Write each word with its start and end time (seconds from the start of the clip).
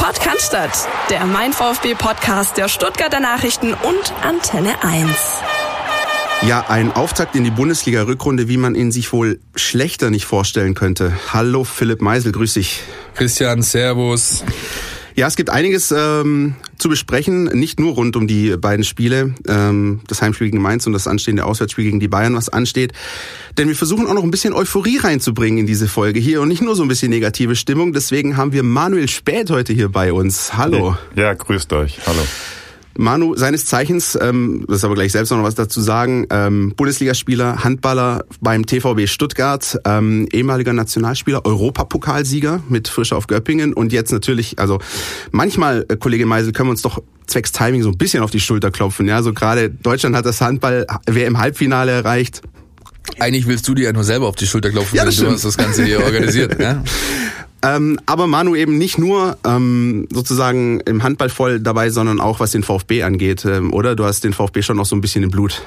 Podcast, 0.00 0.56
der 1.10 1.26
Mein 1.26 1.52
VfB 1.52 1.94
Podcast 1.94 2.56
der 2.56 2.68
Stuttgarter 2.68 3.20
Nachrichten 3.20 3.74
und 3.74 4.14
Antenne 4.22 4.82
1. 4.82 5.10
Ja, 6.48 6.64
ein 6.68 6.90
Auftakt 6.92 7.36
in 7.36 7.44
die 7.44 7.50
Bundesliga-Rückrunde, 7.50 8.48
wie 8.48 8.56
man 8.56 8.74
ihn 8.74 8.92
sich 8.92 9.12
wohl 9.12 9.40
schlechter 9.54 10.08
nicht 10.08 10.24
vorstellen 10.24 10.72
könnte. 10.74 11.12
Hallo 11.34 11.64
Philipp 11.64 12.00
Meisel, 12.00 12.32
grüß 12.32 12.54
dich. 12.54 12.80
Christian, 13.14 13.60
Servus. 13.60 14.42
Ja, 15.16 15.26
es 15.26 15.36
gibt 15.36 15.50
einiges 15.50 15.92
ähm, 15.96 16.54
zu 16.78 16.88
besprechen, 16.88 17.44
nicht 17.44 17.80
nur 17.80 17.94
rund 17.94 18.16
um 18.16 18.26
die 18.26 18.56
beiden 18.56 18.84
Spiele, 18.84 19.34
ähm, 19.48 20.00
das 20.06 20.22
Heimspiel 20.22 20.48
gegen 20.48 20.62
Mainz 20.62 20.86
und 20.86 20.92
das 20.92 21.06
anstehende 21.06 21.44
Auswärtsspiel 21.44 21.84
gegen 21.84 22.00
die 22.00 22.08
Bayern, 22.08 22.34
was 22.34 22.48
ansteht. 22.48 22.92
Denn 23.58 23.68
wir 23.68 23.76
versuchen 23.76 24.06
auch 24.06 24.14
noch 24.14 24.22
ein 24.22 24.30
bisschen 24.30 24.52
Euphorie 24.52 24.98
reinzubringen 24.98 25.58
in 25.58 25.66
diese 25.66 25.88
Folge 25.88 26.20
hier 26.20 26.40
und 26.40 26.48
nicht 26.48 26.62
nur 26.62 26.76
so 26.76 26.82
ein 26.82 26.88
bisschen 26.88 27.10
negative 27.10 27.56
Stimmung. 27.56 27.92
Deswegen 27.92 28.36
haben 28.36 28.52
wir 28.52 28.62
Manuel 28.62 29.08
Späth 29.08 29.50
heute 29.50 29.72
hier 29.72 29.88
bei 29.88 30.12
uns. 30.12 30.56
Hallo. 30.56 30.96
Ja, 31.16 31.34
grüßt 31.34 31.72
euch. 31.72 31.98
Hallo. 32.06 32.22
Manu, 33.00 33.34
seines 33.34 33.64
Zeichens, 33.64 34.16
ähm, 34.20 34.64
das 34.68 34.78
ist 34.78 34.84
aber 34.84 34.94
gleich 34.94 35.12
selbst 35.12 35.30
noch 35.30 35.42
was 35.42 35.54
dazu 35.54 35.80
sagen, 35.80 36.26
ähm, 36.30 36.74
Bundesligaspieler, 36.76 37.64
Handballer 37.64 38.26
beim 38.42 38.66
TVB 38.66 39.06
Stuttgart, 39.08 39.78
ähm, 39.86 40.28
ehemaliger 40.32 40.74
Nationalspieler, 40.74 41.46
Europapokalsieger 41.46 42.62
mit 42.68 42.88
Frische 42.88 43.16
auf 43.16 43.26
Göppingen 43.26 43.72
und 43.72 43.92
jetzt 43.92 44.12
natürlich, 44.12 44.58
also 44.58 44.80
manchmal, 45.30 45.86
äh, 45.88 45.96
Kollege 45.96 46.26
Meisel, 46.26 46.52
können 46.52 46.68
wir 46.68 46.72
uns 46.72 46.82
doch 46.82 47.02
zwecks 47.26 47.52
Timing 47.52 47.82
so 47.82 47.88
ein 47.88 47.96
bisschen 47.96 48.22
auf 48.22 48.30
die 48.30 48.40
Schulter 48.40 48.70
klopfen. 48.70 49.08
Ja, 49.08 49.22
so 49.22 49.32
gerade 49.32 49.70
Deutschland 49.70 50.14
hat 50.14 50.26
das 50.26 50.42
Handball 50.42 50.86
WM 51.06 51.38
Halbfinale 51.38 51.92
erreicht. 51.92 52.42
Eigentlich 53.18 53.46
willst 53.46 53.66
du 53.66 53.74
dir 53.74 53.84
ja 53.84 53.92
nur 53.94 54.04
selber 54.04 54.28
auf 54.28 54.36
die 54.36 54.46
Schulter 54.46 54.70
klopfen, 54.70 54.96
Ja, 54.96 55.02
wenn 55.02 55.08
das 55.08 55.16
du 55.16 55.30
hast 55.30 55.44
das 55.44 55.56
Ganze 55.56 55.84
hier 55.84 56.04
organisiert. 56.04 56.60
Ja? 56.60 56.84
Ähm, 57.62 57.98
aber 58.06 58.26
Manu 58.26 58.54
eben 58.54 58.78
nicht 58.78 58.98
nur 58.98 59.36
ähm, 59.44 60.08
sozusagen 60.10 60.80
im 60.80 61.02
Handball 61.02 61.28
voll 61.28 61.60
dabei, 61.60 61.90
sondern 61.90 62.20
auch 62.20 62.40
was 62.40 62.52
den 62.52 62.62
VfB 62.62 63.02
angeht, 63.02 63.44
ähm, 63.44 63.72
oder? 63.72 63.94
Du 63.94 64.04
hast 64.04 64.24
den 64.24 64.32
VfB 64.32 64.62
schon 64.62 64.76
noch 64.76 64.86
so 64.86 64.96
ein 64.96 65.00
bisschen 65.00 65.22
im 65.22 65.30
Blut. 65.30 65.62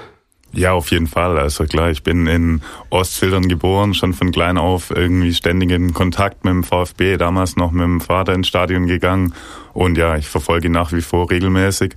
Ja, 0.53 0.73
auf 0.73 0.91
jeden 0.91 1.07
Fall. 1.07 1.39
Also 1.39 1.65
klar, 1.65 1.89
ich 1.89 2.03
bin 2.03 2.27
in 2.27 2.61
Ostfildern 2.91 3.47
geboren, 3.47 3.95
schon 3.95 4.13
von 4.13 4.31
klein 4.31 4.59
auf 4.59 4.91
irgendwie 4.91 5.33
ständig 5.33 5.71
in 5.71 5.93
Kontakt 5.93 6.45
mit 6.45 6.53
dem 6.53 6.63
VfB, 6.63 7.17
damals 7.17 7.55
noch 7.55 7.71
mit 7.71 7.83
dem 7.83 8.01
Vater 8.01 8.33
ins 8.33 8.47
Stadion 8.47 8.85
gegangen. 8.85 9.33
Und 9.73 9.97
ja, 9.97 10.15
ich 10.15 10.27
verfolge 10.27 10.69
nach 10.69 10.91
wie 10.91 11.01
vor 11.01 11.31
regelmäßig. 11.31 11.95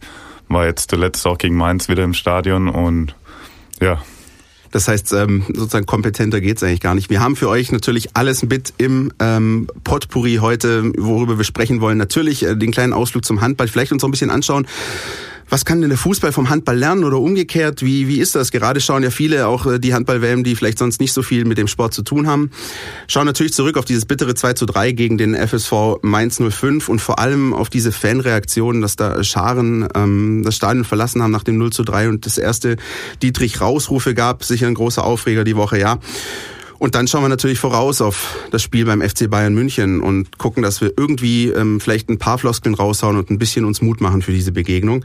War 0.48 0.64
jetzt 0.64 0.90
zuletzt 0.90 1.26
auch 1.26 1.36
gegen 1.36 1.56
Mainz 1.56 1.88
wieder 1.88 2.04
im 2.04 2.14
Stadion 2.14 2.68
und 2.68 3.14
ja, 3.80 4.00
Das 4.70 4.88
heißt, 4.88 5.12
ähm, 5.12 5.44
sozusagen 5.48 5.86
kompetenter 5.86 6.40
geht's 6.40 6.62
eigentlich 6.62 6.80
gar 6.80 6.94
nicht. 6.94 7.10
Wir 7.10 7.20
haben 7.20 7.36
für 7.36 7.48
euch 7.48 7.72
natürlich 7.72 8.10
alles 8.14 8.42
mit 8.42 8.74
im 8.78 9.12
ähm, 9.20 9.68
Potpourri 9.84 10.36
heute, 10.40 10.92
worüber 10.96 11.38
wir 11.38 11.44
sprechen 11.44 11.80
wollen. 11.80 11.98
Natürlich 11.98 12.44
äh, 12.44 12.56
den 12.56 12.70
kleinen 12.70 12.92
Ausflug 12.92 13.24
zum 13.24 13.40
Handball, 13.40 13.68
vielleicht 13.68 13.92
uns 13.92 14.02
auch 14.02 14.08
ein 14.08 14.12
bisschen 14.12 14.30
anschauen. 14.30 14.66
Was 15.48 15.64
kann 15.64 15.80
denn 15.80 15.90
der 15.90 15.98
Fußball 15.98 16.32
vom 16.32 16.50
Handball 16.50 16.76
lernen 16.76 17.04
oder 17.04 17.20
umgekehrt? 17.20 17.82
Wie, 17.82 18.08
wie 18.08 18.18
ist 18.18 18.34
das? 18.34 18.50
Gerade 18.50 18.80
schauen 18.80 19.02
ja 19.02 19.10
viele 19.10 19.46
auch 19.46 19.66
äh, 19.66 19.78
die 19.78 19.94
Handball-WM, 19.94 20.42
die 20.42 20.56
vielleicht 20.56 20.78
sonst 20.78 21.00
nicht 21.00 21.12
so 21.12 21.22
viel 21.22 21.44
mit 21.44 21.56
dem 21.56 21.68
Sport 21.68 21.94
zu 21.94 22.02
tun 22.02 22.26
haben. 22.26 22.50
Schauen 23.06 23.26
natürlich 23.26 23.52
zurück 23.52 23.76
auf 23.76 23.84
dieses 23.84 24.06
bittere 24.06 24.34
2 24.34 24.54
zu 24.54 24.66
3 24.66 24.92
gegen 24.92 25.18
den 25.18 25.34
FSV 25.34 25.98
Mainz 26.02 26.40
05 26.40 26.88
und 26.88 27.00
vor 27.00 27.18
allem 27.20 27.54
auf 27.54 27.70
diese 27.70 27.92
Fanreaktionen, 27.92 28.82
dass 28.82 28.96
da 28.96 29.22
Scharen 29.22 29.88
ähm, 29.94 30.42
das 30.44 30.56
Stadion 30.56 30.84
verlassen 30.84 31.22
haben 31.22 31.30
nach 31.30 31.44
dem 31.44 31.58
0 31.58 31.72
zu 31.72 31.84
3 31.84 32.08
und 32.08 32.26
das 32.26 32.38
erste 32.38 32.76
Dietrich-Rausrufe 33.22 34.14
gab. 34.14 34.42
Sicher 34.42 34.66
ein 34.66 34.74
großer 34.74 35.04
Aufreger 35.04 35.44
die 35.44 35.56
Woche, 35.56 35.78
ja. 35.78 35.98
Und 36.78 36.94
dann 36.94 37.08
schauen 37.08 37.22
wir 37.22 37.28
natürlich 37.28 37.58
voraus 37.58 38.00
auf 38.00 38.36
das 38.50 38.62
Spiel 38.62 38.84
beim 38.84 39.00
FC 39.00 39.30
Bayern 39.30 39.54
München 39.54 40.00
und 40.00 40.38
gucken, 40.38 40.62
dass 40.62 40.80
wir 40.80 40.92
irgendwie 40.96 41.48
ähm, 41.48 41.80
vielleicht 41.80 42.08
ein 42.08 42.18
paar 42.18 42.38
Floskeln 42.38 42.74
raushauen 42.74 43.16
und 43.16 43.30
ein 43.30 43.38
bisschen 43.38 43.64
uns 43.64 43.82
Mut 43.82 44.00
machen 44.00 44.22
für 44.22 44.32
diese 44.32 44.52
Begegnung. 44.52 45.04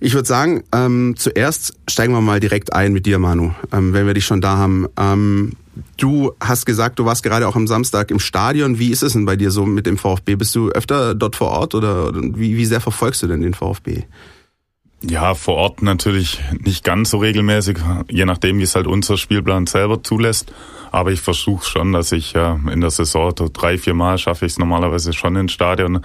Ich 0.00 0.12
würde 0.12 0.28
sagen, 0.28 0.64
ähm, 0.72 1.14
zuerst 1.16 1.74
steigen 1.88 2.12
wir 2.12 2.20
mal 2.20 2.40
direkt 2.40 2.72
ein 2.72 2.92
mit 2.92 3.06
dir, 3.06 3.18
Manu, 3.18 3.52
ähm, 3.72 3.92
wenn 3.94 4.06
wir 4.06 4.14
dich 4.14 4.26
schon 4.26 4.40
da 4.40 4.58
haben. 4.58 4.86
Ähm, 4.98 5.52
du 5.96 6.32
hast 6.40 6.66
gesagt, 6.66 6.98
du 6.98 7.04
warst 7.04 7.22
gerade 7.22 7.48
auch 7.48 7.56
am 7.56 7.66
Samstag 7.66 8.10
im 8.10 8.18
Stadion. 8.18 8.78
Wie 8.78 8.90
ist 8.90 9.02
es 9.02 9.14
denn 9.14 9.24
bei 9.24 9.36
dir 9.36 9.50
so 9.50 9.64
mit 9.64 9.86
dem 9.86 9.96
VfB? 9.96 10.36
Bist 10.36 10.54
du 10.54 10.68
öfter 10.70 11.14
dort 11.14 11.36
vor 11.36 11.48
Ort 11.50 11.74
oder 11.74 12.12
wie, 12.14 12.56
wie 12.56 12.66
sehr 12.66 12.80
verfolgst 12.80 13.22
du 13.22 13.28
denn 13.28 13.40
den 13.40 13.54
VfB? 13.54 14.02
Ja, 15.06 15.34
vor 15.34 15.56
Ort 15.56 15.82
natürlich 15.82 16.40
nicht 16.64 16.82
ganz 16.82 17.10
so 17.10 17.18
regelmäßig, 17.18 17.78
je 18.10 18.24
nachdem, 18.24 18.58
wie 18.58 18.62
es 18.62 18.74
halt 18.74 18.86
unser 18.86 19.18
Spielplan 19.18 19.66
selber 19.66 20.02
zulässt. 20.02 20.52
Aber 20.92 21.12
ich 21.12 21.20
versuche 21.20 21.68
schon, 21.68 21.92
dass 21.92 22.12
ich 22.12 22.32
ja 22.32 22.58
in 22.72 22.80
der 22.80 22.90
Saison 22.90 23.32
so 23.36 23.50
drei, 23.52 23.76
vier 23.76 23.94
Mal 23.94 24.16
schaffe 24.16 24.46
ich 24.46 24.52
es 24.52 24.58
normalerweise 24.58 25.12
schon 25.12 25.36
ins 25.36 25.52
Stadion. 25.52 26.00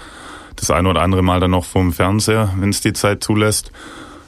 Das 0.56 0.72
eine 0.72 0.90
oder 0.90 1.02
andere 1.02 1.22
Mal 1.22 1.40
dann 1.40 1.52
noch 1.52 1.64
vom 1.64 1.94
Fernseher, 1.94 2.54
wenn 2.58 2.70
es 2.70 2.82
die 2.82 2.94
Zeit 2.94 3.24
zulässt. 3.24 3.72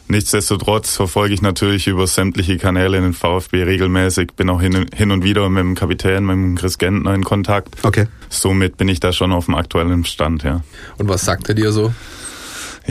Nichtsdestotrotz 0.07 0.95
verfolge 0.95 1.33
ich 1.33 1.41
natürlich 1.41 1.87
über 1.87 2.05
sämtliche 2.05 2.57
Kanäle 2.57 2.99
den 3.01 3.13
VfB 3.13 3.63
regelmäßig, 3.63 4.33
bin 4.33 4.49
auch 4.49 4.61
hin, 4.61 4.85
hin 4.93 5.11
und 5.11 5.23
wieder 5.23 5.49
mit 5.49 5.63
dem 5.63 5.75
Kapitän, 5.75 6.25
mit 6.25 6.33
dem 6.33 6.55
Chris 6.55 6.77
Gentner 6.77 7.13
in 7.13 7.23
Kontakt. 7.23 7.75
Okay. 7.83 8.07
Somit 8.29 8.77
bin 8.77 8.87
ich 8.87 8.99
da 8.99 9.13
schon 9.13 9.31
auf 9.31 9.45
dem 9.45 9.55
aktuellen 9.55 10.03
Stand, 10.05 10.43
ja. 10.43 10.63
Und 10.97 11.07
was 11.09 11.23
sagt 11.23 11.49
er 11.49 11.55
dir 11.55 11.71
so? 11.71 11.93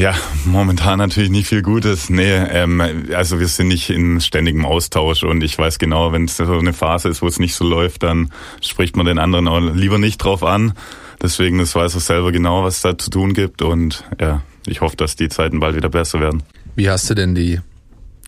Ja, 0.01 0.15
momentan 0.47 0.99
natürlich 0.99 1.29
nicht 1.29 1.47
viel 1.47 1.61
Gutes. 1.61 2.09
Nee, 2.09 2.33
ähm, 2.33 2.81
also 3.13 3.39
wir 3.39 3.49
sind 3.49 3.69
nicht 3.69 3.91
in 3.91 4.19
ständigem 4.23 4.65
Austausch 4.65 5.25
und 5.25 5.43
ich 5.43 5.59
weiß 5.59 5.79
genau, 5.79 6.11
wenn 6.11 6.25
es 6.25 6.39
so 6.39 6.59
eine 6.59 6.73
Phase 6.73 7.11
ist, 7.11 7.21
wo 7.21 7.27
es 7.27 7.39
nicht 7.39 7.55
so 7.55 7.67
läuft, 7.69 8.03
dann 8.03 8.33
spricht 8.63 8.97
man 8.97 9.05
den 9.05 9.19
anderen 9.19 9.47
auch 9.47 9.61
lieber 9.61 9.99
nicht 9.99 10.17
drauf 10.17 10.43
an. 10.43 10.73
Deswegen, 11.21 11.59
das 11.59 11.75
weiß 11.75 11.97
er 11.97 12.01
selber 12.01 12.33
genau, 12.33 12.65
was 12.65 12.81
da 12.81 12.97
zu 12.97 13.11
tun 13.11 13.35
gibt 13.35 13.61
und 13.61 14.05
ja, 14.19 14.41
ich 14.65 14.81
hoffe, 14.81 14.97
dass 14.97 15.17
die 15.17 15.29
Zeiten 15.29 15.61
bald 15.61 15.77
wieder 15.77 15.91
besser 15.91 16.19
werden. 16.19 16.45
Wie 16.75 16.89
hast 16.89 17.11
du 17.11 17.15
denn 17.15 17.35
die 17.35 17.61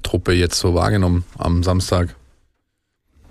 Truppe 0.03 0.35
jetzt 0.35 0.59
so 0.59 0.75
wahrgenommen 0.75 1.25
am 1.39 1.63
Samstag? 1.63 2.15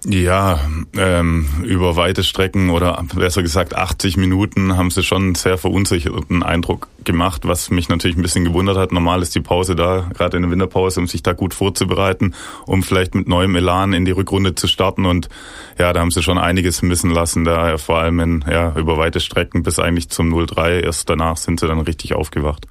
Ja, 0.04 0.60
ähm, 0.98 1.48
über 1.64 1.96
weite 1.96 2.24
Strecken 2.24 2.72
oder 2.72 3.04
besser 3.14 3.44
gesagt 3.44 3.76
80 3.76 4.18
Minuten 4.18 4.76
haben 4.76 4.90
sie 4.90 5.04
schon 5.04 5.22
einen 5.22 5.36
sehr 5.36 5.60
verunsicherten 5.60 6.42
Eindruck 6.42 6.88
gemacht, 7.04 7.44
was 7.46 7.70
mich 7.70 7.88
natürlich 7.88 8.18
ein 8.18 8.24
bisschen 8.24 8.44
gewundert 8.44 8.78
hat. 8.78 8.92
Normal 8.92 9.22
ist 9.22 9.36
die 9.36 9.42
Pause 9.42 9.76
da, 9.76 10.10
gerade 10.16 10.38
in 10.38 10.44
der 10.44 10.52
Winterpause, 10.52 11.00
um 11.00 11.08
sich 11.08 11.22
da 11.22 11.34
gut 11.34 11.54
vorzubereiten, 11.54 12.34
um 12.66 12.82
vielleicht 12.82 13.14
mit 13.14 13.28
neuem 13.28 13.56
Elan 13.56 13.94
in 13.94 14.06
die 14.06 14.12
Rückrunde 14.12 14.56
zu 14.56 14.68
starten. 14.68 15.06
Und 15.06 15.30
ja, 15.78 15.94
da 15.94 16.00
haben 16.00 16.12
sie 16.12 16.24
schon 16.24 16.40
einiges 16.40 16.82
missen 16.82 17.12
lassen, 17.12 17.44
da 17.44 17.78
vor 17.78 18.00
allem 18.00 18.20
in, 18.22 18.46
ja, 18.50 18.74
über 18.76 18.98
weite 18.98 19.20
Strecken 19.20 19.62
bis 19.62 19.78
eigentlich 19.78 20.10
zum 20.10 20.34
0-3. 20.34 20.80
Erst 20.80 21.12
danach 21.12 21.38
sind 21.38 21.60
sie 21.60 21.68
dann 21.68 21.80
richtig 21.80 22.16
aufgewacht. 22.16 22.66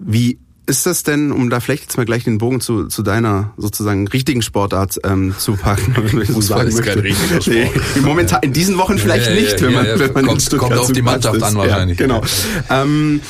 Wie 0.00 0.40
ist 0.70 0.86
das 0.86 1.02
denn, 1.02 1.32
um 1.32 1.50
da 1.50 1.60
vielleicht 1.60 1.82
jetzt 1.82 1.96
mal 1.96 2.06
gleich 2.06 2.24
den 2.24 2.38
Bogen 2.38 2.60
zu, 2.60 2.86
zu 2.86 3.02
deiner 3.02 3.52
sozusagen 3.56 4.06
richtigen 4.08 4.40
Sportart 4.40 4.98
ähm, 5.04 5.34
zu 5.36 5.56
packen? 5.56 5.94
Fußball 6.24 6.66
ist 6.68 6.82
kein 6.82 7.00
richtiger 7.00 7.42
Sport. 7.42 7.56
Nee, 7.96 8.00
momentan, 8.02 8.38
in 8.42 8.52
diesen 8.52 8.78
Wochen 8.78 8.96
vielleicht 8.96 9.26
Ja, 9.26 9.32
ja, 9.34 9.40
nicht, 9.40 9.60
wenn 9.60 9.72
man, 9.74 9.86
wenn 9.86 10.12
man 10.12 10.24
Kommt- 10.26 10.30
in 10.32 10.40
Stuttgart 10.40 10.70
kommt 10.70 10.80
auf 10.80 10.92
die 10.92 11.02
Mannschaft 11.02 11.42
an 11.42 11.54
wahrscheinlich. 11.56 11.98
Genau. 11.98 12.22
Ähm, 12.70 13.20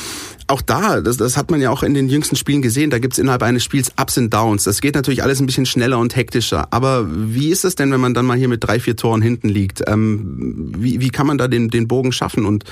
auch 0.51 0.61
da, 0.61 1.01
das, 1.01 1.17
das 1.17 1.37
hat 1.37 1.49
man 1.49 1.61
ja 1.61 1.69
auch 1.69 1.83
in 1.83 1.93
den 1.93 2.07
jüngsten 2.09 2.35
Spielen 2.35 2.61
gesehen, 2.61 2.89
da 2.89 2.99
gibt's 2.99 3.17
innerhalb 3.17 3.43
eines 3.43 3.63
Spiels 3.63 3.91
Ups 3.99 4.17
und 4.17 4.33
Downs. 4.33 4.63
Das 4.63 4.81
geht 4.81 4.95
natürlich 4.95 5.23
alles 5.23 5.39
ein 5.39 5.45
bisschen 5.45 5.65
schneller 5.65 5.97
und 5.97 6.15
hektischer. 6.15 6.67
Aber 6.71 7.07
wie 7.09 7.49
ist 7.49 7.65
es 7.65 7.75
denn, 7.75 7.91
wenn 7.91 7.99
man 8.01 8.13
dann 8.13 8.25
mal 8.25 8.37
hier 8.37 8.47
mit 8.47 8.63
drei, 8.63 8.79
vier 8.79 8.95
Toren 8.95 9.21
hinten 9.21 9.49
liegt? 9.49 9.81
Ähm, 9.87 10.73
wie, 10.77 10.99
wie 10.99 11.09
kann 11.09 11.27
man 11.27 11.37
da 11.37 11.47
den, 11.47 11.69
den 11.69 11.87
Bogen 11.87 12.11
schaffen 12.11 12.45
und, 12.45 12.65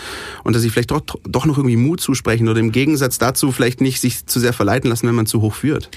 und 0.44 0.56
dass 0.56 0.62
sie 0.62 0.70
vielleicht 0.70 0.92
doch, 0.92 1.02
doch 1.24 1.46
noch 1.46 1.58
irgendwie 1.58 1.78
Mut 1.78 2.02
zusprechen 2.02 2.48
oder 2.48 2.60
im 2.60 2.72
Gegensatz 2.72 3.18
dazu 3.18 3.52
vielleicht 3.52 3.82
nicht 3.82 4.00
sich 4.02 4.26
zu 4.26 4.40
sehr 4.40 4.54
verleiten 4.54 4.90
lassen, 4.90 5.08
wenn 5.08 5.16
man 5.16 5.26
zu 5.26 5.42
hoch 5.42 5.56
führt? 5.56 5.90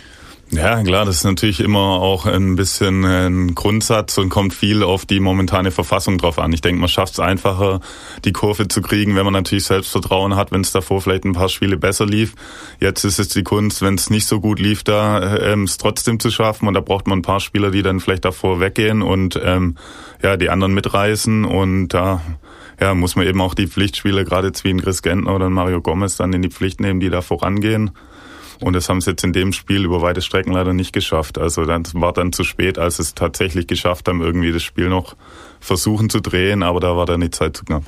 Ja, 0.54 0.82
klar, 0.82 1.06
das 1.06 1.16
ist 1.16 1.24
natürlich 1.24 1.60
immer 1.60 1.78
auch 1.78 2.26
ein 2.26 2.56
bisschen 2.56 3.06
ein 3.06 3.54
Grundsatz 3.54 4.18
und 4.18 4.28
kommt 4.28 4.52
viel 4.52 4.82
auf 4.82 5.06
die 5.06 5.18
momentane 5.18 5.70
Verfassung 5.70 6.18
drauf 6.18 6.38
an. 6.38 6.52
Ich 6.52 6.60
denke, 6.60 6.78
man 6.78 6.90
schafft 6.90 7.14
es 7.14 7.20
einfacher, 7.20 7.80
die 8.26 8.32
Kurve 8.32 8.68
zu 8.68 8.82
kriegen, 8.82 9.16
wenn 9.16 9.24
man 9.24 9.32
natürlich 9.32 9.64
Selbstvertrauen 9.64 10.36
hat, 10.36 10.52
wenn 10.52 10.60
es 10.60 10.70
davor 10.70 11.00
vielleicht 11.00 11.24
ein 11.24 11.32
paar 11.32 11.48
Spiele 11.48 11.78
besser 11.78 12.04
lief. 12.04 12.34
Jetzt 12.80 13.04
ist 13.04 13.18
es 13.18 13.28
die 13.28 13.44
Kunst, 13.44 13.80
wenn 13.80 13.94
es 13.94 14.10
nicht 14.10 14.26
so 14.26 14.40
gut 14.40 14.60
lief, 14.60 14.84
da 14.84 15.38
ähm, 15.38 15.62
es 15.62 15.78
trotzdem 15.78 16.20
zu 16.20 16.30
schaffen. 16.30 16.68
Und 16.68 16.74
da 16.74 16.80
braucht 16.80 17.06
man 17.06 17.20
ein 17.20 17.22
paar 17.22 17.40
Spieler, 17.40 17.70
die 17.70 17.82
dann 17.82 17.98
vielleicht 17.98 18.26
davor 18.26 18.60
weggehen 18.60 19.00
und 19.00 19.40
ähm, 19.42 19.76
ja 20.22 20.36
die 20.36 20.50
anderen 20.50 20.74
mitreißen. 20.74 21.46
Und 21.46 21.88
da 21.88 22.20
ja, 22.78 22.92
muss 22.92 23.16
man 23.16 23.26
eben 23.26 23.40
auch 23.40 23.54
die 23.54 23.68
Pflichtspieler, 23.68 24.24
gerade 24.24 24.48
jetzt 24.48 24.64
wie 24.64 24.70
ein 24.70 24.82
Chris 24.82 25.00
Gentner 25.00 25.34
oder 25.34 25.46
ein 25.46 25.52
Mario 25.54 25.80
Gomez, 25.80 26.18
dann 26.18 26.34
in 26.34 26.42
die 26.42 26.50
Pflicht 26.50 26.78
nehmen, 26.78 27.00
die 27.00 27.08
da 27.08 27.22
vorangehen. 27.22 27.92
Und 28.62 28.74
das 28.74 28.88
haben 28.88 29.00
sie 29.00 29.10
jetzt 29.10 29.24
in 29.24 29.32
dem 29.32 29.52
Spiel 29.52 29.84
über 29.84 30.02
weite 30.02 30.22
Strecken 30.22 30.52
leider 30.52 30.72
nicht 30.72 30.92
geschafft. 30.92 31.36
Also 31.36 31.64
das 31.64 31.94
war 31.94 32.12
dann 32.12 32.32
zu 32.32 32.44
spät, 32.44 32.78
als 32.78 32.96
sie 32.96 33.02
es 33.02 33.14
tatsächlich 33.14 33.66
geschafft 33.66 34.08
haben, 34.08 34.22
irgendwie 34.22 34.52
das 34.52 34.62
Spiel 34.62 34.88
noch 34.88 35.16
versuchen 35.60 36.08
zu 36.08 36.20
drehen, 36.20 36.62
aber 36.62 36.78
da 36.78 36.96
war 36.96 37.06
dann 37.06 37.20
die 37.20 37.30
Zeit 37.30 37.56
zu 37.56 37.64
knapp. 37.64 37.82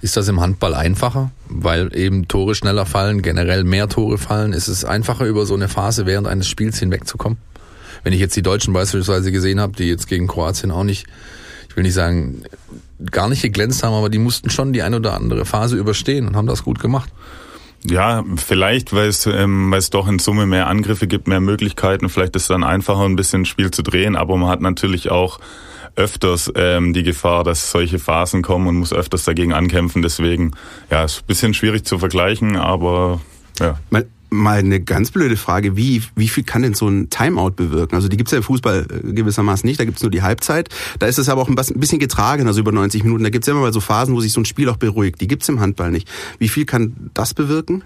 Ist 0.00 0.16
das 0.16 0.28
im 0.28 0.40
Handball 0.40 0.74
einfacher, 0.74 1.32
weil 1.48 1.96
eben 1.96 2.28
Tore 2.28 2.54
schneller 2.54 2.86
fallen, 2.86 3.22
generell 3.22 3.64
mehr 3.64 3.88
Tore 3.88 4.18
fallen? 4.18 4.52
Ist 4.52 4.68
es 4.68 4.84
einfacher, 4.84 5.24
über 5.24 5.46
so 5.46 5.54
eine 5.54 5.68
Phase 5.68 6.06
während 6.06 6.28
eines 6.28 6.46
Spiels 6.46 6.78
hinwegzukommen? 6.78 7.38
Wenn 8.04 8.12
ich 8.12 8.20
jetzt 8.20 8.36
die 8.36 8.42
Deutschen 8.42 8.74
beispielsweise 8.74 9.32
gesehen 9.32 9.60
habe, 9.60 9.72
die 9.72 9.88
jetzt 9.88 10.08
gegen 10.08 10.28
Kroatien 10.28 10.70
auch 10.70 10.84
nicht, 10.84 11.06
ich 11.68 11.76
will 11.76 11.82
nicht 11.82 11.94
sagen, 11.94 12.42
gar 13.10 13.28
nicht 13.28 13.42
geglänzt 13.42 13.82
haben, 13.82 13.94
aber 13.94 14.08
die 14.08 14.18
mussten 14.18 14.50
schon 14.50 14.72
die 14.72 14.82
ein 14.82 14.94
oder 14.94 15.14
andere 15.14 15.44
Phase 15.44 15.76
überstehen 15.76 16.28
und 16.28 16.36
haben 16.36 16.46
das 16.46 16.62
gut 16.64 16.78
gemacht. 16.80 17.10
Ja, 17.84 18.24
vielleicht, 18.36 18.92
weil 18.92 19.08
es, 19.08 19.26
ähm, 19.26 19.70
weil 19.70 19.78
es 19.78 19.90
doch 19.90 20.08
in 20.08 20.18
Summe 20.18 20.46
mehr 20.46 20.66
Angriffe 20.66 21.06
gibt, 21.06 21.28
mehr 21.28 21.40
Möglichkeiten. 21.40 22.08
Vielleicht 22.08 22.34
ist 22.36 22.42
es 22.42 22.48
dann 22.48 22.64
einfacher, 22.64 23.04
ein 23.04 23.16
bisschen 23.16 23.44
Spiel 23.44 23.70
zu 23.70 23.82
drehen, 23.82 24.16
aber 24.16 24.36
man 24.36 24.50
hat 24.50 24.60
natürlich 24.60 25.10
auch 25.10 25.38
öfters 25.94 26.52
ähm, 26.54 26.92
die 26.92 27.02
Gefahr, 27.02 27.44
dass 27.44 27.70
solche 27.70 27.98
Phasen 27.98 28.42
kommen 28.42 28.68
und 28.68 28.76
muss 28.76 28.92
öfters 28.92 29.24
dagegen 29.24 29.52
ankämpfen. 29.52 30.02
Deswegen, 30.02 30.52
ja, 30.90 31.04
ist 31.04 31.22
ein 31.22 31.26
bisschen 31.26 31.54
schwierig 31.54 31.84
zu 31.84 31.98
vergleichen, 31.98 32.56
aber 32.56 33.20
ja. 33.58 33.78
Mal, 33.90 34.06
mal 34.30 34.58
eine 34.58 34.80
ganz 34.80 35.10
blöde 35.10 35.36
Frage, 35.36 35.76
wie, 35.76 36.02
wie 36.16 36.28
viel 36.28 36.44
kann 36.44 36.62
denn 36.62 36.74
so 36.74 36.88
ein 36.88 37.10
Timeout 37.10 37.52
bewirken? 37.52 37.94
Also 37.94 38.08
die 38.08 38.16
gibt's 38.16 38.32
ja 38.32 38.38
im 38.38 38.44
Fußball 38.44 38.86
äh, 38.90 39.12
gewissermaßen 39.12 39.66
nicht, 39.66 39.80
da 39.80 39.84
gibt's 39.84 40.02
nur 40.02 40.10
die 40.10 40.22
Halbzeit. 40.22 40.68
Da 40.98 41.06
ist 41.06 41.18
es 41.18 41.28
aber 41.28 41.42
auch 41.42 41.48
ein 41.48 41.54
bisschen 41.54 41.98
getragen, 41.98 42.46
also 42.46 42.60
über 42.60 42.72
90 42.72 43.04
Minuten. 43.04 43.24
Da 43.24 43.30
gibt's 43.30 43.46
ja 43.46 43.52
immer 43.52 43.62
mal 43.62 43.72
so 43.72 43.80
Phasen, 43.80 44.14
wo 44.14 44.20
sich 44.20 44.32
so 44.32 44.40
ein 44.40 44.44
Spiel 44.44 44.68
auch 44.68 44.76
beruhigt. 44.76 45.20
Die 45.20 45.28
gibt's 45.28 45.48
im 45.48 45.60
Handball 45.60 45.90
nicht. 45.90 46.08
Wie 46.38 46.48
viel 46.48 46.64
kann 46.64 47.10
das 47.14 47.34
bewirken? 47.34 47.82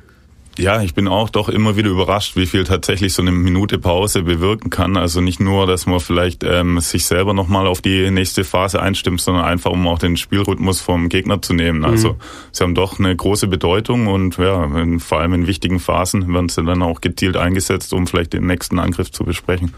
Ja, 0.59 0.83
ich 0.83 0.93
bin 0.93 1.09
auch 1.09 1.31
doch 1.31 1.49
immer 1.49 1.77
wieder 1.77 1.89
überrascht, 1.89 2.37
wie 2.37 2.45
viel 2.45 2.65
tatsächlich 2.65 3.15
so 3.15 3.23
eine 3.23 3.33
Minute 3.33 3.79
Pause 3.79 4.23
bewirken 4.23 4.69
kann. 4.69 4.99
Also 4.99 5.23
nicht 5.23 5.41
nur, 5.41 5.67
dass 5.67 5.87
man 5.87 5.99
vielleicht 5.99 6.45
ähm, 6.45 6.79
sich 6.81 7.07
selber 7.07 7.33
nochmal 7.33 7.67
auf 7.67 7.81
die 7.81 8.11
nächste 8.11 8.45
Phase 8.45 8.83
einstimmt, 8.83 9.23
sondern 9.23 9.45
einfach, 9.45 9.71
um 9.71 9.89
auch 9.89 9.99
den 9.99 10.19
Spielrhythmus 10.19 10.81
vom 10.81 11.09
Gegner 11.09 11.41
zu 11.41 11.55
nehmen. 11.55 11.85
Also 11.85 12.11
mhm. 12.11 12.17
sie 12.53 12.65
haben 12.65 12.75
doch 12.75 12.99
eine 12.99 13.17
große 13.17 13.47
Bedeutung 13.47 14.09
und 14.09 14.37
ja, 14.37 14.65
in, 14.79 15.01
vor 15.01 15.21
allem 15.21 15.33
in 15.33 15.47
wichtigen 15.47 15.81
Phasen 15.81 16.33
werden 16.35 16.51
sie 16.51 16.63
dann 16.63 16.83
auch 16.83 17.01
gezielt 17.01 17.39
eingesetzt, 17.39 17.95
um 17.95 18.07
vielleicht 18.07 18.35
den 18.35 18.47
nächsten 18.47 18.79
Angriff 18.79 19.11
zu 19.11 19.25
besprechen. 19.25 19.73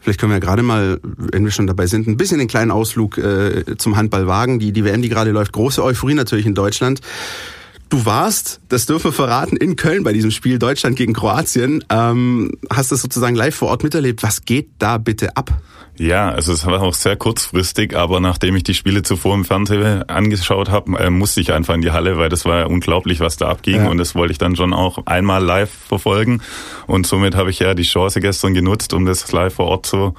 Vielleicht 0.00 0.20
können 0.20 0.32
wir 0.32 0.36
ja 0.36 0.40
gerade 0.40 0.62
mal, 0.62 1.00
wenn 1.02 1.44
wir 1.44 1.52
schon 1.52 1.66
dabei 1.66 1.86
sind, 1.86 2.08
ein 2.08 2.16
bisschen 2.16 2.38
den 2.38 2.48
kleinen 2.48 2.70
Ausflug 2.70 3.18
äh, 3.18 3.76
zum 3.76 3.96
Handball 3.96 4.26
wagen. 4.26 4.58
Die, 4.58 4.72
die 4.72 4.84
WM, 4.84 5.02
die 5.02 5.08
gerade 5.08 5.30
läuft, 5.30 5.52
große 5.52 5.82
Euphorie 5.82 6.14
natürlich 6.14 6.46
in 6.46 6.54
Deutschland. 6.54 7.00
Du 7.88 8.04
warst, 8.04 8.60
das 8.68 8.84
dürfen 8.84 9.04
wir 9.04 9.12
verraten, 9.12 9.56
in 9.56 9.76
Köln 9.76 10.04
bei 10.04 10.12
diesem 10.12 10.30
Spiel 10.30 10.58
Deutschland 10.58 10.96
gegen 10.96 11.14
Kroatien. 11.14 11.82
Ähm, 11.88 12.52
hast 12.70 12.92
das 12.92 13.00
sozusagen 13.00 13.34
live 13.34 13.54
vor 13.54 13.68
Ort 13.68 13.82
miterlebt. 13.82 14.22
Was 14.22 14.44
geht 14.44 14.68
da 14.78 14.98
bitte 14.98 15.36
ab? 15.36 15.58
Ja, 15.96 16.28
also 16.30 16.52
es 16.52 16.64
war 16.64 16.80
auch 16.82 16.94
sehr 16.94 17.16
kurzfristig, 17.16 17.96
aber 17.96 18.20
nachdem 18.20 18.54
ich 18.54 18.62
die 18.62 18.74
Spiele 18.74 19.02
zuvor 19.02 19.34
im 19.34 19.44
Fernsehen 19.44 20.08
angeschaut 20.08 20.70
habe, 20.70 20.96
äh, 20.98 21.10
musste 21.10 21.40
ich 21.40 21.52
einfach 21.52 21.74
in 21.74 21.80
die 21.80 21.90
Halle, 21.90 22.18
weil 22.18 22.28
das 22.28 22.44
war 22.44 22.60
ja 22.60 22.66
unglaublich, 22.66 23.18
was 23.18 23.36
da 23.36 23.48
abging 23.48 23.76
ja. 23.76 23.88
und 23.88 23.98
das 23.98 24.14
wollte 24.14 24.32
ich 24.32 24.38
dann 24.38 24.54
schon 24.54 24.72
auch 24.72 25.06
einmal 25.06 25.42
live 25.42 25.70
verfolgen 25.70 26.40
und 26.86 27.06
somit 27.06 27.34
habe 27.34 27.50
ich 27.50 27.58
ja 27.58 27.74
die 27.74 27.82
Chance 27.82 28.20
gestern 28.20 28.54
genutzt, 28.54 28.94
um 28.94 29.06
das 29.06 29.32
live 29.32 29.54
vor 29.54 29.66
Ort 29.66 29.86
zu 29.86 30.14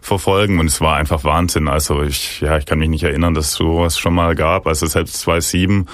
verfolgen 0.00 0.58
und 0.58 0.66
es 0.66 0.80
war 0.80 0.96
einfach 0.96 1.22
Wahnsinn. 1.22 1.68
Also 1.68 2.02
ich, 2.02 2.40
ja, 2.40 2.58
ich 2.58 2.66
kann 2.66 2.80
mich 2.80 2.88
nicht 2.88 3.04
erinnern, 3.04 3.34
dass 3.34 3.48
es 3.48 3.52
sowas 3.52 3.98
schon 3.98 4.14
mal 4.14 4.34
gab. 4.34 4.66
Also 4.66 4.86
selbst 4.86 5.20
2007 5.20 5.86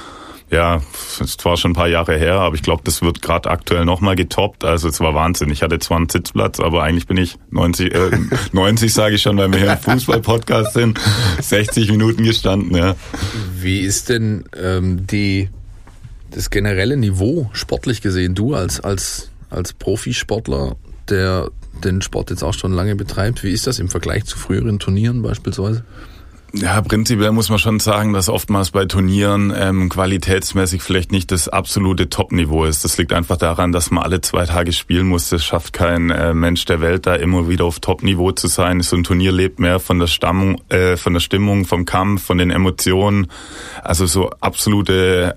ja, 0.50 0.81
es 1.20 1.37
war 1.44 1.56
schon 1.56 1.72
ein 1.72 1.75
paar 1.75 1.88
Jahre 1.88 2.16
her, 2.16 2.34
aber 2.34 2.54
ich 2.54 2.62
glaube, 2.62 2.82
das 2.84 3.02
wird 3.02 3.20
gerade 3.20 3.50
aktuell 3.50 3.84
nochmal 3.84 4.14
getoppt. 4.14 4.64
Also 4.64 4.88
es 4.88 5.00
war 5.00 5.14
Wahnsinn. 5.14 5.50
Ich 5.50 5.62
hatte 5.62 5.78
zwar 5.81 5.96
einen 5.96 6.08
Sitzplatz, 6.08 6.60
aber 6.60 6.84
eigentlich 6.84 7.06
bin 7.06 7.16
ich 7.16 7.37
90, 7.50 7.93
äh, 7.93 8.10
90 8.52 8.93
sage 8.93 9.16
ich 9.16 9.22
schon, 9.22 9.37
weil 9.38 9.50
wir 9.52 9.58
hier 9.58 9.72
im 9.72 9.78
Fußball-Podcast 9.78 10.75
sind, 10.75 11.00
60 11.40 11.90
Minuten 11.90 12.22
gestanden. 12.22 12.76
Ja. 12.76 12.94
Wie 13.60 13.81
ist 13.81 14.08
denn 14.08 14.44
ähm, 14.56 15.06
die 15.06 15.48
das 16.31 16.50
generelle 16.50 16.96
Niveau 16.96 17.50
sportlich 17.52 18.00
gesehen? 18.00 18.34
Du 18.34 18.54
als 18.54 18.81
als 18.81 19.31
als 19.50 19.72
Profisportler, 19.72 20.76
der 21.08 21.50
den 21.84 22.02
Sport 22.02 22.31
jetzt 22.31 22.42
auch 22.42 22.54
schon 22.54 22.72
lange 22.72 22.94
betreibt, 22.96 23.42
wie 23.42 23.52
ist 23.52 23.66
das 23.66 23.78
im 23.78 23.88
Vergleich 23.88 24.25
zu 24.25 24.38
früheren 24.38 24.78
Turnieren 24.78 25.22
beispielsweise? 25.22 25.84
Ja, 26.58 26.80
prinzipiell 26.80 27.32
muss 27.32 27.50
man 27.50 27.58
schon 27.58 27.80
sagen, 27.80 28.14
dass 28.14 28.30
oftmals 28.30 28.70
bei 28.70 28.86
Turnieren 28.86 29.52
ähm, 29.54 29.90
qualitätsmäßig 29.90 30.82
vielleicht 30.82 31.12
nicht 31.12 31.30
das 31.30 31.48
absolute 31.48 32.08
Top-Niveau 32.08 32.64
ist. 32.64 32.82
Das 32.82 32.96
liegt 32.96 33.12
einfach 33.12 33.36
daran, 33.36 33.72
dass 33.72 33.90
man 33.90 34.02
alle 34.02 34.22
zwei 34.22 34.46
Tage 34.46 34.72
spielen 34.72 35.06
muss. 35.06 35.28
Das 35.28 35.44
schafft 35.44 35.74
kein 35.74 36.08
äh, 36.08 36.32
Mensch 36.32 36.64
der 36.64 36.80
Welt, 36.80 37.06
da 37.06 37.14
immer 37.14 37.50
wieder 37.50 37.66
auf 37.66 37.80
Top-Niveau 37.80 38.32
zu 38.32 38.46
sein. 38.46 38.80
So 38.80 38.96
ein 38.96 39.04
Turnier 39.04 39.32
lebt 39.32 39.58
mehr 39.58 39.80
von 39.80 39.98
der 39.98 40.06
Stammung, 40.06 40.58
äh, 40.70 40.96
von 40.96 41.12
der 41.12 41.20
Stimmung, 41.20 41.66
vom 41.66 41.84
Kampf, 41.84 42.24
von 42.24 42.38
den 42.38 42.50
Emotionen. 42.50 43.26
Also 43.82 44.06
so 44.06 44.30
absolute 44.40 45.36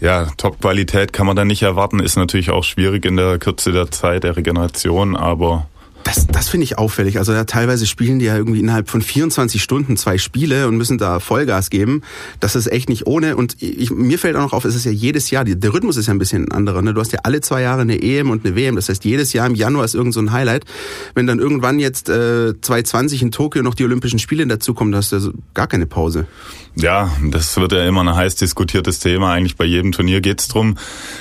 ja, 0.00 0.26
Top-Qualität 0.36 1.12
kann 1.12 1.26
man 1.26 1.36
da 1.36 1.44
nicht 1.44 1.62
erwarten. 1.62 2.00
Ist 2.00 2.16
natürlich 2.16 2.50
auch 2.50 2.64
schwierig 2.64 3.04
in 3.04 3.16
der 3.16 3.38
Kürze 3.38 3.70
der 3.70 3.92
Zeit 3.92 4.24
der 4.24 4.36
Regeneration, 4.36 5.14
aber 5.14 5.68
das, 6.08 6.26
das 6.26 6.48
finde 6.48 6.64
ich 6.64 6.78
auffällig. 6.78 7.18
Also 7.18 7.34
ja, 7.34 7.44
teilweise 7.44 7.86
spielen 7.86 8.18
die 8.18 8.24
ja 8.24 8.36
irgendwie 8.36 8.60
innerhalb 8.60 8.88
von 8.88 9.02
24 9.02 9.62
Stunden 9.62 9.98
zwei 9.98 10.16
Spiele 10.16 10.66
und 10.66 10.78
müssen 10.78 10.96
da 10.96 11.20
Vollgas 11.20 11.68
geben. 11.68 12.00
Das 12.40 12.56
ist 12.56 12.66
echt 12.66 12.88
nicht 12.88 13.06
ohne. 13.06 13.36
Und 13.36 13.60
ich, 13.60 13.90
mir 13.90 14.18
fällt 14.18 14.34
auch 14.36 14.40
noch 14.40 14.52
auf, 14.54 14.64
es 14.64 14.74
ist 14.74 14.86
ja 14.86 14.90
jedes 14.90 15.30
Jahr, 15.30 15.44
der 15.44 15.74
Rhythmus 15.74 15.98
ist 15.98 16.06
ja 16.06 16.14
ein 16.14 16.18
bisschen 16.18 16.50
anderer. 16.50 16.80
Ne? 16.80 16.94
Du 16.94 17.00
hast 17.00 17.12
ja 17.12 17.20
alle 17.24 17.42
zwei 17.42 17.60
Jahre 17.60 17.82
eine 17.82 18.00
EM 18.00 18.30
und 18.30 18.46
eine 18.46 18.56
WM. 18.56 18.76
Das 18.76 18.88
heißt, 18.88 19.04
jedes 19.04 19.34
Jahr 19.34 19.46
im 19.46 19.54
Januar 19.54 19.84
ist 19.84 19.94
irgend 19.94 20.14
so 20.14 20.20
ein 20.20 20.32
Highlight. 20.32 20.64
Wenn 21.14 21.26
dann 21.26 21.40
irgendwann 21.40 21.78
jetzt 21.78 22.08
äh, 22.08 22.58
2020 22.58 23.20
in 23.20 23.30
Tokio 23.30 23.62
noch 23.62 23.74
die 23.74 23.84
Olympischen 23.84 24.18
Spiele 24.18 24.46
dazukommen, 24.46 24.92
da 24.92 24.98
hast 24.98 25.12
du 25.12 25.16
ja 25.18 25.30
gar 25.52 25.66
keine 25.66 25.84
Pause. 25.84 26.26
Ja, 26.80 27.10
das 27.24 27.56
wird 27.56 27.72
ja 27.72 27.84
immer 27.84 28.02
ein 28.02 28.14
heiß 28.14 28.36
diskutiertes 28.36 29.00
Thema. 29.00 29.32
Eigentlich 29.32 29.56
bei 29.56 29.64
jedem 29.64 29.90
Turnier 29.90 30.20
geht's 30.20 30.46
drum. 30.46 30.78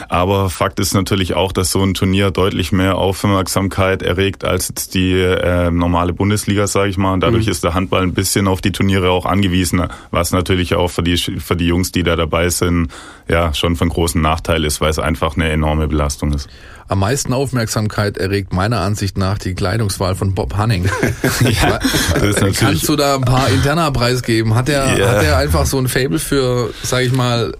Aber 0.08 0.52
Fakt 0.52 0.80
ist 0.80 0.94
natürlich 0.94 1.34
auch, 1.34 1.52
dass 1.52 1.72
so 1.72 1.82
ein 1.82 1.96
Turnier 1.96 2.30
deutlich 2.30 2.72
mehr 2.72 2.96
Aufmerksamkeit 3.00 4.04
erregt 4.04 4.46
als 4.46 4.68
jetzt 4.68 4.94
die 4.94 5.14
äh, 5.14 5.72
normale 5.72 6.14
Bundesliga, 6.14 6.68
sage 6.68 6.92
ich 6.92 6.98
mal. 6.98 7.12
Und 7.12 7.22
dadurch 7.22 7.48
mhm. 7.48 7.52
ist 7.52 7.64
der 7.64 7.74
Handball 7.74 8.04
ein 8.04 8.14
bisschen 8.14 8.48
auf 8.48 8.62
die 8.62 8.72
Turniere 8.72 9.10
auch 9.10 9.26
angewiesen, 9.26 9.88
was 10.12 10.32
natürlich 10.32 10.76
auch 10.76 10.90
für 10.90 11.02
die, 11.02 11.18
für 11.18 11.56
die 11.56 11.66
Jungs, 11.66 11.92
die 11.92 12.04
da 12.04 12.16
dabei 12.16 12.50
sind, 12.50 12.92
ja 13.28 13.52
schon 13.56 13.76
von 13.76 13.90
großem 13.90 14.22
Nachteil 14.22 14.64
ist, 14.64 14.80
weil 14.80 14.92
es 14.92 15.00
einfach 15.00 15.38
eine 15.38 15.50
enorme 15.50 15.88
Belastung 15.88 16.34
ist. 16.34 16.48
Am 16.90 17.00
meisten 17.00 17.34
Aufmerksamkeit 17.34 18.18
erregt 18.18 18.54
meiner 18.54 18.80
Ansicht 18.80 19.18
nach 19.18 19.38
die 19.38 19.54
Kleidungswahl 19.54 20.16
von 20.16 20.34
Bob 20.34 20.56
Hanning. 20.56 20.86
ja, 21.42 21.80
natürlich 22.16 22.58
Kannst 22.58 22.88
du 22.88 22.96
da 22.96 23.16
ein 23.16 23.22
paar 23.22 23.50
interner 23.50 23.92
Preis 23.92 24.24
geben? 24.24 24.56
Hat 24.56 24.70
er, 24.70 24.98
yeah. 24.98 25.10
hat 25.10 25.24
er 25.24 25.38
einfach 25.38 25.66
so 25.66 25.78
ein 25.78 25.88
Fable 25.88 26.20
für, 26.20 26.74
sag 26.84 27.04
ich 27.04 27.12
mal, 27.12 27.56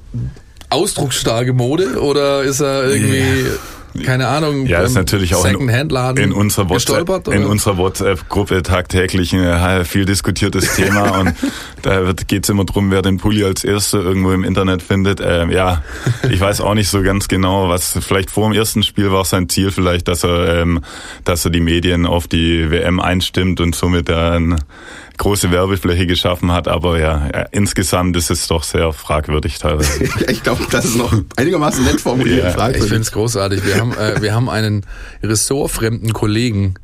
ausdrucksstarke 0.70 1.54
Mode 1.54 2.02
oder 2.02 2.44
ist 2.44 2.62
er 2.62 2.86
irgendwie 2.86 3.18
yeah 3.18 3.60
keine 4.04 4.28
Ahnung, 4.28 4.66
ja, 4.66 4.82
ist 4.82 4.96
natürlich 4.96 5.36
auch 5.36 5.46
in, 5.46 5.70
in 6.18 6.32
unserer 6.32 6.70
WhatsApp, 6.70 7.28
in 7.28 7.46
unserer 7.46 7.78
WhatsApp-Gruppe 7.78 8.64
tagtäglich 8.64 9.34
ein 9.34 9.86
viel 9.86 10.06
diskutiertes 10.06 10.76
Thema 10.76 11.12
und 11.20 11.34
da 11.82 12.14
geht 12.28 12.44
es 12.44 12.50
immer 12.50 12.66
drum, 12.66 12.92
wer 12.92 13.02
den 13.02 13.18
Pulli 13.18 13.44
als 13.44 13.64
Erster 13.64 14.00
irgendwo 14.00 14.32
im 14.32 14.44
Internet 14.44 14.82
findet. 14.82 15.22
Ähm, 15.24 15.52
ja, 15.52 15.84
ich 16.30 16.40
weiß 16.40 16.62
auch 16.62 16.74
nicht 16.74 16.90
so 16.90 17.02
ganz 17.02 17.28
genau, 17.28 17.70
was 17.70 17.98
vielleicht 18.02 18.32
vor 18.32 18.50
dem 18.50 18.58
ersten 18.58 18.84
Spiel 18.84 19.12
war 19.12 19.26
sein 19.26 19.50
Ziel 19.50 19.72
vielleicht, 19.72 20.08
dass 20.08 20.24
er, 20.24 20.62
ähm, 20.62 20.82
dass 21.24 21.46
er 21.46 21.52
die 21.52 21.62
Medien 21.62 22.06
auf 22.06 22.28
die 22.28 22.72
WM 22.72 23.00
einstimmt 23.00 23.60
und 23.62 23.76
somit 23.76 24.10
dann 24.10 24.58
große 25.18 25.52
Werbefläche 25.52 26.06
geschaffen 26.06 26.52
hat, 26.52 26.68
aber 26.68 27.00
ja, 27.00 27.28
insgesamt 27.52 28.16
ist 28.16 28.30
es 28.30 28.48
doch 28.48 28.64
sehr 28.64 28.94
fragwürdig 28.94 29.58
teilweise. 29.60 30.04
ich 30.30 30.44
glaube, 30.44 30.64
das 30.72 30.86
ist 30.86 30.96
noch 30.96 31.14
einigermaßen 31.36 31.84
nett 31.84 32.00
formuliert. 32.00 32.58
Ja. 32.58 32.70
Ich 32.70 32.84
finde 32.84 33.02
es 33.02 33.12
großartig. 33.12 33.66
Wir 33.66 33.80
haben, 33.80 33.94
äh, 33.94 34.22
wir 34.22 34.34
haben 34.34 34.50
einen 34.50 34.86
ressortfremden 35.24 36.14
Kollegen, 36.14 36.76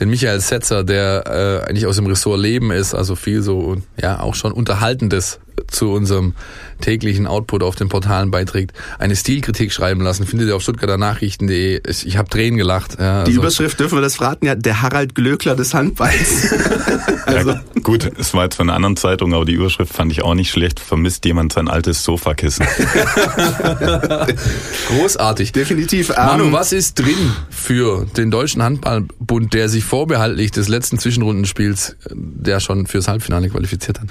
den 0.00 0.10
Michael 0.10 0.40
Setzer, 0.40 0.82
der 0.82 1.62
äh, 1.64 1.68
eigentlich 1.68 1.86
aus 1.86 1.96
dem 1.96 2.06
Ressort 2.06 2.40
Leben 2.40 2.70
ist, 2.70 2.94
also 2.94 3.14
viel 3.14 3.42
so, 3.42 3.76
ja, 4.00 4.20
auch 4.20 4.34
schon 4.34 4.52
Unterhaltendes 4.52 5.40
zu 5.68 5.90
unserem 5.90 6.34
täglichen 6.80 7.26
Output 7.26 7.62
auf 7.62 7.76
den 7.76 7.88
Portalen 7.88 8.30
beiträgt, 8.30 8.72
eine 8.98 9.16
Stilkritik 9.16 9.72
schreiben 9.72 10.00
lassen. 10.00 10.26
Findet 10.26 10.48
ihr 10.48 10.56
auf 10.56 10.62
stuttgarternachrichten.de. 10.62 11.82
Ich 12.04 12.16
habe 12.16 12.28
Tränen 12.28 12.58
gelacht. 12.58 12.98
Ja, 12.98 13.20
also. 13.20 13.30
Die 13.30 13.36
Überschrift 13.36 13.80
dürfen 13.80 13.98
wir 13.98 14.02
das 14.02 14.16
verraten, 14.16 14.46
ja, 14.46 14.54
der 14.54 14.82
Harald 14.82 15.14
Glöckler 15.14 15.56
des 15.56 15.74
Handballs. 15.74 16.52
also. 17.26 17.54
Ja, 17.74 17.80
gut, 17.82 18.10
es 18.16 18.32
war 18.32 18.44
jetzt 18.44 18.56
von 18.56 18.68
einer 18.68 18.76
anderen 18.76 18.96
Zeitung, 18.96 19.34
aber 19.34 19.44
die 19.44 19.54
Überschrift 19.54 19.92
fand 19.92 20.12
ich 20.12 20.22
auch 20.22 20.34
nicht 20.34 20.50
schlecht. 20.50 20.78
Vermisst 20.78 21.24
jemand 21.24 21.52
sein 21.52 21.68
altes 21.68 22.04
Sofakissen. 22.04 22.64
Großartig. 24.88 25.52
Definitiv. 25.52 26.16
Manu, 26.16 26.52
was 26.52 26.72
ist 26.72 26.98
drin 26.98 27.32
für 27.50 28.06
den 28.16 28.30
Deutschen 28.30 28.62
Handballbund, 28.62 29.52
der 29.52 29.68
sich 29.68 29.84
vorbehaltlich 29.84 30.52
des 30.52 30.68
letzten 30.68 30.98
Zwischenrundenspiels, 30.98 31.96
der 32.12 32.60
schon 32.60 32.86
fürs 32.86 33.08
Halbfinale 33.08 33.48
qualifiziert 33.48 34.00
hat? 34.00 34.08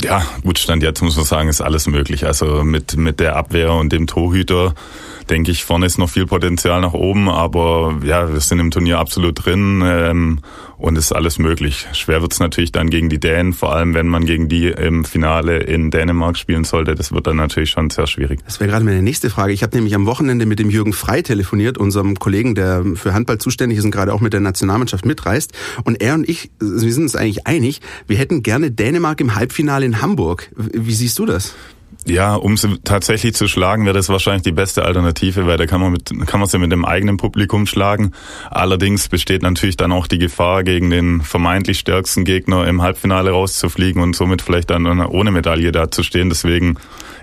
Ja, 0.00 0.24
gut, 0.42 0.58
Stand 0.58 0.82
jetzt 0.82 1.02
muss 1.02 1.16
man 1.16 1.24
sagen, 1.24 1.48
ist 1.48 1.60
alles 1.60 1.86
möglich. 1.86 2.26
Also 2.26 2.64
mit, 2.64 2.96
mit 2.96 3.20
der 3.20 3.36
Abwehr 3.36 3.72
und 3.72 3.92
dem 3.92 4.06
Torhüter, 4.06 4.74
denke 5.30 5.50
ich, 5.50 5.64
vorne 5.64 5.86
ist 5.86 5.98
noch 5.98 6.10
viel 6.10 6.26
Potenzial 6.26 6.80
nach 6.80 6.94
oben, 6.94 7.28
aber 7.28 7.98
ja, 8.04 8.32
wir 8.32 8.40
sind 8.40 8.58
im 8.58 8.70
Turnier 8.70 8.98
absolut 8.98 9.44
drin 9.44 9.82
ähm, 9.84 10.40
und 10.78 10.96
ist 10.96 11.12
alles 11.12 11.38
möglich. 11.38 11.86
Schwer 11.92 12.22
wird 12.22 12.32
es 12.32 12.40
natürlich 12.40 12.72
dann 12.72 12.90
gegen 12.90 13.08
die 13.08 13.20
Dänen, 13.20 13.52
vor 13.52 13.74
allem 13.74 13.94
wenn 13.94 14.08
man 14.08 14.26
gegen 14.26 14.48
die 14.48 14.68
im 14.68 15.04
Finale 15.04 15.58
in 15.58 15.90
Dänemark 15.90 16.36
spielen 16.36 16.64
sollte. 16.64 16.94
Das 16.94 17.12
wird 17.12 17.26
dann 17.26 17.36
natürlich 17.36 17.70
schon 17.70 17.90
sehr 17.90 18.06
schwierig. 18.06 18.40
Das 18.44 18.60
wäre 18.60 18.70
gerade 18.70 18.84
meine 18.84 19.02
nächste 19.02 19.30
Frage. 19.30 19.52
Ich 19.52 19.62
habe 19.62 19.76
nämlich 19.76 19.94
am 19.94 20.06
Wochenende 20.06 20.46
mit 20.46 20.58
dem 20.58 20.70
Jürgen 20.70 20.92
Frei 20.92 21.22
telefoniert, 21.22 21.78
unserem 21.78 22.18
Kollegen, 22.18 22.54
der 22.54 22.84
für 22.94 23.14
Handball 23.14 23.38
zuständig 23.38 23.78
ist 23.78 23.84
und 23.84 23.90
gerade 23.90 24.12
auch 24.12 24.20
mit 24.20 24.32
der 24.32 24.40
Nationalmannschaft 24.40 25.04
mitreist. 25.04 25.52
Und 25.84 26.00
er 26.00 26.14
und 26.14 26.28
ich, 26.28 26.50
wir 26.60 26.92
sind 26.92 27.04
uns 27.04 27.16
eigentlich 27.16 27.46
einig, 27.46 27.80
wir 28.06 28.16
hätten 28.16 28.42
gerne 28.42 28.70
Dänemark 28.70 29.20
im 29.20 29.34
Halbfinale 29.34 29.86
in 29.86 30.02
Hamburg. 30.02 30.50
Wie 30.56 30.94
siehst 30.94 31.18
du 31.18 31.26
das? 31.26 31.54
Ja, 32.06 32.34
um 32.34 32.56
sie 32.56 32.78
tatsächlich 32.82 33.34
zu 33.34 33.46
schlagen, 33.46 33.84
wäre 33.84 33.94
das 33.94 34.08
wahrscheinlich 34.08 34.42
die 34.42 34.52
beste 34.52 34.84
Alternative, 34.84 35.46
weil 35.46 35.56
da 35.56 35.66
kann 35.66 35.80
man 35.80 35.92
mit, 35.92 36.10
kann 36.26 36.40
man 36.40 36.48
sie 36.48 36.58
mit 36.58 36.72
dem 36.72 36.84
eigenen 36.84 37.16
Publikum 37.16 37.66
schlagen. 37.66 38.12
Allerdings 38.50 39.08
besteht 39.08 39.42
natürlich 39.42 39.76
dann 39.76 39.92
auch 39.92 40.08
die 40.08 40.18
Gefahr, 40.18 40.64
gegen 40.64 40.90
den 40.90 41.20
vermeintlich 41.20 41.78
stärksten 41.78 42.24
Gegner 42.24 42.66
im 42.66 42.82
Halbfinale 42.82 43.30
rauszufliegen 43.30 44.02
und 44.02 44.16
somit 44.16 44.42
vielleicht 44.42 44.70
dann 44.70 44.86
ohne 45.00 45.30
Medaille 45.30 45.70
dazustehen. 45.70 46.28
Deswegen, 46.28 46.76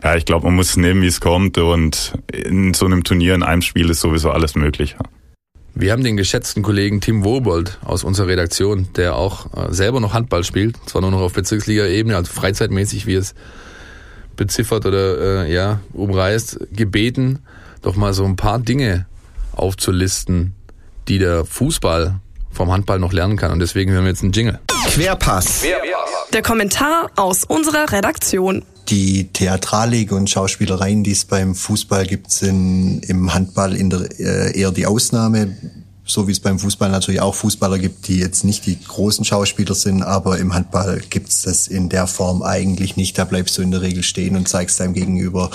ja, 0.04 0.16
ich 0.16 0.26
glaube, 0.26 0.46
man 0.46 0.56
muss 0.56 0.78
nehmen, 0.78 1.02
wie 1.02 1.08
es 1.08 1.20
kommt 1.20 1.58
und 1.58 2.14
in 2.32 2.74
so 2.74 2.86
einem 2.86 3.04
Turnier 3.04 3.36
in 3.36 3.44
einem 3.44 3.62
Spiel 3.62 3.90
ist 3.90 4.00
sowieso 4.00 4.32
alles 4.32 4.56
möglich. 4.56 4.96
Wir 5.76 5.92
haben 5.92 6.04
den 6.04 6.18
geschätzten 6.18 6.64
Kollegen 6.64 7.00
Tim 7.00 7.24
Wobold 7.24 7.80
aus 7.86 8.04
unserer 8.04 8.28
Redaktion, 8.28 8.88
der 8.96 9.16
auch 9.16 9.46
äh, 9.56 9.74
selber 9.74 10.00
noch 10.00 10.14
Handball 10.14 10.44
spielt, 10.44 10.78
zwar 10.86 11.02
nur 11.02 11.12
noch 11.12 11.22
auf 11.22 11.34
Bezirksliga-Ebene, 11.34 12.16
also 12.16 12.32
freizeitmäßig, 12.32 13.06
wie 13.06 13.14
es 13.14 13.36
beziffert 14.40 14.86
oder 14.86 15.44
äh, 15.46 15.54
ja 15.54 15.82
umreißt, 15.94 16.60
gebeten, 16.72 17.40
doch 17.82 17.96
mal 17.96 18.14
so 18.14 18.26
ein 18.26 18.38
paar 18.38 18.58
Dinge 18.58 19.06
aufzulisten, 19.52 20.56
die 21.08 21.20
der 21.20 21.46
Fußball 21.46 22.22
vom 22.50 22.72
Handball 22.72 23.00
noch 23.00 23.14
lernen 23.14 23.38
kann. 23.38 23.52
Und 23.52 23.60
deswegen 23.60 23.92
hören 23.92 24.06
wir 24.06 24.10
jetzt 24.10 24.24
einen 24.24 24.32
Jingle. 24.32 24.60
Querpass. 24.88 25.64
Der 26.34 26.42
Kommentar 26.42 27.12
aus 27.16 27.44
unserer 27.44 27.92
Redaktion. 27.92 28.64
Die 28.88 29.28
Theatralik 29.28 30.12
und 30.12 30.30
Schauspielereien, 30.30 31.04
die 31.04 31.12
es 31.12 31.26
beim 31.26 31.54
Fußball 31.54 32.08
gibt, 32.08 32.32
sind 32.32 33.02
im 33.08 33.34
Handball 33.34 33.76
in 33.76 33.90
der, 33.90 34.08
äh, 34.20 34.60
eher 34.60 34.72
die 34.72 34.88
Ausnahme 34.88 35.56
so 36.10 36.28
wie 36.28 36.32
es 36.32 36.40
beim 36.40 36.58
Fußball 36.58 36.90
natürlich 36.90 37.22
auch 37.22 37.36
Fußballer 37.36 37.78
gibt, 37.78 38.08
die 38.08 38.18
jetzt 38.18 38.44
nicht 38.44 38.66
die 38.66 38.80
großen 38.80 39.24
Schauspieler 39.24 39.76
sind, 39.76 40.02
aber 40.02 40.40
im 40.40 40.54
Handball 40.54 41.02
gibt's 41.10 41.44
das 41.44 41.68
in 41.68 41.88
der 41.88 42.08
Form 42.08 42.42
eigentlich 42.42 42.98
nicht. 42.98 43.18
Da 43.18 43.26
bleibst 43.26 43.58
du 43.58 43.62
in 43.62 43.72
der 43.72 43.82
Regel 43.82 44.02
stehen 44.04 44.36
und 44.36 44.48
zeigst 44.50 44.80
deinem 44.80 44.94
Gegenüber, 44.94 45.52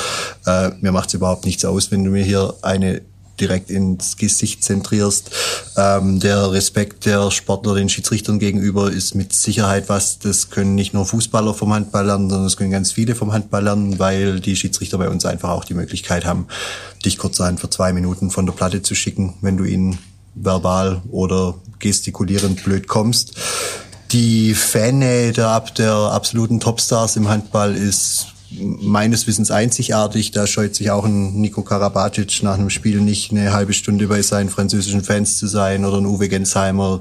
äh, 0.46 0.70
mir 0.80 0.92
macht's 0.92 1.14
überhaupt 1.14 1.44
nichts 1.44 1.64
aus, 1.64 1.90
wenn 1.90 2.04
du 2.04 2.10
mir 2.10 2.24
hier 2.24 2.54
eine 2.62 3.02
direkt 3.40 3.68
ins 3.68 4.16
Gesicht 4.16 4.62
zentrierst. 4.62 5.30
Ähm, 5.76 6.20
der 6.20 6.52
Respekt 6.52 7.04
der 7.04 7.32
Sportler 7.32 7.74
den 7.74 7.88
Schiedsrichtern 7.88 8.38
gegenüber 8.38 8.92
ist 8.92 9.16
mit 9.16 9.32
Sicherheit 9.32 9.88
was, 9.88 10.20
das 10.20 10.50
können 10.50 10.76
nicht 10.76 10.94
nur 10.94 11.04
Fußballer 11.04 11.52
vom 11.52 11.72
Handball 11.72 12.06
lernen, 12.06 12.30
sondern 12.30 12.46
das 12.46 12.56
können 12.56 12.70
ganz 12.70 12.92
viele 12.92 13.16
vom 13.16 13.32
Handball 13.32 13.64
lernen, 13.64 13.98
weil 13.98 14.38
die 14.38 14.54
Schiedsrichter 14.54 14.98
bei 14.98 15.08
uns 15.08 15.26
einfach 15.26 15.50
auch 15.50 15.64
die 15.64 15.74
Möglichkeit 15.74 16.24
haben, 16.24 16.46
dich 17.04 17.18
kurzerhand 17.18 17.58
für 17.58 17.70
zwei 17.70 17.92
Minuten 17.92 18.30
von 18.30 18.46
der 18.46 18.52
Platte 18.52 18.82
zu 18.82 18.94
schicken, 18.94 19.34
wenn 19.40 19.56
du 19.56 19.64
ihnen 19.64 19.98
verbal 20.34 21.02
oder 21.10 21.54
gestikulierend 21.78 22.64
blöd 22.64 22.88
kommst. 22.88 23.34
Die 24.12 24.54
Fannähe 24.54 25.32
der, 25.32 25.60
der 25.76 25.94
absoluten 25.94 26.60
Topstars 26.60 27.16
im 27.16 27.28
Handball 27.28 27.74
ist 27.74 28.28
meines 28.60 29.26
Wissens 29.26 29.50
einzigartig. 29.50 30.30
Da 30.30 30.46
scheut 30.46 30.74
sich 30.74 30.90
auch 30.90 31.04
ein 31.04 31.40
Nico 31.40 31.62
Karabatic 31.62 32.42
nach 32.42 32.54
einem 32.54 32.70
Spiel 32.70 33.00
nicht 33.00 33.32
eine 33.32 33.52
halbe 33.52 33.72
Stunde 33.72 34.06
bei 34.06 34.22
seinen 34.22 34.50
französischen 34.50 35.02
Fans 35.02 35.36
zu 35.36 35.46
sein 35.46 35.84
oder 35.84 35.98
ein 35.98 36.06
Uwe 36.06 36.28
Gensheimer 36.28 37.00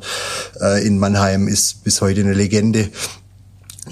äh, 0.59 0.85
in 0.85 0.97
Mannheim 0.97 1.47
ist 1.47 1.83
bis 1.83 2.01
heute 2.01 2.21
eine 2.21 2.33
Legende. 2.33 2.89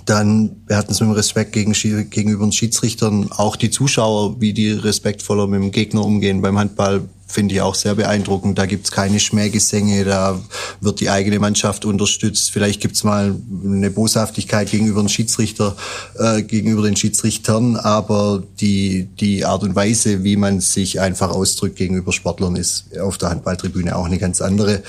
Dann, 0.06 0.64
wir 0.68 0.78
hatten 0.78 0.92
es 0.92 1.02
mit 1.02 1.10
dem 1.10 1.14
Respekt 1.14 1.52
gegen, 1.52 1.74
gegenüber 1.74 2.46
den 2.46 2.54
Schiedsrichtern, 2.54 3.30
auch 3.32 3.56
die 3.56 3.70
Zuschauer, 3.70 4.40
wie 4.40 4.54
die 4.54 4.72
respektvoller 4.72 5.48
mit 5.48 5.62
dem 5.62 5.72
Gegner 5.72 6.04
umgehen 6.06 6.42
beim 6.42 6.58
Handball, 6.58 7.02
finde 7.32 7.56
ich 7.56 7.62
auch 7.62 7.76
sehr 7.76 7.96
beeindruckend. 7.96 8.58
Da 8.58 8.66
gibt's 8.66 8.92
keine 8.92 9.20
Schmähgesänge, 9.20 10.06
da 10.06 10.40
wird 10.80 11.00
die 11.00 11.10
eigene 11.10 11.40
Mannschaft 11.40 11.86
unterstützt. 11.86 12.52
Vielleicht 12.52 12.82
gibt's 12.82 13.04
mal 13.04 13.36
eine 13.66 13.90
Boshaftigkeit 13.90 14.70
gegenüber 14.70 15.02
den 15.02 15.10
Schiedsrichter, 15.10 15.76
äh, 16.20 16.44
gegenüber 16.44 16.84
den 16.84 16.96
Schiedsrichtern, 16.96 17.76
aber 17.78 18.44
die, 18.60 19.08
die 19.20 19.46
Art 19.46 19.64
und 19.64 19.76
Weise, 19.76 20.24
wie 20.24 20.36
man 20.36 20.60
sich 20.60 21.00
einfach 21.00 21.32
ausdrückt 21.32 21.78
gegenüber 21.78 22.12
Sportlern, 22.12 22.56
ist 22.56 22.98
auf 23.00 23.18
der 23.18 23.30
Handballtribüne 23.30 23.96
auch 23.96 24.06
eine 24.06 24.18
ganz 24.18 24.42
andere 24.42 24.84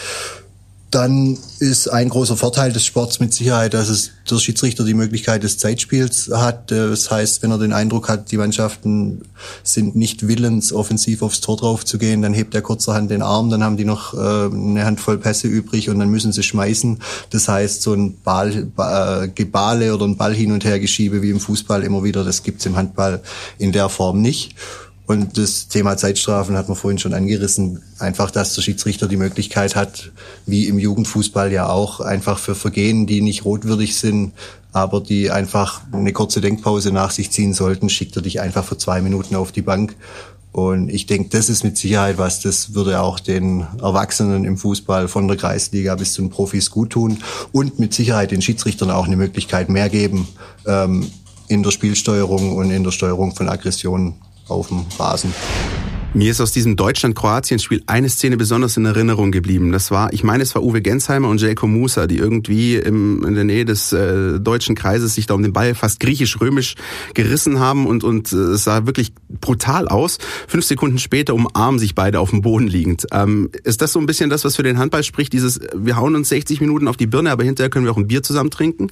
dann 0.94 1.38
ist 1.58 1.88
ein 1.88 2.10
großer 2.10 2.36
Vorteil 2.36 2.72
des 2.72 2.84
Sports 2.84 3.18
mit 3.18 3.32
Sicherheit, 3.32 3.72
dass 3.72 3.88
es 3.88 4.10
der 4.30 4.38
Schiedsrichter 4.38 4.84
die 4.84 4.94
Möglichkeit 4.94 5.42
des 5.42 5.56
Zeitspiels 5.56 6.30
hat. 6.32 6.70
Das 6.70 7.10
heißt, 7.10 7.42
wenn 7.42 7.50
er 7.50 7.58
den 7.58 7.72
Eindruck 7.72 8.08
hat, 8.08 8.30
die 8.30 8.36
Mannschaften 8.36 9.22
sind 9.62 9.96
nicht 9.96 10.28
willens, 10.28 10.72
offensiv 10.72 11.22
aufs 11.22 11.40
Tor 11.40 11.56
drauf 11.56 11.84
zu 11.84 11.96
gehen, 11.98 12.20
dann 12.20 12.34
hebt 12.34 12.54
er 12.54 12.60
kurzerhand 12.60 13.10
den 13.10 13.22
Arm, 13.22 13.48
dann 13.48 13.64
haben 13.64 13.78
die 13.78 13.86
noch 13.86 14.12
äh, 14.12 14.18
eine 14.18 14.84
Handvoll 14.84 15.18
Pässe 15.18 15.48
übrig 15.48 15.88
und 15.88 15.98
dann 15.98 16.10
müssen 16.10 16.32
sie 16.32 16.42
schmeißen. 16.42 16.98
Das 17.30 17.48
heißt, 17.48 17.80
so 17.80 17.94
ein 17.94 18.20
Ball, 18.22 18.68
äh, 18.76 19.28
Gebale 19.28 19.94
oder 19.94 20.06
ein 20.06 20.16
Ball 20.16 20.34
hin 20.34 20.52
und 20.52 20.64
her 20.64 20.78
geschiebe 20.78 21.22
wie 21.22 21.30
im 21.30 21.40
Fußball 21.40 21.82
immer 21.82 22.04
wieder, 22.04 22.22
das 22.22 22.42
gibt's 22.42 22.66
im 22.66 22.76
Handball 22.76 23.22
in 23.58 23.72
der 23.72 23.88
Form 23.88 24.20
nicht. 24.20 24.54
Und 25.06 25.36
das 25.36 25.68
Thema 25.68 25.96
Zeitstrafen 25.96 26.56
hat 26.56 26.68
man 26.68 26.76
vorhin 26.76 26.98
schon 26.98 27.12
angerissen. 27.12 27.82
Einfach, 27.98 28.30
dass 28.30 28.54
der 28.54 28.62
Schiedsrichter 28.62 29.08
die 29.08 29.16
Möglichkeit 29.16 29.74
hat, 29.74 30.12
wie 30.46 30.68
im 30.68 30.78
Jugendfußball 30.78 31.52
ja 31.52 31.68
auch, 31.68 32.00
einfach 32.00 32.38
für 32.38 32.54
Vergehen, 32.54 33.06
die 33.06 33.20
nicht 33.20 33.44
rotwürdig 33.44 33.96
sind, 33.96 34.32
aber 34.72 35.00
die 35.00 35.30
einfach 35.30 35.82
eine 35.92 36.12
kurze 36.12 36.40
Denkpause 36.40 36.92
nach 36.92 37.10
sich 37.10 37.30
ziehen 37.30 37.52
sollten, 37.52 37.88
schickt 37.88 38.16
er 38.16 38.22
dich 38.22 38.40
einfach 38.40 38.64
für 38.64 38.78
zwei 38.78 39.02
Minuten 39.02 39.34
auf 39.34 39.52
die 39.52 39.62
Bank. 39.62 39.96
Und 40.52 40.90
ich 40.90 41.06
denke, 41.06 41.30
das 41.30 41.48
ist 41.48 41.64
mit 41.64 41.78
Sicherheit 41.78 42.18
was, 42.18 42.40
das 42.40 42.74
würde 42.74 43.00
auch 43.00 43.18
den 43.18 43.66
Erwachsenen 43.80 44.44
im 44.44 44.58
Fußball 44.58 45.08
von 45.08 45.26
der 45.26 45.38
Kreisliga 45.38 45.94
bis 45.94 46.12
zu 46.12 46.22
den 46.22 46.30
Profis 46.30 46.70
gut 46.70 46.90
tun 46.90 47.18
und 47.52 47.78
mit 47.78 47.94
Sicherheit 47.94 48.30
den 48.30 48.42
Schiedsrichtern 48.42 48.90
auch 48.90 49.06
eine 49.06 49.16
Möglichkeit 49.16 49.70
mehr 49.70 49.88
geben, 49.88 50.28
ähm, 50.66 51.10
in 51.48 51.62
der 51.62 51.70
Spielsteuerung 51.70 52.54
und 52.54 52.70
in 52.70 52.84
der 52.84 52.92
Steuerung 52.92 53.34
von 53.34 53.48
Aggressionen 53.48 54.14
auf 54.48 54.68
dem 54.68 54.84
Rasen. 54.98 55.32
Mir 56.14 56.30
ist 56.30 56.42
aus 56.42 56.52
diesem 56.52 56.76
Deutschland-Kroatien-Spiel 56.76 57.82
eine 57.86 58.10
Szene 58.10 58.36
besonders 58.36 58.76
in 58.76 58.84
Erinnerung 58.84 59.32
geblieben. 59.32 59.72
Das 59.72 59.90
war, 59.90 60.12
ich 60.12 60.22
meine, 60.22 60.42
es 60.42 60.54
war 60.54 60.62
Uwe 60.62 60.82
Gensheimer 60.82 61.26
und 61.28 61.40
Jelko 61.40 61.66
Musa, 61.66 62.06
die 62.06 62.18
irgendwie 62.18 62.76
im, 62.76 63.24
in 63.24 63.34
der 63.34 63.44
Nähe 63.44 63.64
des 63.64 63.94
äh, 63.94 64.38
deutschen 64.38 64.74
Kreises 64.74 65.14
sich 65.14 65.24
da 65.24 65.32
um 65.32 65.42
den 65.42 65.54
Ball 65.54 65.74
fast 65.74 66.00
griechisch-römisch 66.00 66.74
gerissen 67.14 67.60
haben 67.60 67.86
und, 67.86 68.04
und 68.04 68.30
äh, 68.30 68.36
es 68.36 68.64
sah 68.64 68.84
wirklich 68.84 69.14
brutal 69.40 69.88
aus. 69.88 70.18
Fünf 70.48 70.66
Sekunden 70.66 70.98
später 70.98 71.32
umarmen 71.32 71.78
sich 71.78 71.94
beide 71.94 72.20
auf 72.20 72.28
dem 72.28 72.42
Boden 72.42 72.66
liegend. 72.66 73.06
Ähm, 73.10 73.48
ist 73.64 73.80
das 73.80 73.92
so 73.92 73.98
ein 73.98 74.04
bisschen 74.04 74.28
das, 74.28 74.44
was 74.44 74.56
für 74.56 74.62
den 74.62 74.76
Handball 74.76 75.04
spricht? 75.04 75.32
Dieses, 75.32 75.60
wir 75.74 75.96
hauen 75.96 76.14
uns 76.14 76.28
60 76.28 76.60
Minuten 76.60 76.88
auf 76.88 76.98
die 76.98 77.06
Birne, 77.06 77.30
aber 77.30 77.44
hinterher 77.44 77.70
können 77.70 77.86
wir 77.86 77.92
auch 77.92 77.96
ein 77.96 78.06
Bier 78.08 78.22
zusammen 78.22 78.50
trinken? 78.50 78.88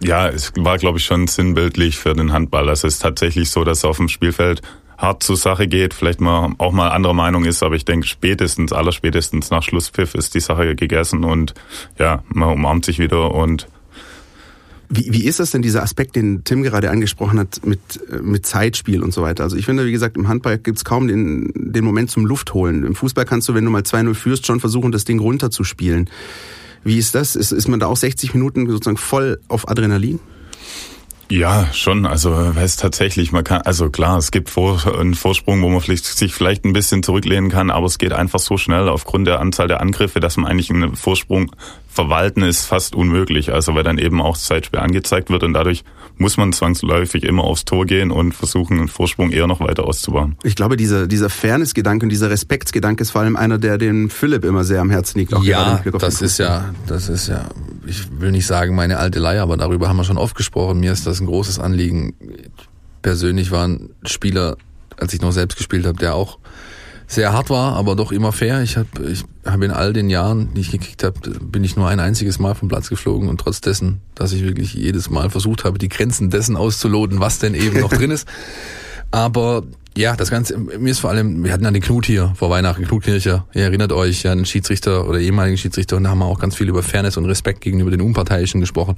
Ja, 0.00 0.28
es 0.28 0.52
war, 0.56 0.78
glaube 0.78 0.98
ich, 0.98 1.04
schon 1.04 1.26
sinnbildlich 1.26 1.98
für 1.98 2.14
den 2.14 2.32
Handball. 2.32 2.68
Also 2.68 2.86
es 2.86 2.94
ist 2.94 3.02
tatsächlich 3.02 3.50
so, 3.50 3.64
dass 3.64 3.84
auf 3.84 3.96
dem 3.96 4.08
Spielfeld 4.08 4.62
hart 4.96 5.22
zur 5.22 5.36
Sache 5.36 5.68
geht, 5.68 5.94
vielleicht 5.94 6.20
mal 6.20 6.52
auch 6.58 6.72
mal 6.72 6.88
anderer 6.90 7.14
Meinung 7.14 7.44
ist, 7.44 7.62
aber 7.62 7.76
ich 7.76 7.84
denke 7.84 8.06
spätestens, 8.06 8.72
allerspätestens 8.72 9.50
nach 9.50 9.62
Schlusspfiff 9.62 10.14
ist 10.14 10.34
die 10.34 10.40
Sache 10.40 10.74
gegessen 10.74 11.22
und 11.22 11.54
ja, 11.98 12.24
man 12.28 12.50
umarmt 12.50 12.84
sich 12.84 12.98
wieder 12.98 13.32
und 13.32 13.68
wie, 14.90 15.12
wie 15.12 15.24
ist 15.26 15.38
das 15.38 15.50
denn, 15.50 15.60
dieser 15.60 15.82
Aspekt, 15.82 16.16
den 16.16 16.44
Tim 16.44 16.62
gerade 16.62 16.90
angesprochen 16.90 17.38
hat, 17.38 17.60
mit, 17.64 17.80
mit 18.22 18.46
Zeitspiel 18.46 19.02
und 19.02 19.12
so 19.12 19.20
weiter? 19.20 19.44
Also 19.44 19.56
ich 19.56 19.66
finde, 19.66 19.84
wie 19.84 19.92
gesagt, 19.92 20.16
im 20.16 20.28
Handball 20.28 20.56
gibt's 20.58 20.82
kaum 20.82 21.08
den, 21.08 21.52
den 21.54 21.84
Moment 21.84 22.10
zum 22.10 22.24
Luftholen. 22.24 22.84
Im 22.84 22.94
Fußball 22.94 23.26
kannst 23.26 23.46
du, 23.50 23.54
wenn 23.54 23.66
du 23.66 23.70
mal 23.70 23.82
2-0 23.82 24.14
führst, 24.14 24.46
schon 24.46 24.60
versuchen, 24.60 24.90
das 24.90 25.04
Ding 25.04 25.18
runterzuspielen. 25.18 26.08
Wie 26.84 26.98
ist 26.98 27.14
das? 27.14 27.36
Ist, 27.36 27.52
ist 27.52 27.68
man 27.68 27.80
da 27.80 27.86
auch 27.86 27.96
60 27.96 28.34
Minuten 28.34 28.68
sozusagen 28.68 28.96
voll 28.96 29.40
auf 29.48 29.68
Adrenalin? 29.68 30.20
Ja, 31.30 31.68
schon. 31.72 32.06
Also 32.06 32.32
es 32.34 32.76
tatsächlich, 32.76 33.32
man 33.32 33.44
kann, 33.44 33.62
also 33.62 33.90
klar, 33.90 34.18
es 34.18 34.30
gibt 34.30 34.50
vor, 34.50 34.80
einen 34.98 35.14
Vorsprung, 35.14 35.62
wo 35.62 35.68
man 35.68 35.80
vielleicht, 35.80 36.04
sich 36.04 36.34
vielleicht 36.34 36.64
ein 36.64 36.72
bisschen 36.72 37.02
zurücklehnen 37.02 37.50
kann, 37.50 37.70
aber 37.70 37.86
es 37.86 37.98
geht 37.98 38.12
einfach 38.12 38.38
so 38.38 38.56
schnell 38.56 38.88
aufgrund 38.88 39.26
der 39.26 39.40
Anzahl 39.40 39.68
der 39.68 39.80
Angriffe, 39.80 40.20
dass 40.20 40.36
man 40.36 40.50
eigentlich 40.50 40.70
einen 40.70 40.96
Vorsprung 40.96 41.52
verwalten 41.98 42.42
ist 42.42 42.64
fast 42.64 42.94
unmöglich. 42.94 43.52
Also 43.52 43.74
weil 43.74 43.82
dann 43.82 43.98
eben 43.98 44.22
auch 44.22 44.34
das 44.34 44.44
Zeitspiel 44.44 44.78
angezeigt 44.78 45.30
wird 45.30 45.42
und 45.42 45.52
dadurch 45.52 45.82
muss 46.16 46.36
man 46.36 46.52
zwangsläufig 46.52 47.24
immer 47.24 47.42
aufs 47.42 47.64
Tor 47.64 47.86
gehen 47.86 48.12
und 48.12 48.34
versuchen, 48.34 48.78
einen 48.78 48.88
Vorsprung 48.88 49.30
eher 49.30 49.48
noch 49.48 49.60
weiter 49.60 49.84
auszubauen. 49.84 50.36
Ich 50.44 50.54
glaube, 50.54 50.76
dieser, 50.76 51.08
dieser 51.08 51.28
Fairness-Gedanke 51.28 52.04
und 52.04 52.10
dieser 52.10 52.30
Respektsgedanke 52.30 53.02
ist 53.02 53.10
vor 53.10 53.22
allem 53.22 53.36
einer, 53.36 53.58
der 53.58 53.78
dem 53.78 54.10
Philipp 54.10 54.44
immer 54.44 54.62
sehr 54.62 54.80
am 54.80 54.90
Herzen 54.90 55.18
liegt. 55.18 55.34
Auch 55.34 55.42
ja, 55.42 55.82
das 55.98 56.22
ist 56.22 56.38
ja, 56.38 56.72
das 56.86 57.08
ist 57.08 57.28
ja, 57.28 57.48
ich 57.86 58.08
will 58.20 58.30
nicht 58.30 58.46
sagen 58.46 58.76
meine 58.76 58.98
alte 58.98 59.18
Leier, 59.18 59.42
aber 59.42 59.56
darüber 59.56 59.88
haben 59.88 59.96
wir 59.96 60.04
schon 60.04 60.18
oft 60.18 60.36
gesprochen. 60.36 60.78
Mir 60.78 60.92
ist 60.92 61.06
das 61.06 61.17
ein 61.20 61.26
großes 61.26 61.58
Anliegen. 61.58 62.14
Persönlich 63.02 63.50
waren 63.50 63.90
Spieler, 64.04 64.56
als 64.96 65.14
ich 65.14 65.20
noch 65.20 65.32
selbst 65.32 65.56
gespielt 65.56 65.86
habe, 65.86 65.98
der 65.98 66.14
auch 66.14 66.38
sehr 67.06 67.32
hart 67.32 67.48
war, 67.48 67.74
aber 67.74 67.96
doch 67.96 68.12
immer 68.12 68.32
fair. 68.32 68.62
Ich 68.62 68.76
habe 68.76 68.88
ich 69.10 69.24
hab 69.44 69.62
in 69.62 69.70
all 69.70 69.94
den 69.94 70.10
Jahren, 70.10 70.52
die 70.52 70.60
ich 70.60 70.70
gekickt 70.70 71.02
habe, 71.02 71.18
bin 71.40 71.64
ich 71.64 71.74
nur 71.74 71.88
ein 71.88 72.00
einziges 72.00 72.38
Mal 72.38 72.54
vom 72.54 72.68
Platz 72.68 72.90
geflogen 72.90 73.30
und 73.30 73.40
trotz 73.40 73.62
dessen, 73.62 74.02
dass 74.14 74.32
ich 74.32 74.42
wirklich 74.42 74.74
jedes 74.74 75.08
Mal 75.08 75.30
versucht 75.30 75.64
habe, 75.64 75.78
die 75.78 75.88
Grenzen 75.88 76.28
dessen 76.28 76.54
auszuloten, 76.54 77.18
was 77.18 77.38
denn 77.38 77.54
eben 77.54 77.80
noch 77.80 77.88
drin 77.94 78.10
ist. 78.10 78.28
Aber 79.10 79.62
ja, 79.98 80.14
das 80.14 80.30
Ganze, 80.30 80.56
mir 80.56 80.90
ist 80.90 81.00
vor 81.00 81.10
allem, 81.10 81.42
wir 81.42 81.52
hatten 81.52 81.64
ja 81.64 81.72
den 81.72 81.82
Knut 81.82 82.06
hier 82.06 82.32
vor 82.36 82.50
Weihnachten, 82.50 82.84
Knut 82.84 83.02
Kircher, 83.02 83.46
ihr 83.52 83.64
erinnert 83.64 83.90
euch, 83.90 84.22
ja, 84.22 84.30
einen 84.30 84.46
Schiedsrichter 84.46 85.08
oder 85.08 85.18
ehemaligen 85.18 85.58
Schiedsrichter 85.58 85.96
und 85.96 86.04
da 86.04 86.10
haben 86.10 86.20
wir 86.20 86.26
auch 86.26 86.38
ganz 86.38 86.54
viel 86.54 86.68
über 86.68 86.84
Fairness 86.84 87.16
und 87.16 87.24
Respekt 87.24 87.62
gegenüber 87.62 87.90
den 87.90 88.00
Unparteiischen 88.00 88.60
gesprochen. 88.60 88.96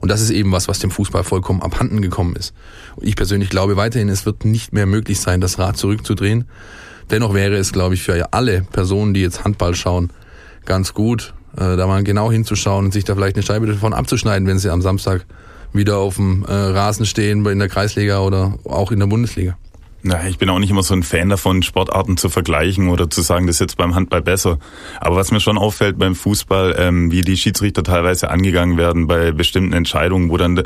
Und 0.00 0.10
das 0.10 0.20
ist 0.20 0.30
eben 0.30 0.50
was, 0.50 0.66
was 0.66 0.80
dem 0.80 0.90
Fußball 0.90 1.22
vollkommen 1.22 1.62
abhanden 1.62 2.02
gekommen 2.02 2.34
ist. 2.34 2.52
Und 2.96 3.06
ich 3.06 3.14
persönlich 3.14 3.48
glaube 3.48 3.76
weiterhin, 3.76 4.08
es 4.08 4.26
wird 4.26 4.44
nicht 4.44 4.72
mehr 4.72 4.86
möglich 4.86 5.20
sein, 5.20 5.40
das 5.40 5.60
Rad 5.60 5.76
zurückzudrehen. 5.76 6.46
Dennoch 7.12 7.32
wäre 7.32 7.54
es, 7.54 7.72
glaube 7.72 7.94
ich, 7.94 8.02
für 8.02 8.32
alle 8.32 8.62
Personen, 8.72 9.14
die 9.14 9.20
jetzt 9.20 9.44
Handball 9.44 9.76
schauen, 9.76 10.10
ganz 10.64 10.94
gut, 10.94 11.32
äh, 11.56 11.76
da 11.76 11.86
mal 11.86 12.02
genau 12.02 12.32
hinzuschauen 12.32 12.86
und 12.86 12.92
sich 12.92 13.04
da 13.04 13.14
vielleicht 13.14 13.36
eine 13.36 13.44
Scheibe 13.44 13.68
davon 13.68 13.94
abzuschneiden, 13.94 14.48
wenn 14.48 14.58
sie 14.58 14.70
am 14.70 14.82
Samstag 14.82 15.26
wieder 15.72 15.98
auf 15.98 16.16
dem 16.16 16.44
äh, 16.44 16.52
Rasen 16.52 17.06
stehen 17.06 17.46
in 17.46 17.60
der 17.60 17.68
Kreisliga 17.68 18.18
oder 18.18 18.58
auch 18.64 18.90
in 18.90 18.98
der 18.98 19.06
Bundesliga. 19.06 19.56
Na, 20.02 20.26
ich 20.26 20.38
bin 20.38 20.48
auch 20.48 20.58
nicht 20.58 20.70
immer 20.70 20.82
so 20.82 20.94
ein 20.94 21.02
Fan 21.02 21.28
davon, 21.28 21.62
Sportarten 21.62 22.16
zu 22.16 22.30
vergleichen 22.30 22.88
oder 22.88 23.10
zu 23.10 23.20
sagen, 23.20 23.46
das 23.46 23.56
ist 23.56 23.60
jetzt 23.60 23.76
beim 23.76 23.94
Handball 23.94 24.22
besser. 24.22 24.58
Aber 24.98 25.16
was 25.16 25.30
mir 25.30 25.40
schon 25.40 25.58
auffällt 25.58 25.98
beim 25.98 26.14
Fußball, 26.14 26.74
ähm, 26.78 27.12
wie 27.12 27.20
die 27.20 27.36
Schiedsrichter 27.36 27.82
teilweise 27.82 28.30
angegangen 28.30 28.78
werden 28.78 29.06
bei 29.06 29.32
bestimmten 29.32 29.74
Entscheidungen, 29.74 30.30
wo 30.30 30.38
dann 30.38 30.62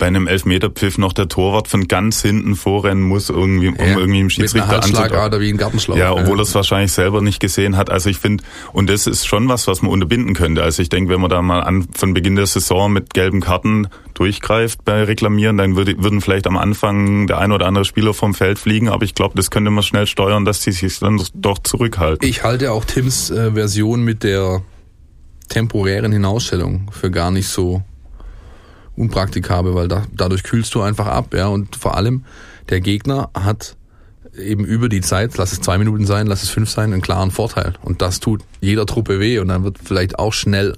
bei 0.00 0.06
einem 0.06 0.26
Elfmeterpfiff 0.26 0.98
noch 0.98 1.12
der 1.12 1.28
Torwart 1.28 1.68
von 1.68 1.86
ganz 1.86 2.22
hinten 2.22 2.56
vorrennen 2.56 3.04
muss, 3.04 3.28
irgendwie, 3.28 3.68
um 3.68 3.76
Ja, 3.76 3.98
irgendwie 3.98 4.20
im 4.20 4.30
Schiedsrichter 4.30 4.68
Handschlagader 4.68 5.38
wie 5.40 5.50
ein 5.50 5.58
Gartenschlauch. 5.58 5.96
Ja, 5.96 6.12
obwohl 6.12 6.40
er 6.40 6.42
es 6.42 6.54
wahrscheinlich 6.54 6.90
selber 6.90 7.20
nicht 7.20 7.38
gesehen 7.38 7.76
hat. 7.76 7.90
Also 7.90 8.10
ich 8.10 8.18
finde, 8.18 8.42
und 8.72 8.90
das 8.90 9.06
ist 9.06 9.26
schon 9.26 9.48
was, 9.48 9.68
was 9.68 9.82
man 9.82 9.92
unterbinden 9.92 10.34
könnte. 10.34 10.64
Also 10.64 10.82
ich 10.82 10.88
denke, 10.88 11.12
wenn 11.12 11.20
man 11.20 11.30
da 11.30 11.42
mal 11.42 11.60
an 11.60 11.86
von 11.94 12.14
Beginn 12.14 12.34
der 12.34 12.46
Saison 12.46 12.92
mit 12.92 13.14
gelben 13.14 13.40
Karten 13.40 13.88
durchgreift 14.14 14.84
bei 14.84 15.04
Reklamieren, 15.04 15.58
dann 15.58 15.76
würde, 15.76 16.02
würden 16.02 16.20
vielleicht 16.20 16.46
am 16.46 16.56
Anfang 16.56 17.26
der 17.26 17.38
ein 17.38 17.52
oder 17.52 17.66
andere 17.66 17.84
Spieler 17.84 18.14
vom 18.14 18.34
Feld 18.34 18.58
fliegen. 18.58 18.88
Aber 18.88 19.04
ich 19.04 19.14
glaube, 19.14 19.34
das 19.36 19.50
könnte 19.50 19.70
man 19.70 19.84
schnell 19.84 20.06
steuern, 20.06 20.44
dass 20.44 20.60
die 20.60 20.72
sich 20.72 20.98
dann 20.98 21.22
doch 21.34 21.58
zurückhalten. 21.58 22.26
Ich 22.26 22.42
halte 22.42 22.72
auch 22.72 22.86
Tims 22.86 23.30
äh, 23.30 23.52
Version 23.52 24.02
mit 24.02 24.24
der 24.24 24.62
temporären 25.50 26.10
Hinausstellung 26.10 26.90
für 26.90 27.10
gar 27.10 27.30
nicht 27.30 27.48
so 27.48 27.82
unpraktikabel, 29.00 29.74
weil 29.74 29.88
da, 29.88 30.04
dadurch 30.14 30.42
kühlst 30.42 30.74
du 30.74 30.82
einfach 30.82 31.06
ab, 31.06 31.34
ja, 31.34 31.48
und 31.48 31.76
vor 31.76 31.96
allem 31.96 32.24
der 32.68 32.80
Gegner 32.80 33.30
hat 33.34 33.76
eben 34.38 34.64
über 34.64 34.88
die 34.88 35.00
Zeit, 35.00 35.36
lass 35.36 35.52
es 35.52 35.60
zwei 35.60 35.78
Minuten 35.78 36.06
sein, 36.06 36.26
lass 36.26 36.42
es 36.42 36.50
fünf 36.50 36.70
sein, 36.70 36.92
einen 36.92 37.02
klaren 37.02 37.30
Vorteil. 37.30 37.74
Und 37.82 38.02
das 38.02 38.20
tut 38.20 38.42
jeder 38.60 38.86
Truppe 38.86 39.18
weh 39.18 39.38
und 39.38 39.48
dann 39.48 39.64
wird 39.64 39.78
vielleicht 39.82 40.18
auch 40.18 40.32
schnell 40.32 40.76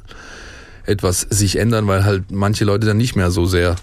etwas 0.87 1.21
sich 1.21 1.57
ändern, 1.57 1.87
weil 1.87 2.05
halt 2.05 2.31
manche 2.31 2.64
Leute 2.64 2.87
dann 2.87 2.97
nicht 2.97 3.14
mehr 3.14 3.31
so 3.31 3.45
sehr, 3.45 3.76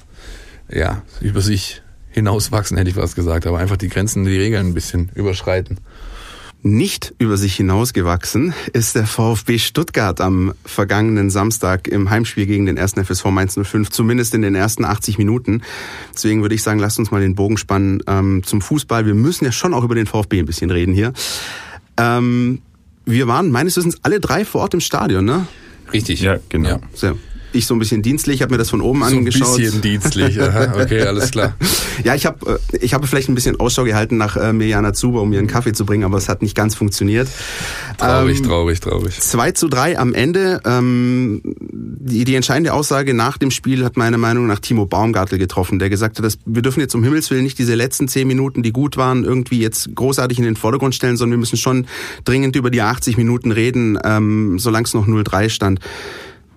ja, 0.70 1.04
über 1.22 1.42
sich 1.42 1.82
hinauswachsen, 2.10 2.78
hätte 2.78 2.90
ich 2.90 2.96
fast 2.96 3.16
gesagt, 3.16 3.46
aber 3.46 3.60
einfach 3.60 3.78
die 3.78 3.90
Grenzen, 3.90 4.26
die 4.26 4.38
Regeln 4.38 4.68
ein 4.68 4.74
bisschen 4.74 5.12
überschreiten. 5.14 5.80
Nicht 6.62 7.14
über 7.20 7.38
sich 7.38 7.56
hinausgewachsen 7.56 8.54
ist 8.74 8.96
der 8.96 9.06
VfB 9.06 9.60
Stuttgart 9.60 10.20
am 10.20 10.54
vergangenen 10.66 11.30
Samstag 11.30 11.88
im 11.88 12.10
Heimspiel 12.10 12.46
gegen 12.46 12.66
den 12.66 12.78
1. 12.78 12.96
FSV 12.96 13.26
Mainz 13.28 13.58
05, 13.58 13.90
zumindest 13.90 14.34
in 14.34 14.42
den 14.42 14.56
ersten 14.56 14.84
80 14.84 15.18
Minuten. 15.18 15.62
Deswegen 16.14 16.42
würde 16.42 16.56
ich 16.56 16.62
sagen, 16.62 16.80
lasst 16.80 17.00
uns 17.00 17.12
mal 17.12 17.22
den 17.22 17.34
Bogen 17.34 17.58
spannen 17.58 18.04
ähm, 18.08 18.44
zum 18.44 18.60
Fußball. 18.60 19.06
Wir 19.06 19.14
müssen 19.14 19.46
ja 19.46 19.54
schon 19.54 19.74
auch 19.74 19.86
über 19.86 19.96
den 19.96 20.06
VfB 20.06 20.40
ein 20.40 20.46
bisschen 20.46 20.70
reden 20.70 20.94
hier. 20.94 21.14
Ähm, 21.96 22.62
wir 23.06 23.28
waren 23.30 23.52
meines 23.52 23.78
Wissens 23.78 23.98
alle 24.04 24.20
drei 24.20 24.44
vor 24.44 24.60
Ort 24.60 24.74
im 24.74 24.82
Stadion, 24.82 25.24
ne? 25.24 25.48
Richtig. 25.94 26.20
Ja, 26.20 26.40
genau. 26.50 26.70
Ja. 26.70 26.80
So. 26.94 27.18
Ich 27.52 27.66
so 27.66 27.74
ein 27.74 27.80
bisschen 27.80 28.02
dienstlich, 28.02 28.42
habe 28.42 28.52
mir 28.54 28.58
das 28.60 28.70
von 28.70 28.80
oben 28.82 29.00
So 29.02 29.06
ein 29.08 29.18
angeschaut. 29.18 29.58
bisschen 29.58 29.82
dienstlich. 29.82 30.40
Aha, 30.42 30.74
okay, 30.80 31.02
alles 31.02 31.32
klar. 31.32 31.56
Ja, 32.02 32.16
ich 32.16 32.26
habe 32.26 32.62
ich 32.80 32.94
habe 32.94 33.08
vielleicht 33.08 33.28
ein 33.28 33.36
bisschen 33.36 33.60
Ausschau 33.60 33.84
gehalten 33.84 34.16
nach 34.16 34.38
äh, 34.38 34.54
Mirjana 34.54 34.94
Zuber, 34.94 35.22
um 35.22 35.32
mir 35.32 35.40
einen 35.40 35.50
Kaffee 35.50 35.74
zu 35.74 35.86
bringen, 35.86 36.06
aber 36.06 36.18
es 36.18 36.30
hat 36.30 36.42
nicht 36.42 36.56
ganz 36.56 36.74
funktioniert. 36.74 37.28
Traurig, 37.98 38.38
Ähm, 38.38 38.46
traurig, 38.46 38.80
traurig. 38.80 39.20
2 39.20 39.52
zu 39.52 39.68
3 39.68 40.00
am 40.00 40.14
Ende. 40.14 40.62
Ähm, 40.64 41.42
die, 41.60 42.24
die 42.24 42.36
entscheidende 42.36 42.72
Aussage 42.74 43.14
nach 43.14 43.38
dem 43.38 43.52
Spiel 43.52 43.84
hat 43.84 43.98
meiner 43.98 44.18
Meinung 44.18 44.48
nach 44.48 44.60
Timo 44.60 44.86
Baumgartel 44.86 45.38
getroffen, 45.40 45.78
der 45.78 45.90
gesagt 45.90 46.18
hat, 46.20 46.24
dass 46.24 46.38
wir 46.46 46.62
dürfen 46.62 46.80
jetzt 46.80 46.96
um 46.96 47.04
Himmels 47.04 47.30
Willen 47.32 47.44
nicht 47.44 47.60
diese 47.60 47.76
letzten 47.76 48.08
zehn 48.08 48.30
Minuten, 48.30 48.64
die 48.64 48.72
gut 48.72 48.96
waren, 48.96 49.26
irgendwie 49.26 49.60
jetzt 49.60 49.94
großartig 49.94 50.38
in 50.38 50.46
den 50.46 50.56
Vordergrund 50.56 50.96
stellen, 50.96 51.18
sondern 51.18 51.34
wir 51.38 51.40
müssen 51.42 51.58
schon 51.58 51.86
dringend 52.24 52.56
über 52.56 52.70
die 52.70 52.82
80 52.82 53.18
Minuten 53.18 53.52
reden, 53.52 54.00
ähm, 54.06 54.58
solange 54.58 54.86
es 54.86 54.94
noch 54.94 55.06
0-3 55.06 55.50
stand. 55.50 55.82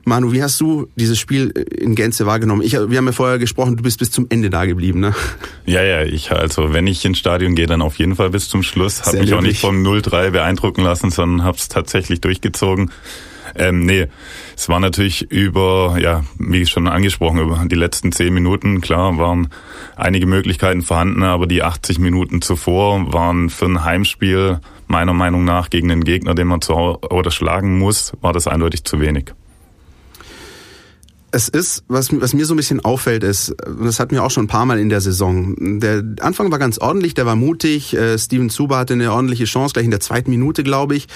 Manu, 0.04 0.32
wie 0.32 0.42
hast 0.42 0.60
du 0.60 0.88
dieses 0.96 1.18
Spiel 1.18 1.50
in 1.50 1.94
Gänze 1.94 2.26
wahrgenommen? 2.26 2.62
Ich, 2.62 2.72
wir 2.72 2.98
haben 2.98 3.06
ja 3.06 3.12
vorher 3.12 3.38
gesprochen, 3.38 3.76
du 3.76 3.82
bist 3.82 3.98
bis 3.98 4.10
zum 4.10 4.26
Ende 4.28 4.50
da 4.50 4.64
geblieben, 4.64 5.00
ne? 5.00 5.14
Ja, 5.64 5.82
ja, 5.82 6.02
ich 6.02 6.32
also 6.32 6.72
wenn 6.72 6.86
ich 6.86 7.04
ins 7.04 7.18
Stadion 7.18 7.54
gehe, 7.54 7.66
dann 7.66 7.82
auf 7.82 7.98
jeden 7.98 8.16
Fall 8.16 8.30
bis 8.30 8.48
zum 8.48 8.62
Schluss. 8.62 9.00
Habe 9.00 9.12
Sehr 9.12 9.20
mich 9.20 9.34
auch 9.34 9.40
nicht 9.40 9.60
vom 9.60 9.82
0-3 9.82 10.30
beeindrucken 10.30 10.82
lassen, 10.82 11.10
sondern 11.10 11.44
habe 11.44 11.56
es 11.56 11.68
tatsächlich 11.68 12.20
durchgezogen. 12.20 12.90
Ähm, 13.54 13.84
nee, 13.84 14.06
es 14.56 14.68
war 14.68 14.80
natürlich 14.80 15.30
über, 15.30 15.98
ja, 16.00 16.24
wie 16.38 16.64
schon 16.66 16.88
angesprochen, 16.88 17.38
über 17.38 17.64
die 17.66 17.76
letzten 17.76 18.12
zehn 18.12 18.32
Minuten, 18.32 18.80
klar, 18.80 19.18
waren 19.18 19.48
einige 19.96 20.26
Möglichkeiten 20.26 20.82
vorhanden, 20.82 21.22
aber 21.22 21.46
die 21.46 21.62
80 21.62 21.98
Minuten 21.98 22.40
zuvor 22.40 23.12
waren 23.12 23.50
für 23.50 23.66
ein 23.66 23.84
Heimspiel 23.84 24.60
meiner 24.86 25.12
Meinung 25.12 25.44
nach 25.44 25.70
gegen 25.70 25.90
einen 25.90 26.04
Gegner, 26.04 26.34
den 26.34 26.48
man 26.48 26.60
zu 26.60 26.74
oder 26.74 27.30
schlagen 27.30 27.78
muss, 27.78 28.12
war 28.20 28.32
das 28.32 28.46
eindeutig 28.46 28.84
zu 28.84 29.00
wenig. 29.00 29.32
Es 31.34 31.48
ist, 31.48 31.84
was, 31.88 32.08
was 32.20 32.34
mir 32.34 32.44
so 32.44 32.52
ein 32.52 32.58
bisschen 32.58 32.80
auffällt, 32.80 33.24
ist, 33.24 33.54
das 33.82 33.98
hatten 33.98 34.14
wir 34.14 34.22
auch 34.22 34.30
schon 34.30 34.44
ein 34.44 34.48
paar 34.48 34.66
Mal 34.66 34.78
in 34.78 34.90
der 34.90 35.00
Saison. 35.00 35.80
Der 35.80 36.04
Anfang 36.20 36.52
war 36.52 36.58
ganz 36.58 36.76
ordentlich, 36.78 37.14
der 37.14 37.24
war 37.24 37.36
mutig. 37.36 37.94
Äh, 37.94 38.18
Steven 38.18 38.50
Zuber 38.50 38.76
hatte 38.76 38.92
eine 38.92 39.10
ordentliche 39.12 39.44
Chance, 39.44 39.72
gleich 39.72 39.86
in 39.86 39.90
der 39.90 40.00
zweiten 40.00 40.30
Minute, 40.30 40.62
glaube 40.62 40.94
ich. 40.94 41.08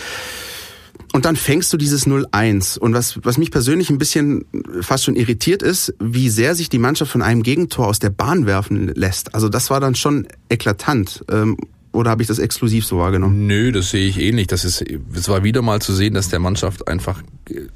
Und 1.13 1.25
dann 1.25 1.37
fängst 1.37 1.73
du 1.73 1.77
dieses 1.77 2.07
0-1. 2.07 2.79
Und 2.79 2.95
was, 2.95 3.19
was 3.25 3.39
mich 3.39 3.51
persönlich 3.51 3.91
ein 3.91 3.99
bisschen 3.99 4.45
fast 4.81 5.05
schon 5.05 5.17
irritiert 5.17 5.63
ist, 5.63 5.95
wie 6.01 6.31
sehr 6.31 6.55
sich 6.55 6.69
die 6.69 6.79
Mannschaft 6.79 7.13
von 7.13 7.23
einem 7.23 7.43
Gegentor 7.43 7.87
aus 7.87 7.99
der 7.99 8.11
Bahn 8.11 8.47
werfen 8.47 8.89
lässt. 8.95 9.35
Also 9.35 9.49
das 9.49 9.71
war 9.71 9.81
dann 9.81 9.95
schon 9.95 10.27
eklatant. 10.49 11.25
Ähm, 11.31 11.57
oder 11.97 12.11
habe 12.11 12.23
ich 12.23 12.29
das 12.29 12.39
exklusiv 12.39 12.87
so 12.87 12.99
wahrgenommen? 12.99 13.47
Nö, 13.47 13.73
das 13.73 13.91
sehe 13.91 14.07
ich 14.07 14.21
ähnlich. 14.21 14.47
Das 14.47 14.65
ist, 14.65 14.85
es 15.15 15.29
war 15.29 15.43
wieder 15.43 15.63
mal 15.63 15.81
zu 15.81 15.93
sehen, 15.93 16.15
dass 16.15 16.29
der 16.29 16.39
Mannschaft 16.39 16.87
einfach 16.87 17.23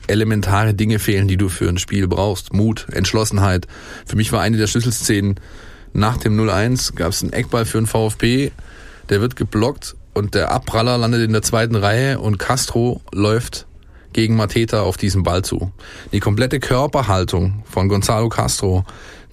elementare 0.06 0.74
Dinge 0.74 0.98
fehlen, 0.98 1.26
die 1.26 1.36
du 1.36 1.48
für 1.48 1.68
ein 1.68 1.78
Spiel 1.78 2.06
brauchst. 2.06 2.52
Mut, 2.52 2.86
Entschlossenheit. 2.92 3.66
Für 4.06 4.16
mich 4.16 4.30
war 4.32 4.40
eine 4.40 4.56
der 4.56 4.66
Schlüsselszenen 4.66 5.40
nach 5.92 6.18
dem 6.18 6.38
0-1 6.38 6.94
gab 6.94 7.10
es 7.10 7.22
einen 7.22 7.32
Eckball 7.32 7.64
für 7.64 7.78
den 7.78 7.86
VfB, 7.86 8.50
der 9.08 9.20
wird 9.20 9.36
geblockt 9.36 9.96
und 10.14 10.34
der 10.34 10.52
Abpraller 10.52 10.98
landet 10.98 11.22
in 11.22 11.32
der 11.32 11.42
zweiten 11.42 11.74
Reihe 11.74 12.20
und 12.20 12.38
Castro 12.38 13.00
läuft 13.12 13.66
gegen 14.12 14.36
Mateta 14.36 14.82
auf 14.82 14.96
diesen 14.96 15.22
Ball 15.22 15.42
zu. 15.42 15.72
Die 16.12 16.20
komplette 16.20 16.60
Körperhaltung 16.60 17.62
von 17.64 17.88
Gonzalo 17.88 18.28
Castro, 18.28 18.84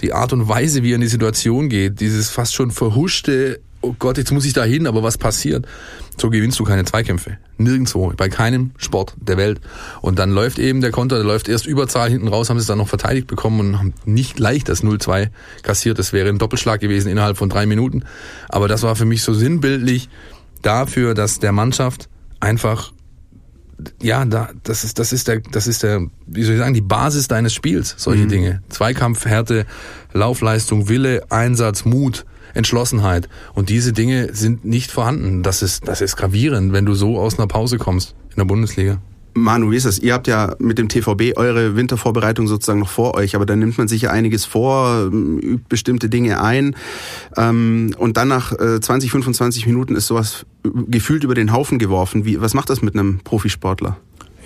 die 0.01 0.13
Art 0.13 0.33
und 0.33 0.47
Weise, 0.47 0.83
wie 0.83 0.91
er 0.91 0.95
in 0.95 1.01
die 1.01 1.07
Situation 1.07 1.69
geht, 1.69 1.99
dieses 1.99 2.29
fast 2.29 2.53
schon 2.53 2.71
verhuschte, 2.71 3.59
oh 3.81 3.95
Gott, 3.97 4.17
jetzt 4.17 4.31
muss 4.31 4.45
ich 4.45 4.53
da 4.53 4.63
hin, 4.63 4.87
aber 4.87 5.03
was 5.03 5.17
passiert? 5.17 5.65
So 6.19 6.29
gewinnst 6.29 6.59
du 6.59 6.63
keine 6.63 6.83
Zweikämpfe. 6.83 7.37
Nirgendwo, 7.57 8.11
bei 8.17 8.27
keinem 8.29 8.71
Sport 8.77 9.15
der 9.19 9.37
Welt. 9.37 9.61
Und 10.01 10.17
dann 10.17 10.31
läuft 10.31 10.57
eben 10.59 10.81
der 10.81 10.91
Konter, 10.91 11.17
der 11.17 11.25
läuft 11.25 11.47
erst 11.47 11.67
Überzahl 11.67 12.09
hinten 12.09 12.27
raus, 12.27 12.49
haben 12.49 12.57
sie 12.57 12.61
es 12.61 12.67
dann 12.67 12.79
noch 12.79 12.87
verteidigt 12.87 13.27
bekommen 13.27 13.59
und 13.59 13.79
haben 13.79 13.93
nicht 14.05 14.39
leicht 14.39 14.67
das 14.69 14.83
0-2 14.83 15.29
kassiert. 15.61 15.99
Das 15.99 16.13
wäre 16.13 16.29
ein 16.29 16.39
Doppelschlag 16.39 16.79
gewesen 16.79 17.09
innerhalb 17.09 17.37
von 17.37 17.49
drei 17.49 17.65
Minuten. 17.65 18.03
Aber 18.49 18.67
das 18.67 18.81
war 18.83 18.95
für 18.95 19.05
mich 19.05 19.21
so 19.21 19.33
sinnbildlich 19.33 20.09
dafür, 20.63 21.13
dass 21.13 21.39
der 21.39 21.51
Mannschaft 21.51 22.09
einfach 22.39 22.93
ja, 24.01 24.25
da, 24.25 24.49
das 24.63 24.83
ist, 24.83 24.97
das 24.97 25.13
ist 25.13 25.27
der, 25.27 25.39
das 25.51 25.67
ist 25.67 25.83
der, 25.83 26.07
wie 26.25 26.43
soll 26.43 26.55
ich 26.55 26.59
sagen, 26.59 26.73
die 26.73 26.81
Basis 26.81 27.27
deines 27.27 27.53
Spiels, 27.53 27.93
solche 27.97 28.23
Mhm. 28.23 28.29
Dinge. 28.29 28.63
Zweikampf, 28.69 29.25
Härte, 29.25 29.67
Laufleistung, 30.13 30.89
Wille, 30.89 31.23
Einsatz, 31.29 31.85
Mut, 31.85 32.25
Entschlossenheit. 32.57 33.29
Und 33.53 33.69
diese 33.69 33.93
Dinge 33.93 34.33
sind 34.33 34.65
nicht 34.65 34.91
vorhanden. 34.91 35.43
Das 35.43 35.61
ist, 35.61 35.87
das 35.87 36.01
ist 36.01 36.15
gravierend, 36.17 36.73
wenn 36.73 36.85
du 36.85 36.93
so 36.93 37.19
aus 37.19 37.37
einer 37.37 37.47
Pause 37.47 37.77
kommst 37.77 38.15
in 38.29 38.37
der 38.37 38.45
Bundesliga. 38.45 38.99
Manu, 39.37 39.71
wie 39.71 39.75
ist 39.75 39.85
das? 39.85 39.99
Ihr 39.99 40.13
habt 40.13 40.27
ja 40.27 40.55
mit 40.59 40.77
dem 40.79 40.89
TVB 40.89 41.37
eure 41.37 41.75
Wintervorbereitung 41.75 42.47
sozusagen 42.47 42.79
noch 42.79 42.89
vor 42.89 43.13
euch, 43.13 43.35
aber 43.35 43.45
dann 43.45 43.59
nimmt 43.59 43.77
man 43.77 43.87
sich 43.87 44.01
ja 44.01 44.09
einiges 44.09 44.45
vor, 44.45 45.11
übt 45.11 45.65
bestimmte 45.69 46.09
Dinge 46.09 46.41
ein 46.41 46.75
ähm, 47.35 47.93
und 47.97 48.17
dann 48.17 48.27
nach 48.27 48.51
äh, 48.53 48.81
20, 48.81 49.11
25 49.11 49.67
Minuten 49.67 49.95
ist 49.95 50.07
sowas 50.07 50.45
gefühlt 50.63 51.23
über 51.23 51.35
den 51.35 51.53
Haufen 51.53 51.77
geworfen. 51.77 52.25
Wie, 52.25 52.41
was 52.41 52.53
macht 52.53 52.69
das 52.69 52.81
mit 52.81 52.95
einem 52.95 53.19
Profisportler? 53.23 53.97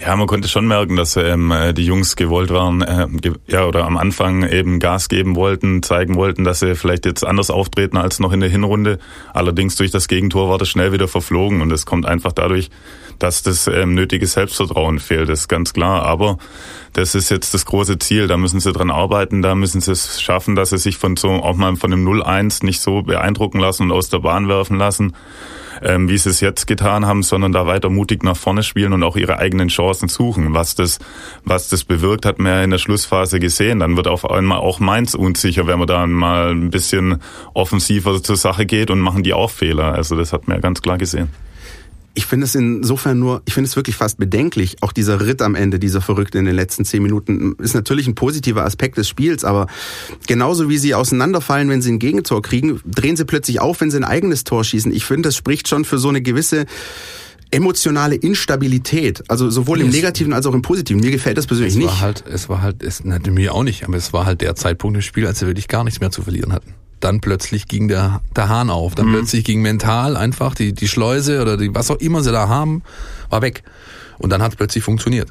Ja, 0.03 0.15
man 0.15 0.25
konnte 0.25 0.47
schon 0.47 0.65
merken, 0.65 0.95
dass 0.95 1.15
ähm, 1.15 1.51
äh, 1.51 1.73
die 1.73 1.85
Jungs 1.85 2.15
gewollt 2.15 2.49
waren, 2.49 2.81
äh, 2.81 3.07
ge 3.21 3.33
ja, 3.45 3.65
oder 3.65 3.85
am 3.85 3.97
Anfang 3.97 4.47
eben 4.49 4.79
Gas 4.79 5.09
geben 5.09 5.35
wollten, 5.35 5.83
zeigen 5.83 6.15
wollten, 6.15 6.43
dass 6.43 6.61
sie 6.61 6.73
vielleicht 6.75 7.05
jetzt 7.05 7.23
anders 7.23 7.51
auftreten 7.51 7.97
als 7.97 8.19
noch 8.19 8.33
in 8.33 8.39
der 8.39 8.49
Hinrunde. 8.49 8.97
Allerdings 9.31 9.75
durch 9.75 9.91
das 9.91 10.07
Gegentor 10.07 10.49
war 10.49 10.57
das 10.57 10.69
schnell 10.69 10.91
wieder 10.91 11.07
verflogen 11.07 11.61
und 11.61 11.71
es 11.71 11.85
kommt 11.85 12.07
einfach 12.07 12.31
dadurch, 12.31 12.71
dass 13.19 13.43
das 13.43 13.67
ähm, 13.67 13.93
nötige 13.93 14.25
Selbstvertrauen 14.25 14.97
fehlt, 14.97 15.29
das 15.29 15.41
ist 15.41 15.47
ganz 15.49 15.71
klar. 15.71 16.01
Aber 16.01 16.39
das 16.93 17.13
ist 17.13 17.29
jetzt 17.29 17.53
das 17.53 17.67
große 17.67 17.99
Ziel, 17.99 18.25
da 18.25 18.37
müssen 18.37 18.59
sie 18.59 18.73
dran 18.73 18.89
arbeiten, 18.89 19.43
da 19.43 19.53
müssen 19.53 19.81
sie 19.81 19.91
es 19.91 20.19
schaffen, 20.19 20.55
dass 20.55 20.71
sie 20.71 20.79
sich 20.79 20.97
von 20.97 21.15
so 21.15 21.29
auch 21.29 21.55
mal 21.55 21.75
von 21.75 21.91
dem 21.91 22.07
0-1 22.07 22.65
nicht 22.65 22.81
so 22.81 23.03
beeindrucken 23.03 23.59
lassen 23.59 23.83
und 23.83 23.91
aus 23.91 24.09
der 24.09 24.19
Bahn 24.19 24.47
werfen 24.47 24.79
lassen 24.79 25.13
ähm, 25.81 26.09
wie 26.09 26.17
sie 26.17 26.29
es 26.29 26.39
jetzt 26.41 26.67
getan 26.67 27.05
haben, 27.05 27.23
sondern 27.23 27.51
da 27.51 27.67
weiter 27.67 27.89
mutig 27.89 28.23
nach 28.23 28.37
vorne 28.37 28.63
spielen 28.63 28.93
und 28.93 29.03
auch 29.03 29.15
ihre 29.15 29.39
eigenen 29.39 29.69
Chancen 29.69 30.07
suchen. 30.07 30.53
Was 30.53 30.75
das, 30.75 30.99
was 31.43 31.69
das 31.69 31.83
bewirkt, 31.83 32.25
hat 32.25 32.39
man 32.39 32.51
ja 32.51 32.63
in 32.63 32.69
der 32.69 32.77
Schlussphase 32.77 33.39
gesehen. 33.39 33.79
Dann 33.79 33.97
wird 33.97 34.07
auf 34.07 34.29
einmal 34.29 34.59
auch 34.59 34.79
Mainz 34.79 35.13
unsicher, 35.13 35.67
wenn 35.67 35.79
man 35.79 35.87
da 35.87 36.05
mal 36.07 36.51
ein 36.51 36.69
bisschen 36.69 37.21
offensiver 37.53 38.21
zur 38.21 38.35
Sache 38.35 38.65
geht 38.65 38.91
und 38.91 38.99
machen 38.99 39.23
die 39.23 39.33
auch 39.33 39.51
Fehler. 39.51 39.93
Also 39.93 40.15
das 40.15 40.33
hat 40.33 40.47
man 40.47 40.57
ja 40.57 40.61
ganz 40.61 40.81
klar 40.81 40.97
gesehen 40.97 41.29
ich 42.13 42.25
finde 42.25 42.45
es 42.45 42.55
insofern 42.55 43.19
nur, 43.19 43.41
ich 43.45 43.53
finde 43.53 43.69
es 43.69 43.75
wirklich 43.75 43.95
fast 43.95 44.17
bedenklich. 44.17 44.77
Auch 44.81 44.91
dieser 44.91 45.21
Ritt 45.21 45.41
am 45.41 45.55
Ende, 45.55 45.79
dieser 45.79 46.01
Verrückte 46.01 46.39
in 46.39 46.45
den 46.45 46.55
letzten 46.55 46.83
zehn 46.83 47.01
Minuten, 47.01 47.55
ist 47.59 47.73
natürlich 47.73 48.07
ein 48.07 48.15
positiver 48.15 48.65
Aspekt 48.65 48.97
des 48.97 49.07
Spiels, 49.07 49.45
aber 49.45 49.67
genauso 50.27 50.69
wie 50.69 50.77
sie 50.77 50.93
auseinanderfallen, 50.93 51.69
wenn 51.69 51.81
sie 51.81 51.91
ein 51.91 51.99
Gegentor 51.99 52.41
kriegen, 52.41 52.81
drehen 52.85 53.15
sie 53.15 53.25
plötzlich 53.25 53.61
auf, 53.61 53.79
wenn 53.79 53.91
sie 53.91 53.97
ein 53.97 54.03
eigenes 54.03 54.43
Tor 54.43 54.63
schießen. 54.63 54.91
Ich 54.91 55.05
finde, 55.05 55.29
das 55.29 55.35
spricht 55.37 55.67
schon 55.67 55.85
für 55.85 55.99
so 55.99 56.09
eine 56.09 56.21
gewisse 56.21 56.65
emotionale 57.49 58.15
Instabilität, 58.15 59.23
also 59.29 59.49
sowohl 59.49 59.81
im 59.81 59.89
Negativen 59.89 60.31
als 60.31 60.45
auch 60.45 60.53
im 60.53 60.61
Positiven. 60.61 61.01
Mir 61.01 61.11
gefällt 61.11 61.37
das 61.37 61.47
persönlich 61.47 61.73
es 61.73 61.79
nicht. 61.79 61.87
War 61.87 61.99
halt, 61.99 62.23
es 62.25 62.47
war 62.47 62.61
halt, 62.61 62.81
es, 62.81 63.03
na, 63.03 63.19
mir 63.19 63.53
auch 63.53 63.63
nicht, 63.63 63.83
aber 63.83 63.97
es 63.97 64.13
war 64.13 64.25
halt 64.25 64.41
der 64.41 64.55
Zeitpunkt 64.55 64.95
im 64.95 65.01
Spiel, 65.01 65.27
als 65.27 65.39
sie 65.39 65.47
wirklich 65.47 65.67
gar 65.67 65.83
nichts 65.83 65.99
mehr 65.99 66.11
zu 66.11 66.21
verlieren 66.21 66.53
hatten 66.53 66.73
dann 67.03 67.21
plötzlich 67.21 67.67
ging 67.67 67.87
der, 67.87 68.21
der 68.35 68.49
Hahn 68.49 68.69
auf. 68.69 68.95
Dann 68.95 69.07
mhm. 69.07 69.13
plötzlich 69.13 69.43
ging 69.43 69.61
mental 69.61 70.15
einfach 70.15 70.55
die, 70.55 70.73
die 70.73 70.87
Schleuse 70.87 71.41
oder 71.41 71.57
die, 71.57 71.73
was 71.73 71.91
auch 71.91 71.97
immer 71.97 72.23
sie 72.23 72.31
da 72.31 72.47
haben, 72.47 72.83
war 73.29 73.41
weg. 73.41 73.63
Und 74.17 74.29
dann 74.29 74.41
hat 74.41 74.51
es 74.51 74.55
plötzlich 74.55 74.83
funktioniert. 74.83 75.29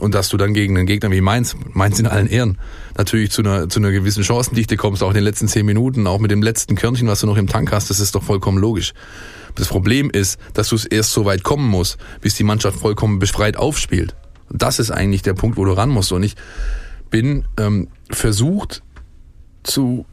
Und 0.00 0.14
dass 0.14 0.28
du 0.28 0.36
dann 0.36 0.54
gegen 0.54 0.76
einen 0.76 0.86
Gegner 0.86 1.10
wie 1.10 1.20
Mainz, 1.20 1.56
Mainz 1.72 1.98
in 1.98 2.06
allen 2.06 2.28
Ehren, 2.28 2.58
natürlich 2.96 3.30
zu 3.32 3.42
einer, 3.42 3.68
zu 3.68 3.80
einer 3.80 3.90
gewissen 3.90 4.22
Chancendichte 4.22 4.76
kommst, 4.76 5.02
auch 5.02 5.08
in 5.08 5.14
den 5.14 5.24
letzten 5.24 5.48
zehn 5.48 5.66
Minuten, 5.66 6.06
auch 6.06 6.20
mit 6.20 6.30
dem 6.30 6.42
letzten 6.42 6.76
Körnchen, 6.76 7.08
was 7.08 7.20
du 7.20 7.26
noch 7.26 7.36
im 7.36 7.48
Tank 7.48 7.72
hast, 7.72 7.90
das 7.90 7.98
ist 7.98 8.14
doch 8.14 8.22
vollkommen 8.22 8.58
logisch. 8.58 8.94
Das 9.56 9.66
Problem 9.66 10.08
ist, 10.10 10.38
dass 10.54 10.68
du 10.68 10.76
es 10.76 10.84
erst 10.84 11.10
so 11.10 11.24
weit 11.24 11.42
kommen 11.42 11.68
musst, 11.68 11.98
bis 12.20 12.34
die 12.34 12.44
Mannschaft 12.44 12.78
vollkommen 12.78 13.18
befreit 13.18 13.56
aufspielt. 13.56 14.14
Das 14.50 14.78
ist 14.78 14.90
eigentlich 14.90 15.22
der 15.22 15.34
Punkt, 15.34 15.56
wo 15.56 15.64
du 15.64 15.72
ran 15.72 15.90
musst. 15.90 16.12
Und 16.12 16.22
ich 16.22 16.36
bin 17.10 17.44
ähm, 17.58 17.88
versucht 18.10 18.82
zu 19.64 20.06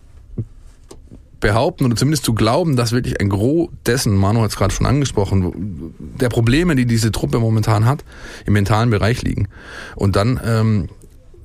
behaupten 1.46 1.86
oder 1.86 1.96
zumindest 1.96 2.26
zu 2.26 2.34
glauben, 2.34 2.76
dass 2.76 2.92
wirklich 2.92 3.22
ein 3.22 3.30
Gros 3.30 3.70
dessen, 3.86 4.18
Manu 4.18 4.42
hat 4.42 4.50
es 4.50 4.56
gerade 4.56 4.74
schon 4.74 4.88
angesprochen, 4.88 5.94
der 6.00 6.30
Probleme, 6.30 6.76
die 6.76 6.88
diese 6.88 7.12
Truppe 7.12 7.38
momentan 7.38 7.86
hat, 7.86 8.04
im 8.48 8.54
mentalen 8.54 8.90
Bereich 8.90 9.22
liegen. 9.22 9.48
Und 9.96 10.16
dann 10.16 10.40
ähm, 10.44 10.90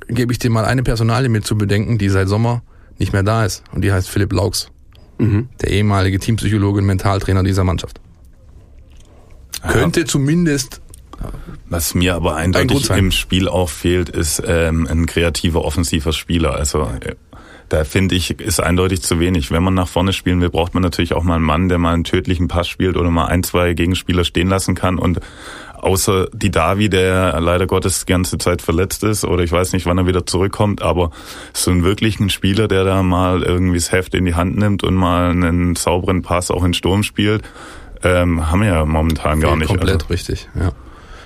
gebe 0.08 0.32
ich 0.32 0.38
dir 0.38 0.48
mal 0.48 0.64
eine 0.64 0.82
Personalie 0.82 1.28
mit 1.28 1.44
zu 1.44 1.58
bedenken, 1.58 1.98
die 1.98 2.08
seit 2.08 2.28
Sommer 2.28 2.62
nicht 2.98 3.12
mehr 3.12 3.22
da 3.22 3.44
ist. 3.44 3.62
Und 3.72 3.82
die 3.82 3.92
heißt 3.92 4.08
Philipp 4.08 4.32
Laux, 4.32 4.70
mhm. 5.18 5.50
der 5.60 5.70
ehemalige 5.70 6.18
Teampsychologe 6.18 6.78
und 6.78 6.86
Mentaltrainer 6.86 7.42
dieser 7.42 7.64
Mannschaft. 7.64 8.00
Ja. 9.62 9.72
Könnte 9.72 10.06
zumindest 10.06 10.80
was 11.68 11.94
mir 11.94 12.14
aber 12.14 12.34
eindeutig 12.36 12.88
im 12.88 13.10
Spiel 13.10 13.46
auch 13.46 13.68
fehlt, 13.68 14.08
ist 14.08 14.42
ähm, 14.46 14.88
ein 14.90 15.04
kreativer, 15.04 15.62
offensiver 15.62 16.14
Spieler. 16.14 16.54
Also 16.54 16.82
äh, 16.82 17.14
da 17.70 17.84
finde 17.84 18.16
ich, 18.16 18.38
ist 18.40 18.60
eindeutig 18.60 19.00
zu 19.00 19.20
wenig. 19.20 19.50
Wenn 19.50 19.62
man 19.62 19.74
nach 19.74 19.88
vorne 19.88 20.12
spielen 20.12 20.40
will, 20.40 20.50
braucht 20.50 20.74
man 20.74 20.82
natürlich 20.82 21.14
auch 21.14 21.22
mal 21.22 21.36
einen 21.36 21.44
Mann, 21.44 21.68
der 21.68 21.78
mal 21.78 21.94
einen 21.94 22.04
tödlichen 22.04 22.48
Pass 22.48 22.68
spielt 22.68 22.96
oder 22.96 23.10
mal 23.10 23.26
ein, 23.26 23.42
zwei 23.42 23.72
Gegenspieler 23.74 24.24
stehen 24.24 24.48
lassen 24.48 24.74
kann 24.74 24.98
und 24.98 25.20
außer 25.76 26.28
die 26.32 26.50
Davi, 26.50 26.90
der 26.90 27.40
leider 27.40 27.66
Gottes 27.66 28.04
die 28.04 28.12
ganze 28.12 28.38
Zeit 28.38 28.60
verletzt 28.60 29.04
ist 29.04 29.24
oder 29.24 29.44
ich 29.44 29.52
weiß 29.52 29.72
nicht, 29.72 29.86
wann 29.86 29.98
er 29.98 30.06
wieder 30.06 30.26
zurückkommt, 30.26 30.82
aber 30.82 31.10
so 31.52 31.70
einen 31.70 31.84
wirklichen 31.84 32.28
Spieler, 32.28 32.68
der 32.68 32.84
da 32.84 33.02
mal 33.02 33.42
irgendwie 33.42 33.78
das 33.78 33.92
Heft 33.92 34.14
in 34.14 34.24
die 34.24 34.34
Hand 34.34 34.58
nimmt 34.58 34.82
und 34.82 34.94
mal 34.94 35.30
einen 35.30 35.76
sauberen 35.76 36.22
Pass 36.22 36.50
auch 36.50 36.64
in 36.64 36.74
Sturm 36.74 37.02
spielt, 37.02 37.44
ähm, 38.02 38.50
haben 38.50 38.62
wir 38.62 38.68
ja 38.68 38.84
momentan 38.84 39.40
Fehlt 39.40 39.44
gar 39.44 39.56
nicht. 39.56 39.68
Komplett 39.68 40.02
also. 40.02 40.06
richtig, 40.08 40.48
ja. 40.58 40.72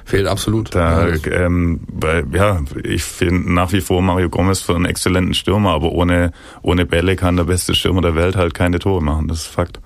Fehlt 0.05 0.27
absolut. 0.27 0.75
Da, 0.75 1.09
ähm, 1.31 1.81
bei, 1.91 2.23
ja, 2.33 2.61
ich 2.83 3.03
finde 3.03 3.53
nach 3.53 3.73
wie 3.73 3.81
vor 3.81 4.03
Mario 4.03 4.29
Gomez 4.29 4.61
für 4.61 4.75
einen 4.75 4.85
exzellenten 4.85 5.33
Stürmer, 5.33 5.73
aber 5.73 5.93
ohne, 5.93 6.33
ohne 6.61 6.85
Bälle 6.85 7.17
kann 7.17 7.37
der 7.37 7.45
beste 7.45 7.75
Stürmer 7.75 8.03
der 8.03 8.15
Welt 8.15 8.37
halt 8.37 8.53
keine 8.53 8.79
Tore 8.79 9.03
machen. 9.03 9.29
Das 9.29 9.39
ist 9.39 9.47
Fakt. 9.47 9.81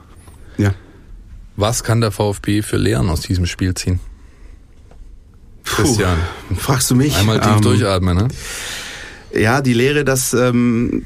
Ja. 0.57 0.75
Was 1.57 1.85
kann 1.85 2.01
der 2.01 2.11
VfB 2.11 2.63
für 2.63 2.79
Lehren 2.79 3.09
aus 3.11 3.21
diesem 3.21 3.47
Spiel 3.47 3.75
ziehen? 3.75 4.01
Christian. 5.65 6.19
fragst 6.57 6.91
du 6.91 6.95
mich? 6.95 7.17
Einmal 7.17 7.41
tief 7.41 7.57
ähm, 7.57 7.63
durchatmen, 7.63 8.17
ne? 8.17 8.29
Ja, 9.39 9.61
die 9.61 9.75
Lehre, 9.75 10.05
dass 10.05 10.35
ähm, 10.35 11.05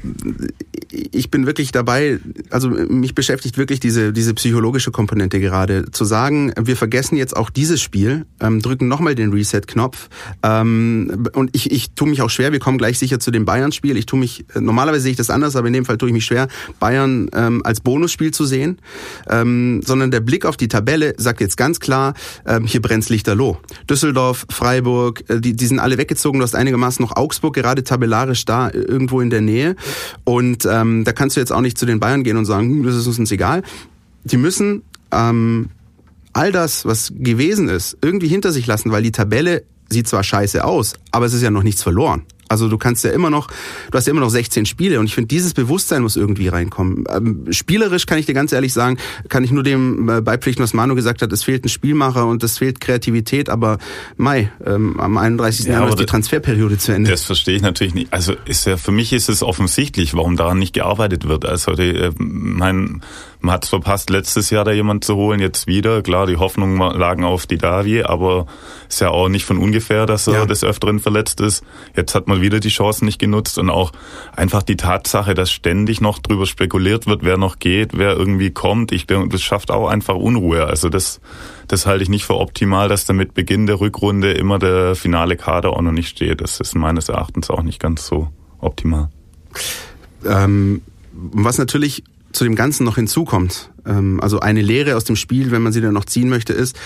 ich 0.89 1.29
bin 1.31 1.45
wirklich 1.45 1.71
dabei, 1.71 2.19
also 2.49 2.69
mich 2.69 3.15
beschäftigt 3.15 3.57
wirklich 3.57 3.79
diese, 3.79 4.13
diese 4.13 4.33
psychologische 4.33 4.91
Komponente 4.91 5.39
gerade. 5.39 5.91
Zu 5.91 6.05
sagen, 6.05 6.53
wir 6.59 6.75
vergessen 6.75 7.15
jetzt 7.15 7.35
auch 7.35 7.49
dieses 7.49 7.81
Spiel, 7.81 8.25
ähm, 8.39 8.61
drücken 8.61 8.87
nochmal 8.87 9.15
den 9.15 9.31
Reset-Knopf. 9.31 10.09
Ähm, 10.43 11.27
und 11.33 11.55
ich, 11.55 11.71
ich 11.71 11.91
tue 11.91 12.09
mich 12.09 12.21
auch 12.21 12.29
schwer, 12.29 12.51
wir 12.51 12.59
kommen 12.59 12.77
gleich 12.77 12.99
sicher 12.99 13.19
zu 13.19 13.31
dem 13.31 13.45
Bayern-Spiel. 13.45 13.97
Ich 13.97 14.05
tue 14.05 14.19
mich, 14.19 14.45
normalerweise 14.59 15.03
sehe 15.03 15.11
ich 15.11 15.17
das 15.17 15.29
anders, 15.29 15.55
aber 15.55 15.67
in 15.67 15.73
dem 15.73 15.85
Fall 15.85 15.97
tue 15.97 16.09
ich 16.09 16.13
mich 16.13 16.25
schwer, 16.25 16.47
Bayern 16.79 17.29
ähm, 17.33 17.61
als 17.63 17.81
Bonusspiel 17.81 18.31
zu 18.31 18.45
sehen. 18.45 18.79
Ähm, 19.29 19.81
sondern 19.85 20.11
der 20.11 20.21
Blick 20.21 20.45
auf 20.45 20.57
die 20.57 20.67
Tabelle 20.67 21.13
sagt 21.17 21.41
jetzt 21.41 21.57
ganz 21.57 21.79
klar, 21.79 22.13
ähm, 22.45 22.65
hier 22.65 22.81
brennt's 22.81 23.09
lichterloh. 23.09 23.57
Düsseldorf, 23.89 24.45
Freiburg, 24.49 25.23
äh, 25.29 25.39
die, 25.39 25.55
die 25.55 25.65
sind 25.65 25.79
alle 25.79 25.97
weggezogen. 25.97 26.39
Du 26.39 26.43
hast 26.43 26.55
einigermaßen 26.55 27.03
noch 27.03 27.15
Augsburg 27.15 27.55
gerade 27.55 27.83
tabellarisch 27.83 28.22
da, 28.45 28.71
irgendwo 28.71 29.21
in 29.21 29.29
der 29.29 29.41
Nähe. 29.41 29.75
Und 30.23 30.65
ähm, 30.69 31.03
da 31.03 31.11
kannst 31.11 31.35
du 31.35 31.39
jetzt 31.39 31.51
auch 31.51 31.61
nicht 31.61 31.77
zu 31.77 31.85
den 31.85 31.99
Bayern 31.99 32.23
gehen 32.23 32.37
und 32.37 32.45
sagen, 32.45 32.69
hm, 32.69 32.83
das 32.83 32.95
ist 32.95 33.07
uns 33.07 33.31
egal. 33.31 33.63
Die 34.23 34.37
müssen 34.37 34.83
ähm, 35.11 35.69
all 36.33 36.51
das, 36.51 36.85
was 36.85 37.13
gewesen 37.15 37.69
ist, 37.69 37.97
irgendwie 38.01 38.27
hinter 38.27 38.51
sich 38.51 38.67
lassen, 38.67 38.91
weil 38.91 39.03
die 39.03 39.11
Tabelle 39.11 39.63
sieht 39.89 40.07
zwar 40.07 40.23
scheiße 40.23 40.63
aus, 40.63 40.93
aber 41.11 41.25
es 41.25 41.33
ist 41.33 41.41
ja 41.41 41.51
noch 41.51 41.63
nichts 41.63 41.83
verloren. 41.83 42.23
Also 42.49 42.67
du 42.69 42.77
kannst 42.77 43.03
ja 43.03 43.11
immer 43.11 43.29
noch, 43.29 43.47
du 43.91 43.97
hast 43.97 44.07
ja 44.07 44.11
immer 44.11 44.21
noch 44.21 44.29
16 44.29 44.65
Spiele 44.65 44.99
und 44.99 45.05
ich 45.05 45.15
finde, 45.15 45.27
dieses 45.27 45.53
Bewusstsein 45.53 46.01
muss 46.01 46.15
irgendwie 46.15 46.47
reinkommen. 46.47 47.05
Ähm, 47.09 47.45
spielerisch 47.51 48.05
kann 48.05 48.17
ich 48.17 48.25
dir 48.25 48.33
ganz 48.33 48.51
ehrlich 48.51 48.73
sagen, 48.73 48.97
kann 49.29 49.43
ich 49.43 49.51
nur 49.51 49.63
dem 49.63 50.09
äh, 50.09 50.21
beipflichten, 50.21 50.63
was 50.63 50.73
Manu 50.73 50.95
gesagt 50.95 51.21
hat, 51.21 51.31
es 51.31 51.43
fehlt 51.43 51.65
ein 51.65 51.69
Spielmacher 51.69 52.27
und 52.27 52.43
es 52.43 52.57
fehlt 52.57 52.79
Kreativität, 52.79 53.49
aber 53.49 53.77
Mai, 54.17 54.51
ähm, 54.65 54.99
am 54.99 55.17
31. 55.17 55.65
Ja, 55.65 55.73
Januar 55.73 55.89
ist 55.89 55.99
die 55.99 56.05
Transferperiode 56.05 56.77
zu 56.77 56.91
Ende. 56.91 57.09
Das 57.09 57.23
verstehe 57.23 57.55
ich 57.55 57.61
natürlich 57.61 57.93
nicht. 57.93 58.13
Also 58.13 58.33
ist 58.45 58.65
ja, 58.65 58.77
für 58.77 58.91
mich 58.91 59.13
ist 59.13 59.29
es 59.29 59.43
offensichtlich, 59.43 60.13
warum 60.13 60.37
daran 60.37 60.59
nicht 60.59 60.73
gearbeitet 60.73 61.27
wird. 61.27 61.45
Also 61.45 61.71
äh, 61.73 62.11
mein 62.17 63.01
man 63.43 63.55
hat 63.55 63.65
es 63.65 63.69
verpasst, 63.69 64.09
letztes 64.09 64.49
Jahr 64.51 64.63
da 64.63 64.71
jemand 64.71 65.03
zu 65.03 65.15
holen, 65.15 65.41
jetzt 65.41 65.67
wieder. 65.67 66.01
Klar, 66.01 66.27
die 66.27 66.37
Hoffnungen 66.37 66.77
lagen 66.97 67.25
auf 67.25 67.45
die 67.45 67.57
Davi, 67.57 68.01
aber 68.01 68.45
ist 68.87 69.01
ja 69.01 69.09
auch 69.09 69.27
nicht 69.27 69.43
von 69.43 69.57
ungefähr, 69.57 70.05
dass 70.05 70.27
er 70.27 70.33
ja. 70.33 70.45
des 70.45 70.63
Öfteren 70.63 70.99
verletzt 70.99 71.41
ist. 71.41 71.61
Jetzt 71.93 72.15
hat 72.15 72.27
man 72.27 72.41
wieder 72.41 72.61
die 72.61 72.69
Chancen 72.69 73.03
nicht 73.03 73.19
genutzt 73.19 73.57
und 73.57 73.69
auch 73.69 73.91
einfach 74.33 74.63
die 74.63 74.77
Tatsache, 74.77 75.33
dass 75.33 75.51
ständig 75.51 75.99
noch 75.99 76.19
drüber 76.19 76.45
spekuliert 76.45 77.05
wird, 77.05 77.25
wer 77.25 77.37
noch 77.37 77.59
geht, 77.59 77.97
wer 77.97 78.15
irgendwie 78.15 78.51
kommt. 78.51 78.93
Ich 78.93 79.07
denke, 79.07 79.27
das 79.27 79.41
schafft 79.41 79.71
auch 79.71 79.89
einfach 79.89 80.15
Unruhe. 80.15 80.65
Also 80.65 80.87
das, 80.87 81.19
das 81.67 81.85
halte 81.85 82.03
ich 82.03 82.09
nicht 82.09 82.23
für 82.23 82.37
optimal, 82.37 82.87
dass 82.87 83.03
da 83.03 83.11
mit 83.11 83.33
Beginn 83.33 83.67
der 83.67 83.81
Rückrunde 83.81 84.31
immer 84.31 84.57
der 84.57 84.95
finale 84.95 85.35
Kader 85.35 85.71
auch 85.71 85.81
noch 85.81 85.91
nicht 85.91 86.07
steht. 86.07 86.39
Das 86.39 86.61
ist 86.61 86.75
meines 86.75 87.09
Erachtens 87.09 87.49
auch 87.49 87.63
nicht 87.63 87.81
ganz 87.81 88.07
so 88.07 88.29
optimal. 88.59 89.09
Ähm, 90.25 90.81
was 91.11 91.57
natürlich 91.57 92.05
zu 92.33 92.43
dem 92.43 92.55
Ganzen 92.55 92.83
noch 92.83 92.95
hinzukommt, 92.95 93.71
ähm, 93.85 94.19
also 94.21 94.39
eine 94.39 94.61
Lehre 94.61 94.95
aus 94.95 95.05
dem 95.05 95.15
Spiel, 95.15 95.51
wenn 95.51 95.61
man 95.61 95.71
sie 95.71 95.81
dann 95.81 95.93
noch 95.93 96.05
ziehen 96.05 96.29
möchte, 96.29 96.53
ist, 96.53 96.77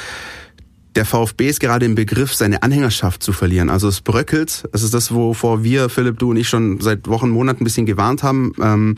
der 0.97 1.05
VfB 1.05 1.47
ist 1.47 1.59
gerade 1.59 1.85
im 1.85 1.93
Begriff, 1.93 2.33
seine 2.33 2.63
Anhängerschaft 2.63 3.21
zu 3.21 3.31
verlieren. 3.31 3.69
Also 3.69 3.87
es 3.87 4.01
bröckelt. 4.01 4.67
Das 4.71 4.81
ist 4.81 4.95
das, 4.95 5.13
wovor 5.13 5.63
wir, 5.63 5.89
Philipp, 5.89 6.17
du 6.17 6.31
und 6.31 6.37
ich 6.37 6.49
schon 6.49 6.81
seit 6.81 7.07
Wochen, 7.07 7.29
Monaten 7.29 7.61
ein 7.61 7.65
bisschen 7.65 7.85
gewarnt 7.85 8.23
haben. 8.23 8.53
Ähm, 8.59 8.95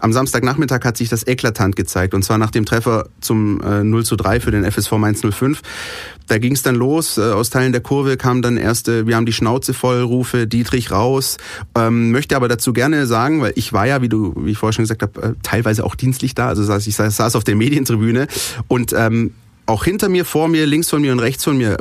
am 0.00 0.14
Samstagnachmittag 0.14 0.82
hat 0.82 0.96
sich 0.96 1.10
das 1.10 1.26
eklatant 1.26 1.76
gezeigt. 1.76 2.14
Und 2.14 2.24
zwar 2.24 2.38
nach 2.38 2.50
dem 2.50 2.64
Treffer 2.64 3.10
zum 3.20 3.60
äh, 3.60 3.84
0 3.84 4.02
zu 4.02 4.16
3 4.16 4.40
für 4.40 4.50
den 4.50 4.64
FSV 4.64 4.92
Mainz 4.92 5.20
05. 5.20 5.60
Da 6.26 6.38
ging 6.38 6.54
es 6.54 6.62
dann 6.62 6.74
los. 6.74 7.18
Äh, 7.18 7.32
aus 7.32 7.50
Teilen 7.50 7.72
der 7.72 7.82
Kurve 7.82 8.16
kamen 8.16 8.40
dann 8.40 8.56
erste, 8.56 9.06
wir 9.06 9.16
haben 9.16 9.26
die 9.26 9.34
Schnauze 9.34 9.74
voll, 9.74 10.00
Rufe, 10.00 10.46
Dietrich 10.46 10.90
raus. 10.90 11.36
Ähm, 11.74 12.12
möchte 12.12 12.34
aber 12.34 12.48
dazu 12.48 12.72
gerne 12.72 13.06
sagen, 13.06 13.42
weil 13.42 13.52
ich 13.56 13.74
war 13.74 13.86
ja, 13.86 14.00
wie 14.00 14.08
du, 14.08 14.32
wie 14.38 14.52
ich 14.52 14.58
vorher 14.58 14.72
schon 14.72 14.84
gesagt 14.84 15.02
habe, 15.02 15.22
äh, 15.22 15.32
teilweise 15.42 15.84
auch 15.84 15.96
dienstlich 15.96 16.34
da. 16.34 16.48
Also 16.48 16.64
saß, 16.64 16.86
ich 16.86 16.96
saß 16.96 17.36
auf 17.36 17.44
der 17.44 17.56
Medientribüne 17.56 18.26
und 18.68 18.94
ähm, 18.94 19.32
auch 19.66 19.84
hinter 19.84 20.08
mir, 20.08 20.24
vor 20.24 20.48
mir, 20.48 20.66
links 20.66 20.90
von 20.90 21.00
mir 21.00 21.12
und 21.12 21.20
rechts 21.20 21.44
von 21.44 21.56
mir 21.56 21.76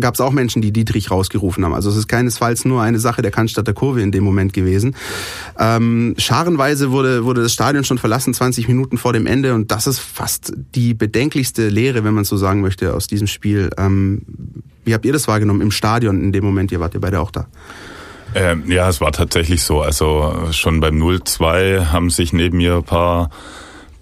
gab 0.00 0.14
es 0.14 0.20
auch 0.20 0.30
Menschen, 0.30 0.62
die 0.62 0.72
Dietrich 0.72 1.10
rausgerufen 1.10 1.64
haben. 1.64 1.74
Also 1.74 1.90
es 1.90 1.96
ist 1.96 2.06
keinesfalls 2.06 2.64
nur 2.64 2.80
eine 2.80 2.98
Sache 2.98 3.22
der 3.22 3.30
Cannstatter 3.30 3.72
Kurve 3.72 4.02
in 4.02 4.12
dem 4.12 4.22
Moment 4.24 4.52
gewesen. 4.52 4.94
Ähm, 5.58 6.14
scharenweise 6.16 6.92
wurde, 6.92 7.24
wurde 7.24 7.42
das 7.42 7.52
Stadion 7.52 7.84
schon 7.84 7.98
verlassen, 7.98 8.34
20 8.34 8.68
Minuten 8.68 8.98
vor 8.98 9.12
dem 9.12 9.26
Ende 9.26 9.54
und 9.54 9.70
das 9.72 9.86
ist 9.86 9.98
fast 9.98 10.52
die 10.74 10.94
bedenklichste 10.94 11.68
Lehre, 11.68 12.04
wenn 12.04 12.14
man 12.14 12.24
so 12.24 12.36
sagen 12.36 12.60
möchte, 12.60 12.94
aus 12.94 13.08
diesem 13.08 13.26
Spiel. 13.26 13.70
Ähm, 13.78 14.22
wie 14.84 14.94
habt 14.94 15.04
ihr 15.04 15.12
das 15.12 15.26
wahrgenommen 15.26 15.60
im 15.60 15.70
Stadion 15.70 16.22
in 16.22 16.32
dem 16.32 16.44
Moment? 16.44 16.70
Ihr 16.70 16.80
wart 16.80 16.94
ja 16.94 17.00
beide 17.00 17.20
auch 17.20 17.30
da. 17.30 17.48
Ähm, 18.34 18.64
ja, 18.70 18.88
es 18.88 19.00
war 19.00 19.12
tatsächlich 19.12 19.62
so. 19.62 19.80
Also 19.80 20.48
schon 20.50 20.80
beim 20.80 21.00
0-2 21.00 21.86
haben 21.92 22.10
sich 22.10 22.32
neben 22.32 22.58
mir 22.58 22.76
ein 22.76 22.84
paar 22.84 23.30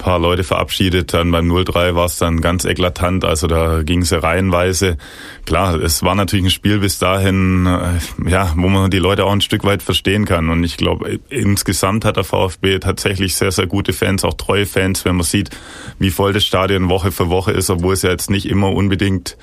paar 0.02 0.18
Leute 0.18 0.44
verabschiedet. 0.44 1.14
Dann 1.14 1.30
beim 1.30 1.50
0-3 1.50 1.94
war 1.94 2.06
es 2.06 2.18
dann 2.18 2.40
ganz 2.40 2.64
eklatant. 2.64 3.24
Also 3.24 3.46
da 3.46 3.82
ging 3.82 4.02
es 4.02 4.12
reihenweise. 4.12 4.98
Klar, 5.46 5.76
es 5.76 6.02
war 6.02 6.14
natürlich 6.14 6.46
ein 6.46 6.50
Spiel 6.50 6.80
bis 6.80 6.98
dahin, 6.98 7.66
äh, 7.66 8.30
ja, 8.30 8.52
wo 8.56 8.68
man 8.68 8.90
die 8.90 8.98
Leute 8.98 9.24
auch 9.24 9.32
ein 9.32 9.40
Stück 9.40 9.64
weit 9.64 9.82
verstehen 9.82 10.24
kann. 10.24 10.50
Und 10.50 10.64
ich 10.64 10.76
glaube, 10.76 11.20
insgesamt 11.28 12.04
hat 12.04 12.16
der 12.16 12.24
VfB 12.24 12.80
tatsächlich 12.80 13.36
sehr, 13.36 13.52
sehr 13.52 13.66
gute 13.66 13.92
Fans, 13.92 14.24
auch 14.24 14.34
treue 14.34 14.66
Fans, 14.66 15.04
wenn 15.04 15.16
man 15.16 15.24
sieht, 15.24 15.50
wie 15.98 16.10
voll 16.10 16.32
das 16.32 16.44
Stadion 16.44 16.88
Woche 16.88 17.12
für 17.12 17.30
Woche 17.30 17.52
ist, 17.52 17.70
obwohl 17.70 17.94
es 17.94 18.02
ja 18.02 18.10
jetzt 18.10 18.30
nicht 18.30 18.48
immer 18.48 18.72
unbedingt 18.72 19.36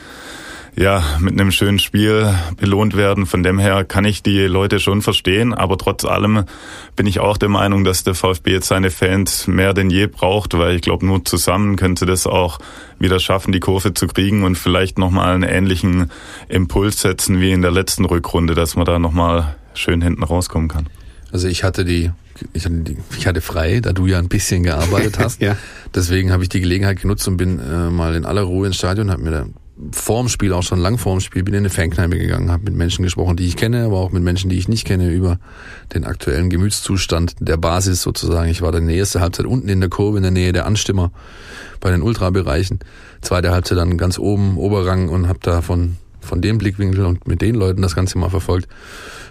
ja, 0.79 1.03
mit 1.19 1.33
einem 1.33 1.51
schönen 1.51 1.77
Spiel 1.77 2.33
belohnt 2.55 2.95
werden. 2.95 3.25
Von 3.25 3.43
dem 3.43 3.59
her 3.59 3.83
kann 3.83 4.05
ich 4.05 4.23
die 4.23 4.39
Leute 4.43 4.79
schon 4.79 5.01
verstehen, 5.01 5.53
aber 5.53 5.77
trotz 5.77 6.05
allem 6.05 6.45
bin 6.95 7.05
ich 7.05 7.19
auch 7.19 7.35
der 7.35 7.49
Meinung, 7.49 7.83
dass 7.83 8.05
der 8.05 8.15
VfB 8.15 8.53
jetzt 8.53 8.69
seine 8.69 8.89
Fans 8.89 9.45
mehr 9.45 9.73
denn 9.73 9.89
je 9.89 10.07
braucht, 10.07 10.57
weil 10.57 10.77
ich 10.77 10.81
glaube, 10.81 11.05
nur 11.05 11.25
zusammen 11.25 11.75
könnte 11.75 12.05
das 12.05 12.25
auch 12.25 12.59
wieder 12.97 13.19
schaffen, 13.19 13.51
die 13.51 13.59
Kurve 13.59 13.93
zu 13.93 14.07
kriegen 14.07 14.43
und 14.43 14.57
vielleicht 14.57 14.97
nochmal 14.97 15.35
einen 15.35 15.43
ähnlichen 15.43 16.11
Impuls 16.47 17.01
setzen 17.01 17.41
wie 17.41 17.51
in 17.51 17.61
der 17.61 17.71
letzten 17.71 18.05
Rückrunde, 18.05 18.55
dass 18.55 18.77
man 18.77 18.85
da 18.85 18.99
nochmal 18.99 19.57
schön 19.73 20.01
hinten 20.01 20.23
rauskommen 20.23 20.69
kann. 20.69 20.87
Also 21.33 21.49
ich 21.49 21.65
hatte 21.65 21.83
die 21.83 22.11
ich 22.53 22.63
hatte, 22.63 22.75
die, 22.75 22.97
ich 23.17 23.27
hatte 23.27 23.41
frei, 23.41 23.81
da 23.81 23.91
du 23.91 24.07
ja 24.07 24.17
ein 24.17 24.29
bisschen 24.29 24.63
gearbeitet 24.63 25.19
hast. 25.19 25.41
ja. 25.41 25.57
Deswegen 25.93 26.31
habe 26.31 26.43
ich 26.43 26.47
die 26.47 26.61
Gelegenheit 26.61 27.01
genutzt 27.01 27.27
und 27.27 27.35
bin 27.35 27.59
äh, 27.59 27.89
mal 27.89 28.15
in 28.15 28.23
aller 28.23 28.43
Ruhe 28.43 28.67
ins 28.67 28.77
Stadion, 28.77 29.11
habe 29.11 29.23
mir 29.23 29.31
da 29.31 29.45
vorm 29.91 30.27
Spiel, 30.27 30.53
auch 30.53 30.63
schon 30.63 30.79
lang 30.79 30.97
vorm 30.97 31.19
Spiel, 31.21 31.43
bin 31.43 31.53
in 31.53 31.59
eine 31.59 31.69
Fankneipe 31.69 32.17
gegangen, 32.17 32.51
habe 32.51 32.65
mit 32.65 32.75
Menschen 32.75 33.03
gesprochen, 33.03 33.37
die 33.37 33.47
ich 33.47 33.55
kenne, 33.55 33.85
aber 33.85 33.97
auch 33.97 34.11
mit 34.11 34.23
Menschen, 34.23 34.49
die 34.49 34.57
ich 34.57 34.67
nicht 34.67 34.85
kenne, 34.85 35.09
über 35.09 35.39
den 35.93 36.03
aktuellen 36.03 36.49
Gemütszustand 36.49 37.35
der 37.39 37.57
Basis 37.57 38.01
sozusagen. 38.01 38.49
Ich 38.49 38.61
war 38.61 38.71
dann 38.71 38.83
in 38.83 38.89
der 38.89 38.97
ersten 38.97 39.21
Halbzeit 39.21 39.45
unten 39.45 39.69
in 39.69 39.79
der 39.79 39.89
Kurve, 39.89 40.17
in 40.17 40.23
der 40.23 40.31
Nähe 40.31 40.51
der 40.51 40.65
Anstimmer 40.65 41.11
bei 41.79 41.91
den 41.91 42.01
Ultrabereichen. 42.01 42.79
Zweite 43.21 43.51
Halbzeit 43.51 43.77
dann 43.77 43.97
ganz 43.97 44.19
oben, 44.19 44.57
Oberrang 44.57 45.09
und 45.09 45.27
habe 45.27 45.39
da 45.41 45.61
von, 45.61 45.95
von 46.19 46.41
dem 46.41 46.57
Blickwinkel 46.57 47.05
und 47.05 47.27
mit 47.27 47.41
den 47.41 47.55
Leuten 47.55 47.81
das 47.81 47.95
Ganze 47.95 48.17
mal 48.17 48.29
verfolgt. 48.29 48.67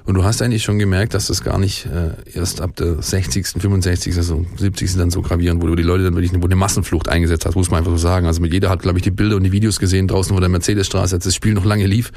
Und 0.08 0.14
du 0.14 0.24
hast 0.24 0.40
eigentlich 0.40 0.62
schon 0.62 0.78
gemerkt, 0.78 1.12
dass 1.12 1.26
das 1.26 1.44
gar 1.44 1.58
nicht 1.58 1.84
äh, 1.84 2.12
erst 2.32 2.62
ab 2.62 2.74
der 2.76 3.02
60., 3.02 3.46
65., 3.46 4.16
also 4.16 4.46
70. 4.56 4.96
dann 4.96 5.10
so 5.10 5.20
gravierend 5.20 5.60
wurde, 5.60 5.72
wo 5.72 5.76
die 5.76 5.82
Leute 5.82 6.04
dann 6.04 6.14
wirklich 6.14 6.32
eine, 6.32 6.42
wo 6.42 6.46
eine 6.46 6.56
Massenflucht 6.56 7.10
eingesetzt 7.10 7.44
hat, 7.44 7.54
muss 7.54 7.70
man 7.70 7.80
einfach 7.80 7.90
so 7.90 7.98
sagen. 7.98 8.26
Also 8.26 8.40
mit 8.40 8.54
jeder 8.54 8.70
hat, 8.70 8.80
glaube 8.80 8.96
ich, 8.96 9.02
die 9.02 9.10
Bilder 9.10 9.36
und 9.36 9.42
die 9.42 9.52
Videos 9.52 9.78
gesehen 9.78 10.08
draußen 10.08 10.32
vor 10.32 10.40
der 10.40 10.48
Mercedesstraße, 10.48 11.16
als 11.16 11.24
das 11.24 11.34
Spiel 11.34 11.52
noch 11.52 11.66
lange 11.66 11.84
lief 11.84 12.10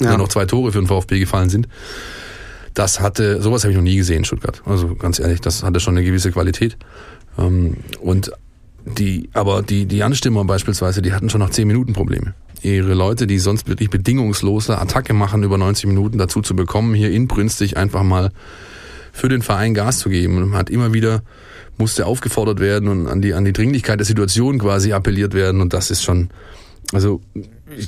und 0.00 0.06
ja. 0.06 0.10
dann 0.10 0.20
noch 0.20 0.26
zwei 0.26 0.44
Tore 0.44 0.72
für 0.72 0.80
den 0.80 0.88
VfB 0.88 1.20
gefallen 1.20 1.48
sind. 1.48 1.68
Das 2.74 2.98
hatte, 2.98 3.40
sowas 3.40 3.62
habe 3.62 3.70
ich 3.70 3.76
noch 3.76 3.84
nie 3.84 3.96
gesehen 3.96 4.18
in 4.18 4.24
Stuttgart. 4.24 4.60
Also 4.64 4.96
ganz 4.96 5.20
ehrlich, 5.20 5.40
das 5.40 5.62
hatte 5.62 5.78
schon 5.78 5.96
eine 5.96 6.04
gewisse 6.04 6.32
Qualität. 6.32 6.76
Ähm, 7.38 7.76
und 8.00 8.32
die, 8.86 9.28
aber 9.32 9.62
die, 9.62 9.86
die 9.86 10.02
Anstimmer 10.02 10.44
beispielsweise, 10.44 11.02
die 11.02 11.12
hatten 11.12 11.28
schon 11.28 11.40
nach 11.40 11.50
zehn 11.50 11.66
Minuten 11.66 11.92
Probleme. 11.92 12.34
Ihre 12.62 12.94
Leute, 12.94 13.26
die 13.26 13.38
sonst 13.38 13.68
wirklich 13.68 13.90
bedingungslose 13.90 14.78
Attacke 14.78 15.12
machen 15.12 15.42
über 15.42 15.58
90 15.58 15.86
Minuten, 15.86 16.18
dazu 16.18 16.40
zu 16.40 16.56
bekommen, 16.56 16.94
hier 16.94 17.10
inbrünstig 17.10 17.76
einfach 17.76 18.02
mal 18.02 18.30
für 19.12 19.28
den 19.28 19.42
Verein 19.42 19.74
Gas 19.74 19.98
zu 19.98 20.08
geben. 20.08 20.38
Und 20.38 20.50
man 20.50 20.58
hat 20.58 20.70
immer 20.70 20.92
wieder 20.92 21.22
musste 21.78 22.06
aufgefordert 22.06 22.58
werden 22.58 22.88
und 22.88 23.06
an 23.06 23.20
die 23.20 23.34
an 23.34 23.44
die 23.44 23.52
Dringlichkeit 23.52 23.98
der 23.98 24.06
Situation 24.06 24.58
quasi 24.58 24.94
appelliert 24.94 25.34
werden. 25.34 25.60
Und 25.60 25.74
das 25.74 25.90
ist 25.90 26.02
schon 26.02 26.30
also 26.92 27.20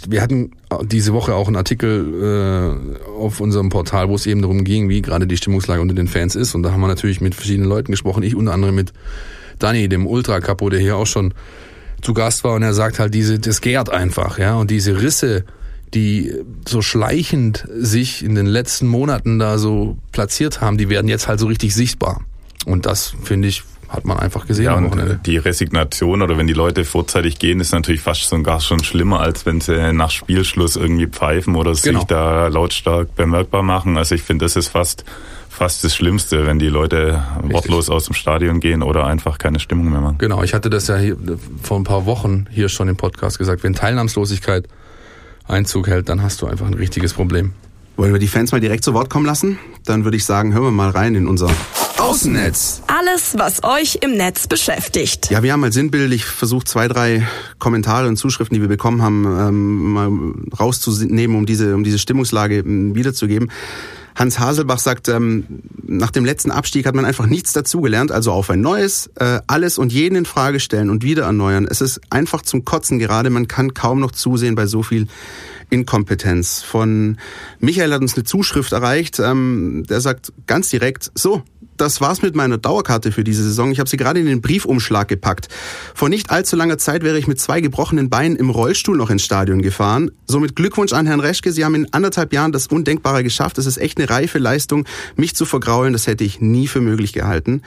wir 0.08 0.20
hatten 0.20 0.52
diese 0.82 1.12
Woche 1.12 1.34
auch 1.34 1.46
einen 1.46 1.56
Artikel 1.56 2.90
äh, 2.98 3.10
auf 3.10 3.40
unserem 3.40 3.68
Portal, 3.68 4.08
wo 4.08 4.16
es 4.16 4.26
eben 4.26 4.42
darum 4.42 4.64
ging, 4.64 4.88
wie 4.88 5.02
gerade 5.02 5.26
die 5.26 5.36
Stimmungslage 5.36 5.80
unter 5.80 5.94
den 5.94 6.08
Fans 6.08 6.34
ist. 6.34 6.54
Und 6.54 6.64
da 6.64 6.72
haben 6.72 6.80
wir 6.80 6.88
natürlich 6.88 7.20
mit 7.20 7.34
verschiedenen 7.34 7.68
Leuten 7.68 7.92
gesprochen, 7.92 8.24
ich 8.24 8.34
unter 8.34 8.52
anderem 8.52 8.74
mit 8.74 8.92
Dani, 9.58 9.88
dem 9.88 10.06
Ultra 10.06 10.40
Capo, 10.40 10.68
der 10.70 10.80
hier 10.80 10.96
auch 10.96 11.06
schon 11.06 11.34
zu 12.00 12.14
Gast 12.14 12.44
war 12.44 12.54
und 12.54 12.62
er 12.62 12.74
sagt 12.74 12.98
halt, 12.98 13.14
diese, 13.14 13.38
das 13.38 13.60
gärt 13.60 13.90
einfach, 13.90 14.38
ja, 14.38 14.54
und 14.54 14.70
diese 14.70 15.00
Risse, 15.02 15.44
die 15.94 16.32
so 16.66 16.82
schleichend 16.82 17.66
sich 17.74 18.24
in 18.24 18.34
den 18.34 18.46
letzten 18.46 18.86
Monaten 18.86 19.38
da 19.38 19.58
so 19.58 19.96
platziert 20.12 20.60
haben, 20.60 20.78
die 20.78 20.88
werden 20.88 21.08
jetzt 21.08 21.28
halt 21.28 21.40
so 21.40 21.46
richtig 21.46 21.74
sichtbar. 21.74 22.20
Und 22.66 22.86
das 22.86 23.14
finde 23.24 23.48
ich 23.48 23.64
hat 23.88 24.04
man 24.04 24.18
einfach 24.18 24.46
gesehen. 24.46 24.66
Ja, 24.66 24.74
und 24.74 25.20
die 25.24 25.38
Resignation 25.38 26.20
oder 26.20 26.36
wenn 26.36 26.46
die 26.46 26.52
Leute 26.52 26.84
vorzeitig 26.84 27.38
gehen, 27.38 27.58
ist 27.58 27.72
natürlich 27.72 28.02
fast 28.02 28.28
sogar 28.28 28.60
schon 28.60 28.84
schlimmer, 28.84 29.20
als 29.20 29.46
wenn 29.46 29.60
sie 29.60 29.92
nach 29.94 30.10
Spielschluss 30.10 30.76
irgendwie 30.76 31.06
pfeifen 31.06 31.56
oder 31.56 31.72
genau. 31.72 32.00
sich 32.00 32.06
da 32.06 32.48
lautstark 32.48 33.14
bemerkbar 33.16 33.62
machen. 33.62 33.96
Also 33.96 34.14
ich 34.14 34.22
finde, 34.22 34.44
das 34.44 34.56
ist 34.56 34.68
fast 34.68 35.04
fast 35.58 35.82
das 35.82 35.94
Schlimmste, 35.94 36.46
wenn 36.46 36.60
die 36.60 36.68
Leute 36.68 37.22
Richtig. 37.36 37.52
wortlos 37.52 37.90
aus 37.90 38.04
dem 38.04 38.14
Stadion 38.14 38.60
gehen 38.60 38.82
oder 38.82 39.06
einfach 39.06 39.38
keine 39.38 39.58
Stimmung 39.58 39.90
mehr 39.90 40.00
machen. 40.00 40.18
Genau, 40.18 40.42
ich 40.44 40.54
hatte 40.54 40.70
das 40.70 40.86
ja 40.86 40.96
hier 40.96 41.16
vor 41.62 41.78
ein 41.78 41.84
paar 41.84 42.06
Wochen 42.06 42.46
hier 42.50 42.68
schon 42.68 42.88
im 42.88 42.96
Podcast 42.96 43.38
gesagt. 43.38 43.64
Wenn 43.64 43.74
Teilnahmslosigkeit 43.74 44.68
Einzug 45.48 45.88
hält, 45.88 46.08
dann 46.08 46.22
hast 46.22 46.42
du 46.42 46.46
einfach 46.46 46.66
ein 46.66 46.74
richtiges 46.74 47.12
Problem. 47.12 47.52
Wollen 47.96 48.12
wir 48.12 48.20
die 48.20 48.28
Fans 48.28 48.52
mal 48.52 48.60
direkt 48.60 48.84
zu 48.84 48.94
Wort 48.94 49.10
kommen 49.10 49.26
lassen? 49.26 49.58
Dann 49.84 50.04
würde 50.04 50.16
ich 50.16 50.24
sagen, 50.24 50.54
hören 50.54 50.62
wir 50.62 50.70
mal 50.70 50.90
rein 50.90 51.16
in 51.16 51.26
unser 51.26 51.50
Außennetz. 51.98 52.82
Alles, 52.86 53.36
was 53.36 53.64
euch 53.64 53.98
im 54.02 54.12
Netz 54.16 54.46
beschäftigt. 54.46 55.30
Ja, 55.30 55.42
wir 55.42 55.52
haben 55.52 55.60
mal 55.60 55.72
sinnbildlich 55.72 56.24
versucht, 56.24 56.68
zwei, 56.68 56.86
drei 56.86 57.26
Kommentare 57.58 58.06
und 58.06 58.16
Zuschriften, 58.16 58.54
die 58.54 58.60
wir 58.60 58.68
bekommen 58.68 59.02
haben, 59.02 59.24
ähm, 59.26 59.92
mal 59.92 60.10
rauszunehmen, 60.60 61.36
um 61.36 61.46
diese, 61.46 61.74
um 61.74 61.82
diese 61.82 61.98
Stimmungslage 61.98 62.58
ähm, 62.58 62.94
wiederzugeben. 62.94 63.50
Hans 64.18 64.40
Haselbach 64.40 64.80
sagt, 64.80 65.08
ähm, 65.08 65.44
nach 65.86 66.10
dem 66.10 66.24
letzten 66.24 66.50
Abstieg 66.50 66.86
hat 66.86 66.94
man 66.96 67.04
einfach 67.04 67.26
nichts 67.26 67.52
dazugelernt, 67.52 68.10
also 68.10 68.32
auf 68.32 68.50
ein 68.50 68.60
neues, 68.60 69.10
äh, 69.14 69.40
alles 69.46 69.78
und 69.78 69.92
jeden 69.92 70.16
in 70.16 70.24
Frage 70.24 70.58
stellen 70.58 70.90
und 70.90 71.04
wieder 71.04 71.22
erneuern. 71.22 71.68
Es 71.70 71.80
ist 71.80 72.00
einfach 72.10 72.42
zum 72.42 72.64
Kotzen 72.64 72.98
gerade, 72.98 73.30
man 73.30 73.46
kann 73.46 73.74
kaum 73.74 74.00
noch 74.00 74.10
zusehen 74.10 74.56
bei 74.56 74.66
so 74.66 74.82
viel 74.82 75.06
Inkompetenz. 75.70 76.62
Von 76.62 77.18
Michael 77.60 77.92
hat 77.92 78.00
uns 78.00 78.14
eine 78.14 78.24
Zuschrift 78.24 78.72
erreicht, 78.72 79.20
ähm, 79.20 79.84
der 79.88 80.00
sagt 80.00 80.32
ganz 80.48 80.68
direkt, 80.68 81.12
so, 81.14 81.44
das 81.80 82.00
war's 82.00 82.22
mit 82.22 82.34
meiner 82.34 82.58
Dauerkarte 82.58 83.12
für 83.12 83.24
diese 83.24 83.42
Saison. 83.42 83.70
Ich 83.70 83.80
habe 83.80 83.88
sie 83.88 83.96
gerade 83.96 84.20
in 84.20 84.26
den 84.26 84.40
Briefumschlag 84.40 85.08
gepackt. 85.08 85.48
Vor 85.94 86.08
nicht 86.08 86.30
allzu 86.30 86.56
langer 86.56 86.78
Zeit 86.78 87.02
wäre 87.02 87.18
ich 87.18 87.26
mit 87.26 87.40
zwei 87.40 87.60
gebrochenen 87.60 88.10
Beinen 88.10 88.36
im 88.36 88.50
Rollstuhl 88.50 88.96
noch 88.96 89.10
ins 89.10 89.24
Stadion 89.24 89.62
gefahren. 89.62 90.10
Somit 90.26 90.56
Glückwunsch 90.56 90.92
an 90.92 91.06
Herrn 91.06 91.20
Reschke. 91.20 91.52
Sie 91.52 91.64
haben 91.64 91.74
in 91.74 91.92
anderthalb 91.92 92.32
Jahren 92.32 92.52
das 92.52 92.66
Undenkbare 92.66 93.22
geschafft. 93.22 93.58
Es 93.58 93.66
ist 93.66 93.78
echt 93.78 93.98
eine 93.98 94.10
reife 94.10 94.38
Leistung, 94.38 94.84
mich 95.16 95.34
zu 95.34 95.44
vergraulen. 95.44 95.92
Das 95.92 96.06
hätte 96.06 96.24
ich 96.24 96.40
nie 96.40 96.66
für 96.66 96.80
möglich 96.80 97.12
gehalten. 97.12 97.62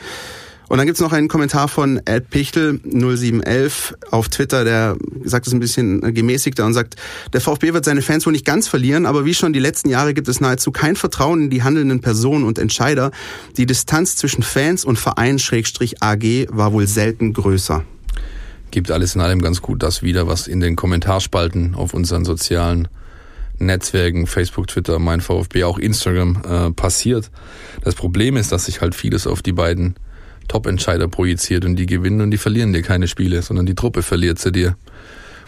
Und 0.71 0.77
dann 0.77 0.87
gibt's 0.87 1.01
noch 1.01 1.11
einen 1.11 1.27
Kommentar 1.27 1.67
von 1.67 1.99
Ed 2.05 2.29
Pichtel 2.29 2.79
0711 2.85 3.93
auf 4.09 4.29
Twitter, 4.29 4.63
der 4.63 4.95
sagt 5.25 5.45
es 5.45 5.51
ein 5.51 5.59
bisschen 5.59 6.13
gemäßigter 6.13 6.65
und 6.65 6.73
sagt, 6.73 6.95
der 7.33 7.41
VfB 7.41 7.73
wird 7.73 7.83
seine 7.83 8.01
Fans 8.01 8.25
wohl 8.25 8.31
nicht 8.31 8.45
ganz 8.45 8.69
verlieren, 8.69 9.05
aber 9.05 9.25
wie 9.25 9.33
schon 9.33 9.51
die 9.51 9.59
letzten 9.59 9.89
Jahre 9.89 10.13
gibt 10.13 10.29
es 10.29 10.39
nahezu 10.39 10.71
kein 10.71 10.95
Vertrauen 10.95 11.41
in 11.41 11.49
die 11.49 11.61
handelnden 11.63 11.99
Personen 11.99 12.45
und 12.45 12.57
Entscheider. 12.57 13.11
Die 13.57 13.65
Distanz 13.65 14.15
zwischen 14.15 14.43
Fans 14.43 14.85
und 14.85 14.97
Verein 14.97 15.39
Schrägstrich 15.39 16.01
AG 16.01 16.47
war 16.51 16.71
wohl 16.71 16.87
selten 16.87 17.33
größer. 17.33 17.83
Gibt 18.71 18.91
alles 18.91 19.13
in 19.13 19.19
allem 19.19 19.41
ganz 19.41 19.61
gut 19.61 19.83
das 19.83 20.03
wieder, 20.03 20.25
was 20.27 20.47
in 20.47 20.61
den 20.61 20.77
Kommentarspalten 20.77 21.75
auf 21.75 21.93
unseren 21.93 22.23
sozialen 22.23 22.87
Netzwerken, 23.59 24.25
Facebook, 24.25 24.67
Twitter, 24.67 24.99
mein 24.99 25.19
VfB, 25.19 25.65
auch 25.65 25.77
Instagram 25.77 26.41
äh, 26.47 26.71
passiert. 26.71 27.29
Das 27.83 27.93
Problem 27.93 28.37
ist, 28.37 28.53
dass 28.53 28.67
sich 28.67 28.79
halt 28.79 28.95
vieles 28.95 29.27
auf 29.27 29.41
die 29.41 29.51
beiden 29.51 29.95
Top-Entscheider 30.51 31.07
projiziert 31.07 31.63
und 31.63 31.77
die 31.77 31.85
gewinnen 31.85 32.19
und 32.19 32.31
die 32.31 32.37
verlieren 32.37 32.73
dir 32.73 32.81
keine 32.81 33.07
Spiele, 33.07 33.41
sondern 33.41 33.65
die 33.65 33.73
Truppe 33.73 34.03
verliert 34.03 34.37
sie 34.37 34.51
dir 34.51 34.75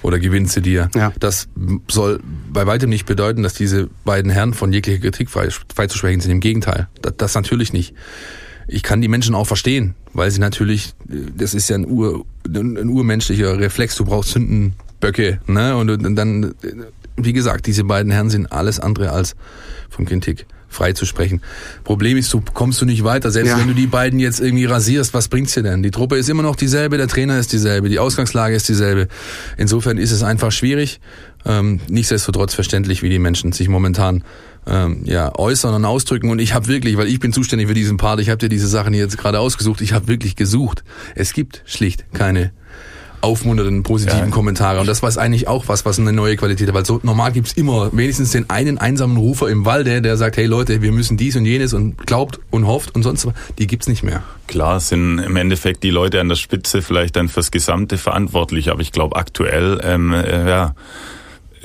oder 0.02 0.18
gewinnt 0.18 0.50
sie 0.50 0.62
dir. 0.62 0.90
Ja. 0.96 1.12
Das 1.20 1.50
soll 1.90 2.22
bei 2.52 2.66
weitem 2.66 2.90
nicht 2.90 3.06
bedeuten, 3.06 3.44
dass 3.44 3.54
diese 3.54 3.90
beiden 4.06 4.32
Herren 4.32 4.54
von 4.54 4.72
jeglicher 4.72 5.02
Kritik 5.02 5.30
freizusprechen 5.30 6.22
sind. 6.22 6.32
Im 6.32 6.40
Gegenteil, 6.40 6.88
das, 7.02 7.14
das 7.18 7.36
natürlich 7.36 7.74
nicht. 7.74 7.94
Ich 8.66 8.82
kann 8.82 9.02
die 9.02 9.10
Menschen 9.10 9.36
auch 9.36 9.46
verstehen, 9.46 9.94
weil 10.14 10.32
sie 10.32 10.40
natürlich, 10.40 10.94
das 11.06 11.54
ist 11.54 11.70
ja 11.70 11.76
ein, 11.76 11.86
Ur, 11.86 12.26
ein 12.48 12.88
urmenschlicher 12.88 13.60
Reflex, 13.60 13.98
du 13.98 14.06
brauchst 14.06 14.32
Sündenböcke, 14.32 15.42
ne? 15.48 15.76
Und, 15.76 15.90
und 15.90 16.16
dann, 16.16 16.56
wie 17.18 17.34
gesagt, 17.34 17.68
diese 17.68 17.84
beiden 17.84 18.10
Herren 18.10 18.30
sind 18.30 18.54
alles 18.54 18.80
andere 18.80 19.12
als 19.12 19.36
von 19.90 20.06
Kritik 20.06 20.46
frei 20.74 20.94
zu 20.94 21.06
sprechen. 21.06 21.42
Problem 21.84 22.18
ist, 22.18 22.34
du 22.34 22.42
kommst 22.42 22.82
du 22.82 22.86
nicht 22.86 23.04
weiter. 23.04 23.32
Selbst 23.32 23.50
Ja. 23.50 23.60
wenn 23.60 23.68
du 23.68 23.74
die 23.74 23.88
beiden 23.88 24.20
jetzt 24.20 24.40
irgendwie 24.40 24.66
rasierst, 24.66 25.14
was 25.14 25.28
bringt's 25.28 25.54
dir 25.54 25.64
denn? 25.64 25.84
Die 25.84 25.92
Truppe 25.92 26.18
ist 26.18 26.30
immer 26.30 26.44
noch 26.44 26.56
dieselbe, 26.56 26.98
der 26.98 27.08
Trainer 27.08 27.38
ist 27.40 27.54
dieselbe, 27.54 27.90
die 27.90 28.00
Ausgangslage 28.00 28.56
ist 28.56 28.68
dieselbe. 28.68 29.08
Insofern 29.58 29.98
ist 29.98 30.12
es 30.12 30.24
einfach 30.24 30.52
schwierig. 30.52 31.00
Ähm, 31.46 31.80
nichtsdestotrotz 31.90 32.54
verständlich, 32.54 33.02
wie 33.04 33.10
die 33.10 33.20
Menschen 33.20 33.52
sich 33.52 33.68
momentan 33.68 34.24
ähm, 34.66 35.02
ja, 35.04 35.38
äußern 35.38 35.74
und 35.76 35.84
ausdrücken. 35.86 36.30
Und 36.30 36.40
ich 36.40 36.54
habe 36.54 36.68
wirklich, 36.68 36.96
weil 36.98 37.08
ich 37.08 37.20
bin 37.20 37.34
zuständig 37.34 37.68
für 37.68 37.74
diesen 37.74 37.98
Part, 37.98 38.22
ich 38.22 38.30
habe 38.30 38.38
dir 38.38 38.50
diese 38.50 38.68
Sachen 38.68 38.94
jetzt 38.94 39.18
gerade 39.18 39.40
ausgesucht, 39.40 39.82
ich 39.82 39.92
habe 39.94 40.08
wirklich 40.08 40.36
gesucht. 40.38 40.84
Es 41.16 41.34
gibt 41.34 41.62
schlicht 41.66 42.06
keine 42.14 42.52
aufmunternden, 43.24 43.84
positiven 43.84 44.26
Ja. 44.26 44.30
Kommentare. 44.30 44.80
Und 44.80 44.88
das 44.88 45.02
war 45.02 45.16
eigentlich 45.18 45.48
auch 45.48 45.68
was, 45.68 45.86
was 45.86 45.98
eine 46.00 46.12
neue 46.12 46.36
Qualität 46.36 46.68
hat. 46.68 46.76
Weil 46.76 46.86
so 46.86 47.00
normal 47.04 47.32
gibt's 47.32 47.54
immer 47.54 47.90
wenigstens 47.94 48.32
den 48.32 48.50
einen 48.50 48.78
einsamen 48.78 49.18
Rufer 49.18 49.50
im 49.50 49.66
Walde, 49.66 50.02
der 50.02 50.18
sagt, 50.18 50.38
hey 50.38 50.46
Leute, 50.46 50.82
wir 50.82 50.92
müssen 50.92 51.16
dies 51.18 51.36
und 51.36 51.46
jenes 51.46 51.74
und 51.74 52.06
glaubt 52.06 52.40
und 52.52 52.68
hofft 52.68 52.94
und 52.96 53.04
sonst 53.04 53.26
was. 53.26 53.34
Die 53.58 53.68
gibt's 53.68 53.88
nicht 53.88 54.04
mehr. 54.04 54.24
Klar 54.48 54.80
sind 54.80 55.20
im 55.20 55.36
Endeffekt 55.38 55.84
die 55.84 55.90
Leute 55.90 56.20
an 56.20 56.28
der 56.30 56.36
Spitze 56.36 56.82
vielleicht 56.82 57.16
dann 57.16 57.30
fürs 57.30 57.52
Gesamte 57.52 57.98
verantwortlich, 57.98 58.70
aber 58.70 58.82
ich 58.82 58.92
glaube 58.92 59.16
aktuell 59.16 59.80
ähm, 59.84 60.12
äh, 60.14 60.50
ja, 60.50 60.76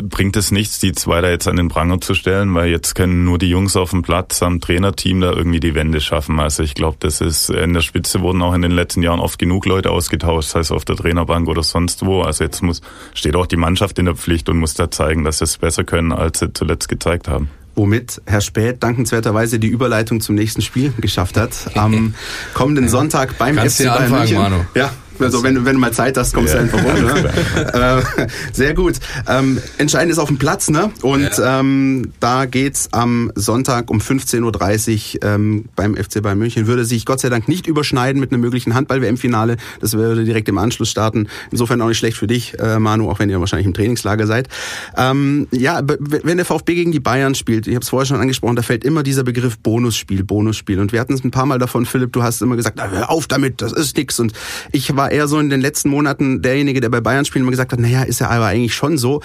bringt 0.02 0.36
es 0.36 0.50
nichts, 0.50 0.78
die 0.78 0.92
zwei 0.92 1.20
da 1.20 1.28
jetzt 1.28 1.48
an 1.48 1.56
den 1.56 1.68
Pranger 1.68 2.00
zu 2.00 2.14
stellen, 2.14 2.54
weil 2.54 2.68
jetzt 2.68 2.94
können 2.94 3.24
nur 3.24 3.38
die 3.38 3.50
Jungs 3.50 3.76
auf 3.76 3.90
dem 3.90 4.02
Platz 4.02 4.42
am 4.42 4.60
Trainerteam 4.60 5.20
da 5.20 5.32
irgendwie 5.32 5.60
die 5.60 5.74
Wende 5.74 6.00
schaffen. 6.00 6.38
Also 6.40 6.62
ich 6.62 6.74
glaube, 6.74 6.96
das 7.00 7.20
ist 7.20 7.50
in 7.50 7.74
der 7.74 7.80
Spitze 7.80 8.20
wurden 8.20 8.42
auch 8.42 8.54
in 8.54 8.62
den 8.62 8.70
letzten 8.70 9.02
Jahren 9.02 9.20
oft 9.20 9.38
genug 9.38 9.66
Leute 9.66 9.90
ausgetauscht, 9.90 10.50
sei 10.50 10.60
es 10.60 10.70
auf 10.70 10.84
der 10.84 10.96
Trainerbank 10.96 11.48
oder 11.48 11.62
sonst 11.62 12.04
wo. 12.04 12.22
Also 12.22 12.44
jetzt 12.44 12.62
muss 12.62 12.80
steht 13.14 13.36
auch 13.36 13.46
die 13.46 13.56
Mannschaft 13.56 13.98
in 13.98 14.04
der 14.04 14.14
Pflicht 14.14 14.48
und 14.48 14.58
muss 14.58 14.74
da 14.74 14.90
zeigen, 14.90 15.24
dass 15.24 15.38
sie 15.38 15.44
es 15.44 15.58
besser 15.58 15.84
können, 15.84 16.12
als 16.12 16.38
sie 16.38 16.52
zuletzt 16.52 16.88
gezeigt 16.88 17.28
haben. 17.28 17.50
Womit 17.74 18.20
Herr 18.26 18.40
Späth 18.40 18.82
dankenswerterweise 18.82 19.60
die 19.60 19.68
Überleitung 19.68 20.20
zum 20.20 20.34
nächsten 20.34 20.62
Spiel 20.62 20.92
geschafft 21.00 21.36
hat. 21.36 21.70
Am 21.74 22.14
kommenden 22.54 22.88
Sonntag 22.88 23.38
beim 23.38 23.54
Kannst 23.54 23.76
FC 23.76 23.84
Bayern 23.84 24.02
anfangen, 24.02 24.18
München. 24.20 24.38
Manu. 24.38 24.64
Ja, 24.74 24.90
also 25.20 25.42
wenn, 25.42 25.64
wenn 25.64 25.74
du 25.74 25.80
mal 25.80 25.92
Zeit 25.92 26.16
hast, 26.16 26.34
kommst 26.34 26.54
Ja. 26.54 26.62
du 26.62 26.64
einfach 26.64 26.84
rum. 26.84 27.04
Ne? 27.04 28.02
äh, 28.18 28.26
sehr 28.52 28.74
gut. 28.74 28.94
Ähm, 29.26 29.58
entscheidend 29.78 30.12
ist 30.12 30.18
auf 30.18 30.28
dem 30.28 30.38
Platz, 30.38 30.70
ne? 30.70 30.90
Und 31.02 31.30
ähm, 31.42 32.12
da 32.20 32.46
geht's 32.46 32.88
am 32.92 33.32
Sonntag 33.34 33.90
um 33.90 33.98
15.30 34.00 35.16
Uhr 35.16 35.22
ähm, 35.28 35.64
beim 35.76 35.96
FC 35.96 36.22
Bayern 36.22 36.38
München. 36.38 36.66
Würde 36.66 36.84
sich 36.84 37.04
Gott 37.06 37.20
sei 37.20 37.28
Dank 37.28 37.48
nicht 37.48 37.66
überschneiden 37.66 38.20
mit 38.20 38.32
einem 38.32 38.40
möglichen 38.40 38.74
Handball-WM-Finale. 38.74 39.56
Das 39.80 39.94
würde 39.94 40.24
direkt 40.24 40.48
im 40.48 40.58
Anschluss 40.58 40.90
starten. 40.90 41.28
Insofern 41.50 41.80
auch 41.82 41.88
nicht 41.88 41.98
schlecht 41.98 42.16
für 42.16 42.26
dich, 42.26 42.58
äh, 42.58 42.78
Manu, 42.78 43.10
auch 43.10 43.18
wenn 43.18 43.30
ihr 43.30 43.40
wahrscheinlich 43.40 43.66
im 43.66 43.74
Trainingslager 43.74 44.26
seid. 44.26 44.48
Ähm, 44.96 45.48
ja, 45.50 45.80
wenn 45.84 46.36
der 46.36 46.46
VfB 46.46 46.74
gegen 46.74 46.92
die 46.92 47.00
Bayern 47.00 47.34
spielt, 47.34 47.66
ich 47.66 47.74
habe 47.74 47.82
es 47.82 47.88
vorher 47.88 48.06
schon 48.06 48.20
angesprochen, 48.20 48.56
da 48.56 48.62
fällt 48.62 48.84
immer 48.84 49.02
dieser 49.02 49.24
Begriff 49.24 49.58
Bonusspiel, 49.58 50.24
Bonusspiel. 50.24 50.80
Und 50.80 50.92
wir 50.92 51.00
hatten 51.00 51.14
es 51.14 51.24
ein 51.24 51.30
paar 51.30 51.46
Mal 51.46 51.58
davon, 51.58 51.86
Philipp, 51.86 52.12
du 52.12 52.22
hast 52.22 52.42
immer 52.42 52.56
gesagt, 52.56 52.76
na, 52.78 52.88
hör 52.88 53.10
auf 53.10 53.26
damit, 53.26 53.60
das 53.62 53.72
ist 53.72 53.96
nix. 53.96 54.18
Und 54.20 54.32
ich 54.72 54.94
war 54.96 55.07
eher 55.08 55.28
so 55.28 55.38
in 55.38 55.50
den 55.50 55.60
letzten 55.60 55.88
Monaten 55.90 56.42
derjenige, 56.42 56.80
der 56.80 56.88
bei 56.88 57.00
Bayern 57.00 57.24
spielen 57.24 57.42
immer 57.44 57.50
gesagt 57.50 57.72
hat, 57.72 57.80
naja, 57.80 58.02
ist 58.02 58.20
ja 58.20 58.28
aber 58.30 58.46
eigentlich 58.46 58.74
schon 58.74 58.98
so. 58.98 59.20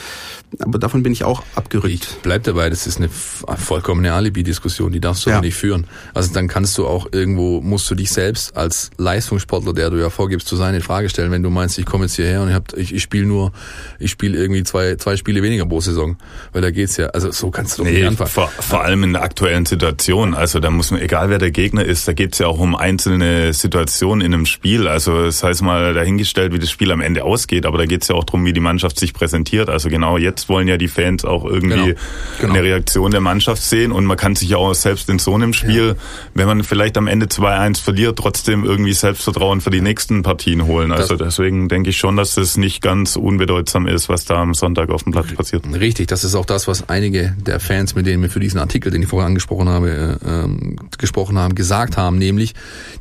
Aber 0.60 0.78
davon 0.80 1.04
bin 1.04 1.12
ich 1.14 1.24
auch 1.24 1.44
Ich 1.52 1.58
abgerückt. 1.58 2.18
bleib 2.24 2.44
dabei, 2.44 2.70
das 2.70 2.86
ist 2.88 2.98
eine 2.98 3.10
vollkommene 3.10 4.14
Alibi-Diskussion, 4.14 4.92
die 4.92 5.00
darfst 5.00 5.26
du 5.26 5.30
Ja. 5.30 5.38
aber 5.38 5.46
nicht 5.46 5.56
führen. 5.56 5.88
Also 6.14 6.34
dann 6.34 6.48
kannst 6.48 6.78
du 6.78 6.86
auch 6.88 7.08
irgendwo, 7.12 7.62
musst 7.62 7.90
du 7.90 7.96
dich 7.96 8.12
selbst 8.12 8.56
als 8.56 8.92
Leistungssportler, 8.98 9.74
der 9.74 9.90
du 9.90 9.98
ja 9.98 10.10
vorgibst 10.10 10.48
zu 10.48 10.56
sein, 10.56 10.76
in 10.76 10.82
Frage 10.82 11.10
stellen, 11.10 11.32
wenn 11.32 11.44
du 11.44 11.50
meinst, 11.50 11.78
ich 11.80 11.86
komme 11.86 12.06
jetzt 12.06 12.16
hierher 12.16 12.42
und 12.42 12.50
ich, 12.50 12.56
hab, 12.56 12.74
ich, 12.78 12.94
ich 12.94 13.02
spiele 13.04 13.26
nur, 13.26 13.52
ich 14.00 14.12
spiele 14.12 14.38
irgendwie 14.38 14.64
zwei, 14.64 14.96
zwei 14.96 15.18
Spiele 15.18 15.42
weniger 15.42 15.66
pro 15.66 15.82
Saison. 15.82 16.18
Weil 16.52 16.62
da 16.62 16.72
geht's 16.72 16.98
ja, 16.98 17.08
also 17.08 17.32
so 17.32 17.50
kannst 17.52 17.78
du 17.78 17.84
doch 17.84 17.90
nicht 17.90 18.00
Nee, 18.00 18.08
anfangen. 18.08 18.30
vor, 18.30 18.48
vor 18.60 18.82
allem 18.84 19.04
in 19.04 19.14
der 19.14 19.24
aktuellen 19.24 19.66
Situation. 19.66 20.34
Also 20.34 20.60
da 20.60 20.70
muss 20.70 20.92
man, 20.92 21.02
egal 21.02 21.30
wer 21.30 21.40
der 21.40 21.52
Gegner 21.52 21.84
ist, 21.84 22.08
da 22.08 22.14
geht's 22.14 22.38
ja 22.40 22.48
auch 22.48 22.60
um 22.60 22.76
einzelne 22.76 23.54
Situationen 23.54 24.26
in 24.26 24.34
einem 24.34 24.46
Spiel. 24.46 24.88
Also 24.88 25.24
das 25.26 25.44
heißt 25.44 25.62
mal 25.64 25.73
dahingestellt, 25.94 26.54
wie 26.54 26.60
das 26.60 26.72
Spiel 26.72 26.92
am 26.92 27.02
Ende 27.02 27.24
ausgeht, 27.24 27.66
aber 27.66 27.78
da 27.78 27.86
geht's 27.86 28.08
ja 28.08 28.16
auch 28.16 28.24
drum, 28.24 28.46
wie 28.46 28.54
die 28.54 28.60
Mannschaft 28.60 29.00
sich 29.00 29.14
präsentiert. 29.14 29.70
Also 29.70 29.90
genau 29.90 30.18
jetzt 30.18 30.50
wollen 30.50 30.68
ja 30.68 30.78
die 30.78 30.88
Fans 30.88 31.26
auch 31.26 31.46
irgendwie 31.46 31.74
Genau. 31.74 31.96
Genau. 32.40 32.54
eine 32.54 32.64
Reaktion 32.64 33.12
der 33.12 33.22
Mannschaft 33.22 33.62
sehen 33.62 33.92
und 33.92 34.06
man 34.06 34.18
kann 34.18 34.36
sich 34.36 34.50
ja 34.50 34.58
auch 34.58 34.74
selbst 34.74 35.10
in 35.10 35.20
so 35.20 35.34
einem 35.36 35.54
Spiel, 35.54 35.96
wenn 36.34 36.48
man 36.48 36.64
vielleicht 36.64 36.98
am 36.98 37.08
Ende 37.08 37.28
2-1 37.28 37.82
verliert, 37.82 38.18
trotzdem 38.18 38.64
irgendwie 38.64 38.94
Selbstvertrauen 38.94 39.62
für 39.62 39.70
die 39.70 39.82
nächsten 39.82 40.24
Partien 40.24 40.66
holen. 40.66 40.92
Also 40.92 41.16
deswegen 41.16 41.70
denke 41.70 41.90
ich 41.90 41.98
schon, 41.98 42.16
dass 42.18 42.38
es 42.38 42.58
nicht 42.58 42.82
ganz 42.82 43.16
unbedeutsam 43.16 43.88
ist, 43.88 44.10
was 44.10 44.26
da 44.26 44.36
am 44.36 44.54
Sonntag 44.54 44.90
auf 44.90 45.04
dem 45.04 45.12
Platz 45.12 45.34
passiert. 45.34 45.64
Richtig, 45.74 46.08
das 46.08 46.24
ist 46.24 46.36
auch 46.36 46.46
das, 46.46 46.68
was 46.68 46.90
einige 46.90 47.36
der 47.38 47.60
Fans, 47.60 47.96
mit 47.96 48.06
denen 48.06 48.24
wir 48.24 48.30
für 48.30 48.40
diesen 48.40 48.60
Artikel, 48.60 48.92
den 48.92 49.02
ich 49.02 49.08
vorher 49.08 49.28
angesprochen 49.28 49.70
habe, 49.70 50.20
äh, 50.24 50.30
ähm, 50.30 50.76
gesprochen 50.98 51.38
haben, 51.38 51.56
gesagt 51.56 51.98
haben, 51.98 52.18
nämlich, 52.18 52.54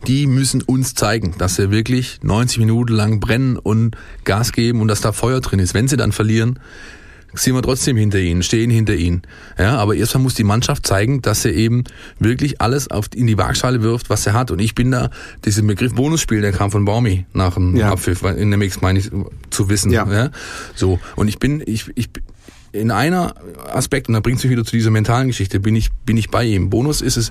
die 0.06 0.26
müssen 0.26 0.62
uns 0.62 0.94
zeigen, 0.94 1.34
dass 1.38 1.56
sie 1.56 1.70
wirklich 1.70 2.18
90 2.22 2.58
Minuten 2.66 2.92
lang 2.92 3.20
brennen 3.20 3.56
und 3.56 3.96
Gas 4.24 4.52
geben 4.52 4.80
und 4.80 4.88
dass 4.88 5.00
da 5.00 5.12
Feuer 5.12 5.40
drin 5.40 5.58
ist. 5.58 5.74
Wenn 5.74 5.88
sie 5.88 5.96
dann 5.96 6.12
verlieren, 6.12 6.58
sind 7.34 7.54
wir 7.54 7.62
trotzdem 7.62 7.96
hinter 7.96 8.18
ihnen, 8.18 8.42
stehen 8.42 8.70
hinter 8.70 8.94
ihnen. 8.94 9.22
Ja, 9.58 9.76
aber 9.78 9.94
erstmal 9.94 10.22
muss 10.22 10.34
die 10.34 10.44
Mannschaft 10.44 10.86
zeigen, 10.86 11.22
dass 11.22 11.42
sie 11.42 11.50
eben 11.50 11.84
wirklich 12.18 12.60
alles 12.60 12.90
auf, 12.90 13.06
in 13.14 13.26
die 13.26 13.38
Waagschale 13.38 13.82
wirft, 13.82 14.10
was 14.10 14.24
sie 14.24 14.32
hat. 14.32 14.50
Und 14.50 14.58
ich 14.58 14.74
bin 14.74 14.90
da, 14.90 15.10
diesen 15.44 15.66
Begriff 15.66 15.94
Bonusspiel, 15.94 16.40
der 16.42 16.52
kam 16.52 16.70
von 16.70 16.84
Baumi 16.84 17.26
nach 17.32 17.54
dem 17.54 17.74
Ja. 17.74 17.90
Abpfiff, 17.92 18.22
in 18.22 18.50
der 18.50 18.58
Mix 18.58 18.80
meine 18.80 18.98
ich 18.98 19.10
zu 19.50 19.68
wissen. 19.68 19.90
Ja. 19.90 20.30
So. 20.74 21.00
Und 21.16 21.28
ich 21.28 21.38
bin, 21.38 21.62
ich, 21.64 21.90
ich, 21.94 22.10
in 22.72 22.90
einer 22.90 23.34
Aspekt, 23.72 24.08
und 24.08 24.14
da 24.14 24.20
bringst 24.20 24.44
du 24.44 24.50
wieder 24.50 24.64
zu 24.64 24.76
dieser 24.76 24.90
mentalen 24.90 25.28
Geschichte, 25.28 25.60
bin 25.60 25.74
ich, 25.74 25.90
bin 26.04 26.16
ich 26.16 26.30
bei 26.30 26.44
ihm. 26.44 26.70
Bonus 26.70 27.00
ist 27.00 27.16
es 27.16 27.30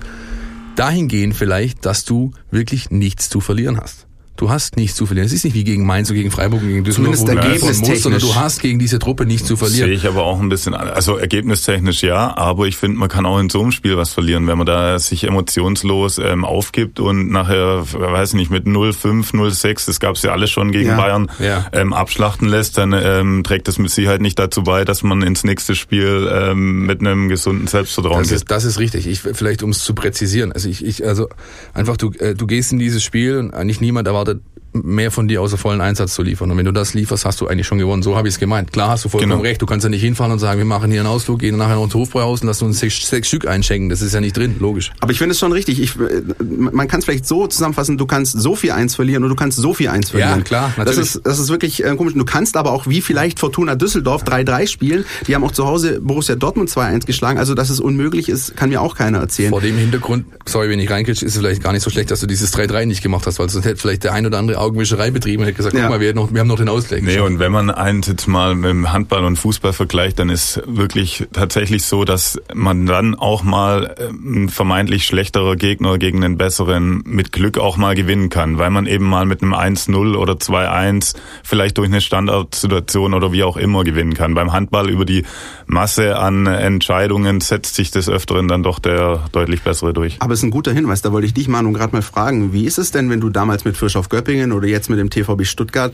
dahingehend 0.74 1.36
vielleicht, 1.36 1.86
dass 1.86 2.04
du 2.04 2.32
wirklich 2.50 2.90
nichts 2.90 3.28
zu 3.28 3.40
verlieren 3.40 3.80
hast. 3.80 4.06
Du 4.42 4.50
hast 4.50 4.74
nichts 4.76 4.96
zu 4.96 5.06
verlieren. 5.06 5.26
Es 5.26 5.32
ist 5.32 5.44
nicht 5.44 5.54
wie 5.54 5.62
gegen 5.62 5.86
Mainz 5.86 6.10
oder 6.10 6.16
gegen 6.18 6.32
Freiburg 6.32 6.62
gegen 6.62 6.82
Düsseldorf, 6.82 7.14
Zumindest 7.16 7.44
wo 7.44 7.46
du 7.48 7.54
liefern 7.54 7.78
musst, 7.88 8.02
sondern 8.02 8.20
du 8.20 8.34
hast 8.34 8.60
gegen 8.60 8.80
diese 8.80 8.98
Truppe 8.98 9.24
nichts 9.24 9.46
zu 9.46 9.56
verlieren. 9.56 9.86
Sehe 9.88 9.94
ich 9.96 10.04
aber 10.04 10.24
auch 10.24 10.40
ein 10.40 10.48
bisschen, 10.48 10.74
also 10.74 11.16
ergebnistechnisch 11.16 12.02
ja, 12.02 12.36
aber 12.36 12.66
ich 12.66 12.76
finde, 12.76 12.98
man 12.98 13.08
kann 13.08 13.24
auch 13.24 13.38
in 13.38 13.50
so 13.50 13.62
einem 13.62 13.70
Spiel 13.70 13.96
was 13.96 14.12
verlieren, 14.12 14.48
wenn 14.48 14.58
man 14.58 14.66
da 14.66 14.98
sich 14.98 15.22
emotionslos 15.22 16.18
ähm, 16.18 16.44
aufgibt 16.44 16.98
und 16.98 17.30
nachher, 17.30 17.84
weiß 17.92 18.32
nicht, 18.34 18.50
mit 18.50 18.66
0-5, 18.66 19.30
0-6, 19.32 19.86
das 19.86 20.00
gab 20.00 20.16
es 20.16 20.22
ja 20.22 20.32
alles 20.32 20.50
schon 20.50 20.72
gegen 20.72 20.88
Ja. 20.88 20.96
Bayern, 20.96 21.30
Ja. 21.38 21.66
ähm, 21.72 21.92
abschlachten 21.92 22.48
lässt, 22.48 22.78
dann 22.78 22.92
ähm, 23.00 23.44
trägt 23.44 23.68
das 23.68 23.78
mit 23.78 23.92
Sicherheit 23.92 24.20
nicht 24.20 24.40
dazu 24.40 24.64
bei, 24.64 24.84
dass 24.84 25.04
man 25.04 25.22
ins 25.22 25.44
nächste 25.44 25.76
Spiel 25.76 26.28
ähm, 26.32 26.84
mit 26.84 26.98
einem 26.98 27.28
gesunden 27.28 27.68
Selbstvertrauen 27.68 28.18
Das 28.18 28.28
geht. 28.30 28.36
ist, 28.38 28.50
das 28.50 28.64
ist 28.64 28.80
richtig. 28.80 29.06
Ich, 29.06 29.20
vielleicht 29.20 29.62
um 29.62 29.70
es 29.70 29.84
zu 29.84 29.94
präzisieren. 29.94 30.50
Also 30.50 30.68
ich, 30.68 30.84
ich 30.84 31.06
also 31.06 31.28
einfach 31.74 31.96
du, 31.96 32.10
äh, 32.18 32.34
du 32.34 32.48
gehst 32.48 32.72
in 32.72 32.80
dieses 32.80 33.04
Spiel 33.04 33.38
und 33.38 33.54
eigentlich 33.54 33.80
niemand 33.80 34.08
erwartet 34.08 34.31
mehr 34.72 35.10
von 35.10 35.28
dir 35.28 35.42
außer 35.42 35.58
vollen 35.58 35.80
Einsatz 35.80 36.14
zu 36.14 36.22
liefern. 36.22 36.50
Und 36.50 36.56
wenn 36.56 36.64
du 36.64 36.72
das 36.72 36.94
lieferst, 36.94 37.24
hast 37.24 37.40
du 37.40 37.46
eigentlich 37.46 37.66
schon 37.66 37.78
gewonnen. 37.78 38.02
So 38.02 38.16
habe 38.16 38.28
ich 38.28 38.34
es 38.34 38.40
gemeint. 38.40 38.72
Klar 38.72 38.88
hast 38.90 39.04
du 39.04 39.08
vollkommen 39.08 39.32
Genau. 39.32 39.42
recht. 39.42 39.60
Du 39.60 39.66
kannst 39.66 39.84
ja 39.84 39.90
nicht 39.90 40.00
hinfahren 40.02 40.32
und 40.32 40.38
sagen, 40.38 40.58
wir 40.58 40.64
machen 40.64 40.90
hier 40.90 41.00
einen 41.00 41.08
Ausflug, 41.08 41.40
gehen 41.40 41.56
nachher 41.56 41.74
noch 41.74 41.84
ins 41.84 41.94
Hofbräuhaus 41.94 42.40
und 42.40 42.46
lassen 42.46 42.64
uns 42.64 42.78
sechs, 42.80 43.06
sechs 43.06 43.28
Stück 43.28 43.46
einschenken. 43.46 43.90
Das 43.90 44.00
ist 44.02 44.14
ja 44.14 44.20
nicht 44.20 44.36
drin, 44.36 44.56
logisch. 44.60 44.90
Aber 45.00 45.12
ich 45.12 45.18
finde 45.18 45.32
es 45.32 45.38
schon 45.38 45.52
richtig. 45.52 45.80
Ich, 45.80 45.96
äh, 45.96 46.22
man 46.42 46.88
kann 46.88 47.00
es 47.00 47.04
vielleicht 47.04 47.26
so 47.26 47.46
zusammenfassen, 47.46 47.98
du 47.98 48.06
kannst 48.06 48.40
so 48.40 48.56
viel 48.56 48.70
eins 48.72 48.94
verlieren 48.94 49.22
und 49.24 49.28
du 49.30 49.36
kannst 49.36 49.58
so 49.58 49.74
viel 49.74 49.88
eins 49.88 50.10
verlieren. 50.10 50.38
Ja, 50.38 50.44
klar, 50.44 50.68
Das 50.76 50.86
natürlich. 50.86 51.14
ist, 51.16 51.20
das 51.26 51.38
ist 51.38 51.50
wirklich 51.50 51.84
äh, 51.84 51.94
komisch. 51.96 52.14
Du 52.14 52.24
kannst 52.24 52.56
aber 52.56 52.72
auch 52.72 52.86
wie 52.86 53.02
vielleicht 53.02 53.38
Fortuna 53.40 53.74
Düsseldorf 53.74 54.24
3-3 54.24 54.66
spielen. 54.66 55.04
Die 55.26 55.34
haben 55.34 55.44
auch 55.44 55.52
zu 55.52 55.66
Hause 55.66 56.00
Borussia 56.00 56.34
Dortmund 56.34 56.70
2-1 56.70 57.04
geschlagen. 57.06 57.38
Also, 57.38 57.54
dass 57.54 57.68
es 57.70 57.78
unmöglich 57.80 58.28
ist, 58.28 58.56
kann 58.56 58.70
mir 58.70 58.80
auch 58.80 58.96
keiner 58.96 59.18
erzählen. 59.18 59.50
Vor 59.50 59.60
dem 59.60 59.76
Hintergrund, 59.76 60.24
sorry, 60.46 60.70
wenn 60.70 60.78
ich 60.80 60.90
reinkritsch, 60.90 61.22
ist 61.22 61.32
es 61.34 61.38
vielleicht 61.40 61.62
gar 61.62 61.72
nicht 61.72 61.82
so 61.82 61.90
schlecht, 61.90 62.10
dass 62.10 62.20
du 62.20 62.26
dieses 62.26 62.54
3-3 62.54 62.86
nicht 62.86 63.02
gemacht 63.02 63.26
hast, 63.26 63.38
weil 63.38 63.48
sonst 63.50 63.64
hätte 63.66 63.76
vielleicht 63.80 64.04
der 64.04 64.12
ein 64.14 64.24
oder 64.26 64.38
andere 64.38 64.58
Augenwischerei 64.62 65.10
betrieben 65.10 65.42
und 65.42 65.46
hätte 65.48 65.56
gesagt, 65.58 65.74
Ja. 65.74 65.82
guck 65.82 65.90
mal, 65.90 66.00
wir, 66.00 66.08
hätten 66.08 66.18
noch, 66.18 66.32
wir 66.32 66.40
haben 66.40 66.48
noch 66.48 66.56
den 66.56 66.68
Ausgleich. 66.68 67.02
Nee, 67.02 67.18
und 67.20 67.38
wenn 67.38 67.52
man 67.52 67.70
eins 67.70 68.06
jetzt 68.06 68.26
mal 68.26 68.54
mit 68.54 68.70
dem 68.70 68.92
Handball 68.92 69.24
und 69.24 69.36
Fußball 69.36 69.72
vergleicht, 69.72 70.18
dann 70.18 70.28
ist 70.30 70.62
wirklich 70.66 71.26
tatsächlich 71.32 71.84
so, 71.84 72.04
dass 72.04 72.40
man 72.54 72.86
dann 72.86 73.14
auch 73.14 73.42
mal 73.42 73.94
ähm, 73.98 74.44
ein 74.44 74.48
vermeintlich 74.48 75.04
schlechterer 75.06 75.56
Gegner 75.56 75.98
gegen 75.98 76.24
einen 76.24 76.36
besseren 76.38 77.02
mit 77.04 77.32
Glück 77.32 77.58
auch 77.58 77.76
mal 77.76 77.94
gewinnen 77.94 78.28
kann, 78.30 78.58
weil 78.58 78.70
man 78.70 78.86
eben 78.86 79.04
mal 79.08 79.26
mit 79.26 79.42
einem 79.42 79.54
1-0 79.54 80.16
oder 80.16 80.34
2-1 80.34 81.14
vielleicht 81.42 81.78
durch 81.78 81.88
eine 81.88 82.00
Standardsituation 82.00 83.14
oder 83.14 83.32
wie 83.32 83.42
auch 83.44 83.56
immer 83.56 83.84
gewinnen 83.84 84.14
kann. 84.14 84.34
Beim 84.34 84.52
Handball 84.52 84.88
über 84.90 85.04
die 85.04 85.24
Masse 85.66 86.18
an 86.18 86.46
Entscheidungen 86.46 87.40
setzt 87.40 87.74
sich 87.74 87.90
des 87.90 88.08
Öfteren 88.08 88.48
dann 88.48 88.62
doch 88.62 88.78
der 88.78 89.24
deutlich 89.32 89.62
bessere 89.62 89.92
durch. 89.92 90.16
Aber 90.20 90.32
es 90.32 90.40
ist 90.40 90.44
ein 90.44 90.50
guter 90.50 90.72
Hinweis, 90.72 91.02
da 91.02 91.12
wollte 91.12 91.26
ich 91.26 91.34
dich, 91.34 91.48
Manu, 91.48 91.72
gerade 91.72 91.92
mal 91.94 92.02
fragen. 92.02 92.52
Wie 92.52 92.64
ist 92.64 92.78
es 92.78 92.90
denn, 92.90 93.10
wenn 93.10 93.20
du 93.20 93.30
damals 93.30 93.64
mit 93.64 93.76
Frisch 93.76 93.96
auf 93.96 94.08
Göppingen 94.08 94.51
oder 94.52 94.68
jetzt 94.68 94.90
mit 94.90 94.98
dem 94.98 95.10
TVB 95.10 95.44
Stuttgart 95.44 95.92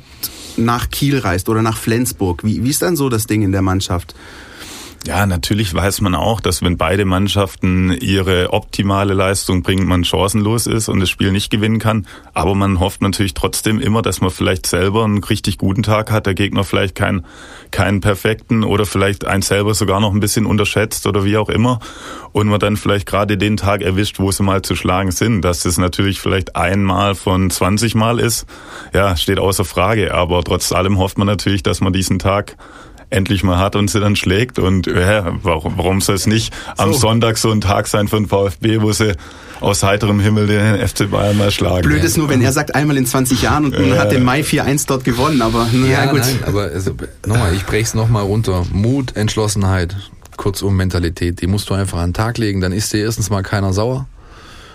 nach 0.56 0.90
Kiel 0.90 1.18
reist 1.18 1.48
oder 1.48 1.62
nach 1.62 1.78
Flensburg? 1.78 2.44
Wie, 2.44 2.62
wie 2.62 2.70
ist 2.70 2.82
dann 2.82 2.96
so 2.96 3.08
das 3.08 3.26
Ding 3.26 3.42
in 3.42 3.52
der 3.52 3.62
Mannschaft? 3.62 4.14
Ja, 5.06 5.24
natürlich 5.26 5.72
weiß 5.72 6.00
man 6.02 6.14
auch, 6.14 6.40
dass 6.40 6.60
wenn 6.60 6.76
beide 6.76 7.04
Mannschaften 7.04 7.92
ihre 7.92 8.52
optimale 8.52 9.14
Leistung 9.14 9.62
bringen, 9.62 9.86
man 9.86 10.04
chancenlos 10.04 10.66
ist 10.66 10.88
und 10.88 11.00
das 11.00 11.08
Spiel 11.08 11.30
nicht 11.30 11.50
gewinnen 11.50 11.78
kann. 11.78 12.06
Aber 12.34 12.54
man 12.54 12.78
hofft 12.80 13.00
natürlich 13.00 13.32
trotzdem 13.32 13.80
immer, 13.80 14.02
dass 14.02 14.20
man 14.20 14.30
vielleicht 14.30 14.66
selber 14.66 15.04
einen 15.04 15.22
richtig 15.22 15.56
guten 15.56 15.82
Tag 15.82 16.10
hat, 16.10 16.26
der 16.26 16.34
Gegner 16.34 16.64
vielleicht 16.64 16.94
keinen, 16.94 17.24
keinen 17.70 18.00
perfekten 18.00 18.64
oder 18.64 18.84
vielleicht 18.84 19.24
einen 19.24 19.42
selber 19.42 19.72
sogar 19.72 20.00
noch 20.00 20.12
ein 20.12 20.20
bisschen 20.20 20.46
unterschätzt 20.46 21.06
oder 21.06 21.24
wie 21.24 21.38
auch 21.38 21.48
immer. 21.48 21.78
Und 22.32 22.48
man 22.48 22.60
dann 22.60 22.76
vielleicht 22.76 23.06
gerade 23.06 23.38
den 23.38 23.56
Tag 23.56 23.80
erwischt, 23.80 24.18
wo 24.18 24.30
sie 24.30 24.42
mal 24.42 24.62
zu 24.62 24.74
schlagen 24.74 25.12
sind. 25.12 25.42
Dass 25.42 25.64
es 25.64 25.78
natürlich 25.78 26.20
vielleicht 26.20 26.56
einmal 26.56 27.14
von 27.14 27.50
20 27.50 27.94
Mal 27.94 28.18
ist, 28.18 28.46
ja, 28.92 29.16
steht 29.16 29.38
außer 29.38 29.64
Frage. 29.64 30.12
Aber 30.12 30.42
trotz 30.42 30.72
allem 30.72 30.98
hofft 30.98 31.18
man 31.18 31.26
natürlich, 31.26 31.62
dass 31.62 31.80
man 31.80 31.92
diesen 31.92 32.18
Tag 32.18 32.56
endlich 33.10 33.42
mal 33.42 33.58
hat 33.58 33.76
und 33.76 33.90
sie 33.90 34.00
dann 34.00 34.16
schlägt. 34.16 34.58
Und 34.58 34.86
ja, 34.86 35.36
warum, 35.42 35.74
warum 35.76 36.00
soll 36.00 36.16
es 36.16 36.26
nicht 36.26 36.52
am 36.76 36.92
so. 36.92 37.00
Sonntag 37.00 37.38
so 37.38 37.50
ein 37.50 37.60
Tag 37.60 37.86
sein 37.86 38.08
für 38.08 38.16
den 38.16 38.28
VfB, 38.28 38.80
wo 38.80 38.92
sie 38.92 39.14
aus 39.60 39.82
heiterem 39.82 40.20
Himmel 40.20 40.46
den 40.46 40.86
FC 40.86 41.10
Bayern 41.10 41.36
mal 41.36 41.50
schlagen. 41.50 41.82
Blöd 41.82 42.04
ist 42.04 42.16
nur, 42.16 42.28
wenn 42.28 42.40
er 42.40 42.52
sagt, 42.52 42.74
einmal 42.74 42.96
in 42.96 43.06
20 43.06 43.42
Jahren 43.42 43.64
und 43.66 43.72
man 43.72 43.88
ja. 43.88 43.98
hat 43.98 44.12
im 44.12 44.22
Mai 44.22 44.42
4-1 44.42 44.86
dort 44.86 45.04
gewonnen, 45.04 45.42
aber 45.42 45.66
ja, 45.72 45.86
ja 45.86 46.06
gut. 46.06 46.20
Nein, 46.20 46.38
aber 46.46 46.62
also, 46.62 46.92
nochmal, 47.26 47.54
ich 47.54 47.64
brech's 47.64 47.94
nochmal 47.94 48.22
runter. 48.22 48.64
Mut, 48.70 49.16
Entschlossenheit, 49.16 49.96
kurzum 50.36 50.76
Mentalität, 50.76 51.40
die 51.40 51.46
musst 51.46 51.70
du 51.70 51.74
einfach 51.74 51.98
an 51.98 52.10
den 52.10 52.14
Tag 52.14 52.38
legen, 52.38 52.60
dann 52.60 52.72
ist 52.72 52.92
dir 52.92 53.00
erstens 53.00 53.30
mal 53.30 53.42
keiner 53.42 53.72
sauer. 53.72 54.06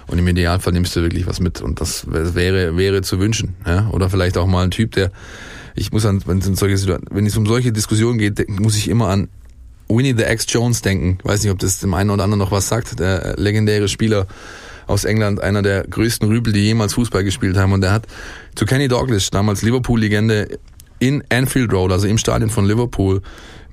Und 0.07 0.19
im 0.19 0.27
Idealfall 0.27 0.73
nimmst 0.73 0.95
du 0.97 1.01
wirklich 1.01 1.27
was 1.27 1.39
mit. 1.39 1.61
Und 1.61 1.79
das 1.79 2.05
wäre, 2.09 2.75
wäre 2.75 3.01
zu 3.03 3.19
wünschen. 3.19 3.55
Ja? 3.65 3.87
Oder 3.91 4.09
vielleicht 4.09 4.37
auch 4.37 4.47
mal 4.47 4.63
ein 4.65 4.71
Typ, 4.71 4.91
der 4.91 5.11
ich 5.75 5.91
muss 5.91 6.05
an, 6.05 6.21
wenn 6.25 6.39
es, 6.39 6.45
solche, 6.59 6.99
wenn 7.09 7.25
es 7.25 7.37
um 7.37 7.45
solche 7.45 7.71
Diskussionen 7.71 8.17
geht, 8.17 8.47
muss 8.49 8.75
ich 8.75 8.89
immer 8.89 9.07
an 9.07 9.29
Winnie 9.89 10.15
the 10.17 10.23
X 10.23 10.45
Jones 10.49 10.81
denken. 10.81 11.17
Ich 11.19 11.25
weiß 11.25 11.43
nicht, 11.43 11.51
ob 11.51 11.59
das 11.59 11.79
dem 11.79 11.93
einen 11.93 12.09
oder 12.09 12.23
anderen 12.23 12.39
noch 12.39 12.51
was 12.51 12.67
sagt. 12.67 12.99
Der 12.99 13.35
legendäre 13.37 13.87
Spieler 13.87 14.27
aus 14.87 15.05
England, 15.05 15.41
einer 15.41 15.61
der 15.61 15.83
größten 15.87 16.27
Rübel, 16.27 16.53
die 16.53 16.61
jemals 16.61 16.93
Fußball 16.93 17.23
gespielt 17.23 17.57
haben. 17.57 17.73
Und 17.73 17.81
der 17.81 17.91
hat 17.91 18.07
zu 18.55 18.65
Kenny 18.65 18.87
Douglas, 18.87 19.29
damals 19.29 19.61
Liverpool-Legende, 19.61 20.59
in 20.99 21.23
Anfield 21.29 21.73
Road, 21.73 21.91
also 21.91 22.07
im 22.07 22.17
Stadion 22.17 22.49
von 22.49 22.65
Liverpool, 22.65 23.21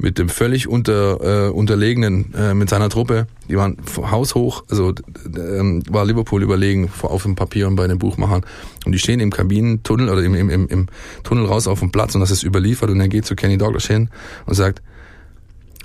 mit 0.01 0.19
dem 0.19 0.29
völlig 0.29 0.69
unter, 0.69 1.49
äh, 1.49 1.51
unterlegenen, 1.51 2.35
äh, 2.35 2.55
mit 2.55 2.71
seiner 2.71 2.89
Truppe, 2.89 3.27
die 3.49 3.57
waren 3.57 3.77
haushoch, 3.97 4.65
also 4.71 4.91
äh, 4.91 5.83
war 5.89 6.05
Liverpool 6.05 6.43
überlegen 6.43 6.91
auf 7.03 7.23
dem 7.23 7.35
Papier 7.35 7.69
und 7.69 7.77
bei 7.77 7.87
den 7.87 7.99
Buchmachern. 7.99 8.45
Und 8.87 8.93
die 8.93 8.99
stehen 8.99 9.21
im 9.21 9.31
Kabinentunnel 9.31 10.09
oder 10.09 10.23
im, 10.23 10.35
im, 10.35 10.69
im 10.69 10.87
Tunnel 11.23 11.47
raus 11.47 11.67
auf 11.67 11.81
dem 11.81 11.91
Platz 11.91 12.15
und 12.15 12.21
das 12.21 12.31
ist 12.31 12.43
überliefert 12.43 12.91
und 12.91 13.01
er 13.01 13.09
geht 13.09 13.27
zu 13.27 13.37
Kenny 13.37 13.59
Douglas 13.59 13.87
hin 13.87 14.09
und 14.47 14.55
sagt, 14.55 14.83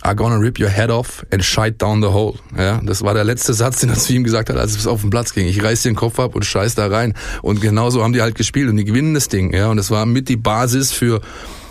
I'm 0.05 0.15
gonna 0.15 0.37
rip 0.37 0.59
your 0.59 0.69
head 0.69 0.91
off 0.91 1.25
and 1.31 1.43
shite 1.43 1.77
down 1.79 2.01
the 2.01 2.09
hole. 2.09 2.35
Ja, 2.55 2.79
das 2.83 3.01
war 3.01 3.15
der 3.15 3.23
letzte 3.23 3.55
Satz, 3.55 3.79
den 3.79 3.89
er 3.89 3.95
zu 3.95 4.13
ihm 4.13 4.23
gesagt 4.23 4.49
hat, 4.49 4.57
als 4.57 4.77
es 4.77 4.85
auf 4.85 5.01
den 5.01 5.09
Platz 5.09 5.33
ging. 5.33 5.47
Ich 5.47 5.63
reiß 5.63 5.81
dir 5.81 5.89
den 5.89 5.95
Kopf 5.95 6.19
ab 6.19 6.35
und 6.35 6.45
scheiß 6.45 6.75
da 6.75 6.87
rein. 6.87 7.15
Und 7.41 7.59
genauso 7.59 8.03
haben 8.03 8.13
die 8.13 8.21
halt 8.21 8.35
gespielt 8.35 8.69
und 8.69 8.77
die 8.77 8.85
gewinnen 8.85 9.15
das 9.15 9.29
Ding. 9.29 9.51
Ja, 9.51 9.69
und 9.71 9.77
das 9.77 9.89
war 9.89 10.05
mit 10.05 10.29
die 10.29 10.37
Basis 10.37 10.91
für 10.91 11.21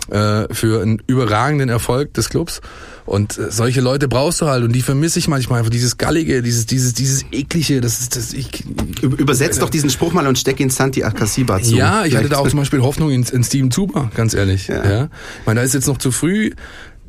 äh, 0.09 0.53
für 0.53 0.81
einen 0.81 1.01
überragenden 1.07 1.69
Erfolg 1.69 2.13
des 2.13 2.29
Clubs. 2.29 2.61
Und 3.05 3.37
äh, 3.37 3.51
solche 3.51 3.81
Leute 3.81 4.07
brauchst 4.07 4.41
du 4.41 4.47
halt 4.47 4.63
und 4.63 4.73
die 4.73 4.81
vermisse 4.81 5.19
ich 5.19 5.27
manchmal 5.27 5.59
einfach 5.59 5.69
dieses 5.69 5.97
gallige, 5.97 6.41
dieses 6.41 6.65
dieses 6.65 6.93
dieses 6.93 7.25
eklige, 7.31 7.81
das 7.81 7.99
ist 7.99 8.15
das 8.15 8.33
ich 8.33 8.65
übersetzt 9.01 9.61
doch 9.61 9.69
diesen 9.69 9.89
Spruch 9.89 10.13
mal 10.13 10.25
und 10.25 10.39
steck 10.39 10.59
ihn 10.59 10.69
Santi 10.71 11.03
Akasiba 11.03 11.61
zu. 11.61 11.75
Ja, 11.75 12.01
ich 12.01 12.09
Vielleicht. 12.09 12.17
hatte 12.17 12.29
da 12.29 12.37
auch 12.39 12.47
zum 12.47 12.59
Beispiel 12.59 12.81
Hoffnung 12.81 13.11
in, 13.11 13.23
in 13.23 13.43
Steven 13.43 13.69
Zuber, 13.69 14.09
ganz 14.15 14.33
ehrlich. 14.33 14.67
Ja. 14.67 14.83
ja. 14.83 15.03
Ich 15.05 15.45
meine, 15.45 15.59
da 15.59 15.63
ist 15.63 15.73
jetzt 15.73 15.87
noch 15.87 15.99
zu 15.99 16.11
früh 16.11 16.51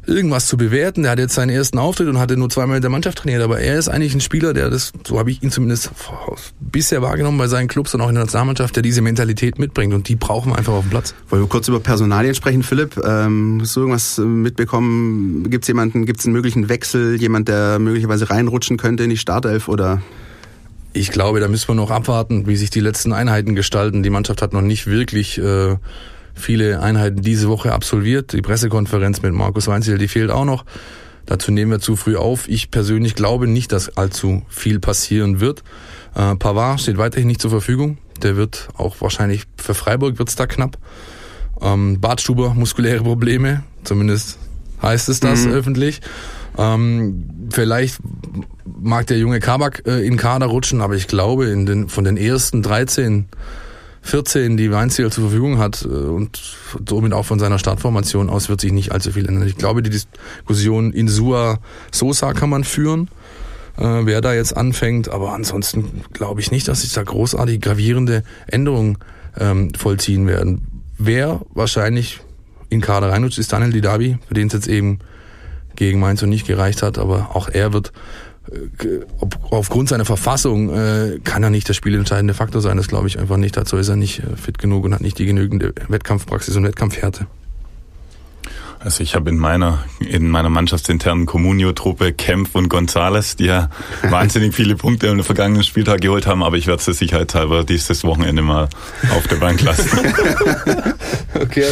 irgendwas 0.06 0.46
zu 0.46 0.56
bewerten. 0.56 1.02
Der 1.02 1.12
hat 1.12 1.18
jetzt 1.18 1.34
seinen 1.34 1.50
ersten 1.50 1.78
Auftritt 1.78 2.08
und 2.08 2.18
hatte 2.18 2.36
nur 2.36 2.48
zweimal 2.48 2.76
mit 2.76 2.84
der 2.84 2.90
Mannschaft 2.90 3.18
trainiert, 3.18 3.42
aber 3.42 3.60
er 3.60 3.78
ist 3.78 3.88
eigentlich 3.88 4.14
ein 4.14 4.20
Spieler, 4.20 4.52
der 4.54 4.70
das, 4.70 4.92
so 5.06 5.18
habe 5.18 5.30
ich 5.30 5.42
ihn 5.42 5.50
zumindest 5.50 5.90
bisher 6.60 7.02
wahrgenommen 7.02 7.38
bei 7.38 7.48
seinen 7.48 7.68
Clubs 7.68 7.94
und 7.94 8.00
auch 8.00 8.08
in 8.08 8.14
der 8.14 8.24
Nationalmannschaft, 8.24 8.76
der 8.76 8.82
diese 8.82 9.02
Mentalität 9.02 9.58
mitbringt 9.58 9.94
und 9.94 10.08
die 10.08 10.16
brauchen 10.16 10.52
wir 10.52 10.58
einfach 10.58 10.74
auf 10.74 10.84
dem 10.84 10.90
Platz. 10.90 11.14
Wollen 11.28 11.42
wir 11.42 11.48
kurz 11.48 11.68
über 11.68 11.80
Personalien 11.80 12.34
sprechen, 12.34 12.62
Philipp? 12.62 12.96
Ähm, 13.04 13.58
hast 13.60 13.76
du 13.76 13.80
irgendwas 13.80 14.18
mitbekommen? 14.18 15.50
Gibt 15.50 15.64
es 15.64 15.68
jemanden, 15.68 16.06
gibt 16.06 16.20
es 16.20 16.26
einen 16.26 16.32
möglichen 16.32 16.68
Wechsel, 16.68 17.20
jemand, 17.20 17.48
der 17.48 17.78
möglicherweise 17.78 18.30
reinrutschen 18.30 18.76
könnte 18.76 19.04
in 19.04 19.10
die 19.10 19.16
Startelf 19.16 19.68
oder? 19.68 20.02
Ich 20.92 21.10
glaube, 21.10 21.40
da 21.40 21.48
müssen 21.48 21.68
wir 21.68 21.74
noch 21.74 21.90
abwarten, 21.90 22.46
wie 22.46 22.56
sich 22.56 22.70
die 22.70 22.80
letzten 22.80 23.12
Einheiten 23.12 23.54
gestalten. 23.54 24.02
Die 24.02 24.08
Mannschaft 24.08 24.40
hat 24.40 24.54
noch 24.54 24.62
nicht 24.62 24.86
wirklich 24.86 25.36
äh, 25.36 25.76
viele 26.36 26.80
Einheiten 26.80 27.22
diese 27.22 27.48
Woche 27.48 27.72
absolviert. 27.72 28.32
Die 28.32 28.42
Pressekonferenz 28.42 29.22
mit 29.22 29.32
Markus 29.32 29.66
Weinzel, 29.66 29.98
die 29.98 30.08
fehlt 30.08 30.30
auch 30.30 30.44
noch. 30.44 30.64
Dazu 31.24 31.50
nehmen 31.50 31.72
wir 31.72 31.80
zu 31.80 31.96
früh 31.96 32.16
auf. 32.16 32.48
Ich 32.48 32.70
persönlich 32.70 33.16
glaube 33.16 33.48
nicht, 33.48 33.72
dass 33.72 33.96
allzu 33.96 34.42
viel 34.48 34.78
passieren 34.78 35.40
wird. 35.40 35.64
Äh, 36.14 36.36
Pavard 36.36 36.80
steht 36.80 36.98
weiterhin 36.98 37.26
nicht 37.26 37.40
zur 37.40 37.50
Verfügung. 37.50 37.98
Der 38.22 38.36
wird 38.36 38.68
auch 38.76 39.00
wahrscheinlich 39.00 39.44
für 39.56 39.74
Freiburg 39.74 40.18
wird's 40.18 40.36
da 40.36 40.46
knapp. 40.46 40.78
Ähm, 41.60 42.00
Bartstuber, 42.00 42.54
muskuläre 42.54 43.02
Probleme, 43.02 43.64
zumindest 43.82 44.38
heißt 44.82 45.08
es 45.08 45.20
das 45.20 45.46
mhm. 45.46 45.52
öffentlich. 45.52 46.00
Ähm, 46.58 47.48
vielleicht 47.50 47.98
mag 48.64 49.06
der 49.06 49.18
junge 49.18 49.40
Kabak 49.40 49.82
äh, 49.86 50.06
in 50.06 50.16
Kader 50.16 50.46
rutschen, 50.46 50.80
aber 50.80 50.94
ich 50.94 51.08
glaube, 51.08 51.46
in 51.46 51.66
den, 51.66 51.88
von 51.88 52.04
den 52.04 52.16
ersten 52.16 52.62
13 52.62 53.26
14, 54.06 54.56
die 54.56 54.70
Weinziel 54.70 55.10
zur 55.10 55.24
Verfügung 55.24 55.58
hat 55.58 55.84
äh, 55.84 55.88
und 55.88 56.40
somit 56.88 57.12
auch 57.12 57.24
von 57.24 57.38
seiner 57.38 57.58
Startformation 57.58 58.30
aus 58.30 58.48
wird 58.48 58.60
sich 58.60 58.72
nicht 58.72 58.92
allzu 58.92 59.12
viel 59.12 59.26
ändern. 59.26 59.46
Ich 59.46 59.56
glaube, 59.56 59.82
die 59.82 59.90
Diskussion 59.90 60.92
in 60.92 61.08
Sua 61.08 61.58
Sosa 61.90 62.32
kann 62.32 62.48
man 62.48 62.62
führen, 62.62 63.08
äh, 63.76 63.82
wer 63.82 64.20
da 64.20 64.32
jetzt 64.32 64.56
anfängt, 64.56 65.08
aber 65.08 65.32
ansonsten 65.32 66.04
glaube 66.12 66.40
ich 66.40 66.50
nicht, 66.52 66.68
dass 66.68 66.82
sich 66.82 66.92
da 66.92 67.02
großartig 67.02 67.60
gravierende 67.60 68.22
Änderungen 68.46 68.98
ähm, 69.38 69.74
vollziehen 69.74 70.26
werden. 70.28 70.82
Wer 70.98 71.40
wahrscheinlich 71.52 72.20
in 72.68 72.80
Kader 72.80 73.10
reinrutscht, 73.10 73.38
ist 73.38 73.52
Daniel 73.52 73.72
Didavi, 73.72 74.18
für 74.28 74.34
den 74.34 74.46
es 74.46 74.52
jetzt 74.52 74.68
eben 74.68 75.00
gegen 75.74 76.00
Mainz 76.00 76.22
und 76.22 76.30
nicht 76.30 76.46
gereicht 76.46 76.82
hat, 76.82 76.96
aber 76.96 77.30
auch 77.34 77.48
er 77.48 77.72
wird 77.72 77.92
äh, 78.52 79.00
aufgrund 79.50 79.88
seiner 79.88 80.04
Verfassung 80.04 80.72
äh, 80.72 81.18
kann 81.24 81.42
er 81.42 81.50
nicht 81.50 81.68
der 81.68 81.74
spielentscheidende 81.74 82.34
Faktor 82.34 82.60
sein. 82.60 82.76
Das 82.76 82.88
glaube 82.88 83.08
ich 83.08 83.18
einfach 83.18 83.36
nicht. 83.36 83.56
Dazu 83.56 83.76
ist 83.76 83.88
er 83.88 83.96
nicht 83.96 84.20
äh, 84.20 84.36
fit 84.36 84.58
genug 84.58 84.84
und 84.84 84.94
hat 84.94 85.00
nicht 85.00 85.18
die 85.18 85.26
genügende 85.26 85.74
Wettkampfpraxis 85.88 86.56
und 86.56 86.64
Wettkampfhärte. 86.64 87.26
Also 88.78 89.02
ich 89.02 89.16
habe 89.16 89.30
in 89.30 89.38
meiner 89.38 89.84
in 89.98 90.28
meiner 90.28 90.48
mannschaftsinternen 90.48 91.26
Comunio-Truppe 91.26 92.12
Kempf 92.12 92.54
und 92.54 92.68
Gonzales, 92.68 93.34
die 93.34 93.46
ja 93.46 93.70
wahnsinnig 94.02 94.54
viele 94.54 94.76
Punkte 94.76 95.08
im 95.08 95.24
vergangenen 95.24 95.64
Spieltag 95.64 96.02
geholt 96.02 96.26
haben, 96.26 96.42
aber 96.42 96.56
ich 96.56 96.66
werde 96.66 96.82
es 96.86 96.98
sicherheitshalber 96.98 97.64
dieses 97.64 98.04
Wochenende 98.04 98.42
mal 98.42 98.68
auf 99.16 99.26
der 99.26 99.36
Bank 99.36 99.62
lassen. 99.62 99.90
okay. 101.34 101.66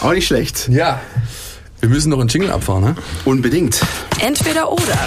Auch 0.00 0.12
nicht 0.12 0.26
schlecht. 0.26 0.68
Ja. 0.68 1.00
Wir 1.84 1.90
müssen 1.90 2.08
noch 2.08 2.18
einen 2.18 2.30
Jingle 2.30 2.50
abfahren, 2.50 2.82
ne? 2.82 2.94
Unbedingt. 3.26 3.82
Entweder 4.18 4.72
oder. 4.72 4.98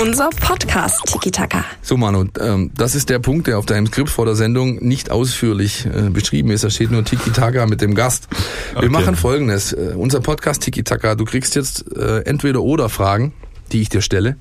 Unser 0.00 0.30
Podcast 0.30 1.04
Tiki 1.06 1.32
Taka. 1.32 1.64
So 1.82 1.96
Manu, 1.96 2.26
ähm, 2.38 2.70
das 2.76 2.94
ist 2.94 3.10
der 3.10 3.18
Punkt, 3.18 3.48
der 3.48 3.58
auf 3.58 3.66
deinem 3.66 3.88
Skript 3.88 4.08
vor 4.08 4.24
der 4.24 4.36
Sendung 4.36 4.76
nicht 4.76 5.10
ausführlich 5.10 5.84
äh, 5.84 6.10
beschrieben 6.10 6.52
ist. 6.52 6.62
Da 6.62 6.70
steht 6.70 6.92
nur 6.92 7.04
Tiki 7.04 7.32
Taka 7.32 7.66
mit 7.66 7.80
dem 7.80 7.96
Gast. 7.96 8.28
Wir 8.70 8.84
okay. 8.84 8.88
machen 8.88 9.16
folgendes. 9.16 9.72
Äh, 9.72 9.94
unser 9.96 10.20
Podcast 10.20 10.62
Tiki 10.62 10.84
Taka, 10.84 11.16
du 11.16 11.24
kriegst 11.24 11.56
jetzt 11.56 11.92
äh, 11.96 12.20
entweder 12.20 12.62
oder 12.62 12.88
Fragen, 12.88 13.34
die 13.72 13.80
ich 13.80 13.88
dir 13.88 14.00
stelle 14.00 14.36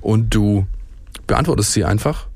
und 0.00 0.32
du 0.32 0.64
beantwortest 1.26 1.72
sie 1.72 1.84
einfach 1.84 2.28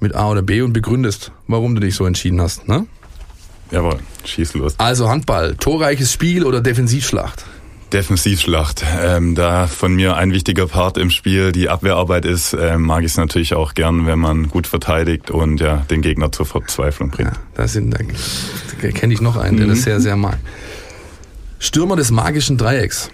mit 0.00 0.16
A 0.16 0.28
oder 0.28 0.42
B 0.42 0.62
und 0.62 0.72
begründest, 0.72 1.30
warum 1.46 1.76
du 1.76 1.80
dich 1.80 1.94
so 1.94 2.04
entschieden 2.04 2.40
hast, 2.40 2.66
ne? 2.66 2.84
Jawohl, 3.70 3.98
schieß 4.24 4.54
los. 4.54 4.74
Also 4.78 5.08
Handball, 5.08 5.54
torreiches 5.54 6.12
Spiel 6.12 6.44
oder 6.44 6.60
Defensivschlacht? 6.60 7.44
Defensivschlacht. 7.92 8.84
Ähm, 9.02 9.34
da 9.34 9.66
von 9.66 9.94
mir 9.94 10.16
ein 10.16 10.32
wichtiger 10.32 10.66
Part 10.66 10.98
im 10.98 11.10
Spiel 11.10 11.52
die 11.52 11.68
Abwehrarbeit 11.68 12.24
ist, 12.24 12.54
ähm, 12.58 12.82
mag 12.82 13.00
ich 13.00 13.12
es 13.12 13.16
natürlich 13.16 13.54
auch 13.54 13.74
gern, 13.74 14.06
wenn 14.06 14.18
man 14.18 14.48
gut 14.48 14.66
verteidigt 14.66 15.30
und 15.30 15.60
ja 15.60 15.78
den 15.90 16.02
Gegner 16.02 16.30
zur 16.32 16.46
Verzweiflung 16.46 17.10
bringt. 17.10 17.32
Ja, 17.32 17.40
da 17.54 17.68
sind, 17.68 17.94
da 17.94 18.88
kenne 18.90 19.14
ich 19.14 19.20
noch 19.20 19.36
einen, 19.36 19.56
der 19.56 19.66
das 19.66 19.78
mhm. 19.78 19.82
sehr, 19.82 20.00
sehr 20.00 20.16
mag. 20.16 20.38
Stürmer 21.58 21.96
des 21.96 22.10
magischen 22.10 22.56
Dreiecks. 22.56 23.10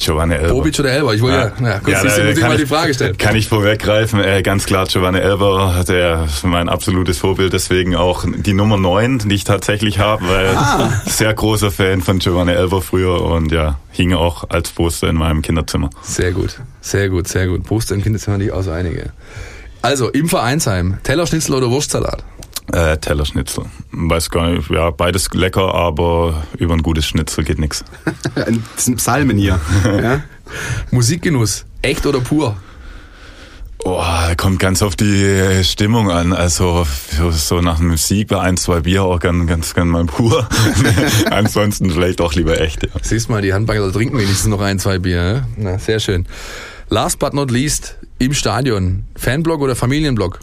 Giovanni 0.00 0.34
Elber. 0.34 0.54
Bobic 0.54 0.78
oder 0.80 0.90
Elber? 0.90 1.14
Ich 1.14 1.20
wollte 1.20 1.36
ja, 1.36 1.52
ja, 1.60 1.72
ja 1.72 1.78
kurz 1.78 2.02
ja, 2.02 2.16
da, 2.16 2.24
muss 2.24 2.38
ich 2.38 2.42
mal 2.42 2.56
die 2.56 2.66
Frage 2.66 2.94
stellen. 2.94 3.18
Kann 3.18 3.36
ich 3.36 3.48
vorweggreifen, 3.48 4.20
äh, 4.20 4.42
ganz 4.42 4.64
klar 4.64 4.86
Giovanni 4.86 5.18
Elber, 5.18 5.84
der 5.86 6.24
ist 6.24 6.44
mein 6.44 6.68
absolutes 6.68 7.18
Vorbild, 7.18 7.52
deswegen 7.52 7.94
auch 7.94 8.24
die 8.26 8.54
Nummer 8.54 8.78
9, 8.78 9.20
die 9.26 9.34
ich 9.34 9.44
tatsächlich 9.44 9.98
habe, 9.98 10.26
weil 10.26 10.56
ah. 10.56 10.90
sehr 11.06 11.32
großer 11.34 11.70
Fan 11.70 12.00
von 12.00 12.18
Giovanni 12.18 12.52
Elber 12.52 12.80
früher 12.80 13.20
und 13.22 13.52
ja, 13.52 13.78
hing 13.92 14.14
auch 14.14 14.48
als 14.48 14.70
Poster 14.70 15.08
in 15.08 15.16
meinem 15.16 15.42
Kinderzimmer. 15.42 15.90
Sehr 16.02 16.32
gut, 16.32 16.58
sehr 16.80 17.10
gut, 17.10 17.28
sehr 17.28 17.46
gut. 17.46 17.64
Poster 17.64 17.94
im 17.94 18.02
Kinderzimmer 18.02 18.38
nicht 18.38 18.52
auch 18.52 18.62
so 18.62 18.70
einige. 18.70 19.12
Also, 19.82 20.08
im 20.10 20.28
Vereinsheim, 20.28 20.98
Tellerschnitzel 21.02 21.54
oder 21.54 21.70
Wurstsalat? 21.70 22.24
Äh, 22.72 22.98
Tellerschnitzel. 22.98 23.64
Weiß 23.92 24.30
gar 24.30 24.50
nicht, 24.50 24.70
ja, 24.70 24.90
beides 24.90 25.28
lecker, 25.32 25.74
aber 25.74 26.44
über 26.58 26.74
ein 26.74 26.82
gutes 26.82 27.06
Schnitzel 27.06 27.44
geht 27.44 27.58
nichts. 27.58 27.84
das 28.34 28.84
sind 28.84 28.96
Psalmen 28.96 29.36
hier. 29.36 29.60
ja? 29.84 30.22
Musikgenuss. 30.90 31.64
Echt 31.82 32.06
oder 32.06 32.20
pur? 32.20 32.56
Oh, 33.82 34.02
kommt 34.36 34.58
ganz 34.58 34.82
auf 34.82 34.94
die 34.94 35.64
Stimmung 35.64 36.10
an. 36.10 36.32
Also 36.32 36.86
so 37.30 37.60
nach 37.60 37.80
einem 37.80 37.96
Sieg 37.96 38.28
bei 38.28 38.38
ein, 38.38 38.56
zwei 38.56 38.80
Bier 38.80 39.04
auch 39.04 39.18
ganz, 39.18 39.48
ganz, 39.48 39.74
ganz 39.74 39.90
mal 39.90 40.04
pur. 40.04 40.46
Ansonsten 41.30 41.90
vielleicht 41.90 42.20
auch 42.20 42.34
lieber 42.34 42.60
echt. 42.60 42.82
Ja. 42.82 42.90
Siehst 43.02 43.30
mal, 43.30 43.40
die 43.40 43.54
Handballer 43.54 43.90
trinken 43.90 44.18
wenigstens 44.18 44.48
noch 44.48 44.60
ein, 44.60 44.78
zwei 44.78 44.98
Bier. 44.98 45.22
Ne? 45.22 45.46
Na, 45.56 45.78
sehr 45.78 45.98
schön. 45.98 46.26
Last 46.90 47.18
but 47.18 47.32
not 47.32 47.50
least, 47.50 47.96
im 48.18 48.34
Stadion. 48.34 49.04
Fanblock 49.16 49.60
oder 49.60 49.74
Familienblock? 49.74 50.40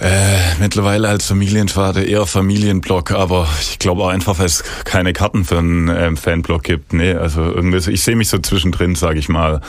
Äh, 0.00 0.38
mittlerweile 0.60 1.08
als 1.08 1.26
Familienvater 1.26 2.04
eher 2.04 2.24
Familienblock, 2.26 3.10
aber 3.10 3.48
ich 3.60 3.78
glaube 3.80 4.02
auch 4.04 4.08
einfach, 4.08 4.38
weil 4.38 4.46
es 4.46 4.62
keine 4.84 5.12
Karten 5.12 5.44
für 5.44 5.58
einen 5.58 5.88
ähm, 5.88 6.16
Fanblock 6.16 6.62
gibt. 6.62 6.92
Nee, 6.92 7.14
also 7.14 7.42
irgendwie, 7.42 7.80
so, 7.80 7.90
ich 7.90 8.02
sehe 8.02 8.14
mich 8.14 8.28
so 8.28 8.38
zwischendrin, 8.38 8.94
sage 8.94 9.18
ich 9.18 9.28
mal, 9.28 9.60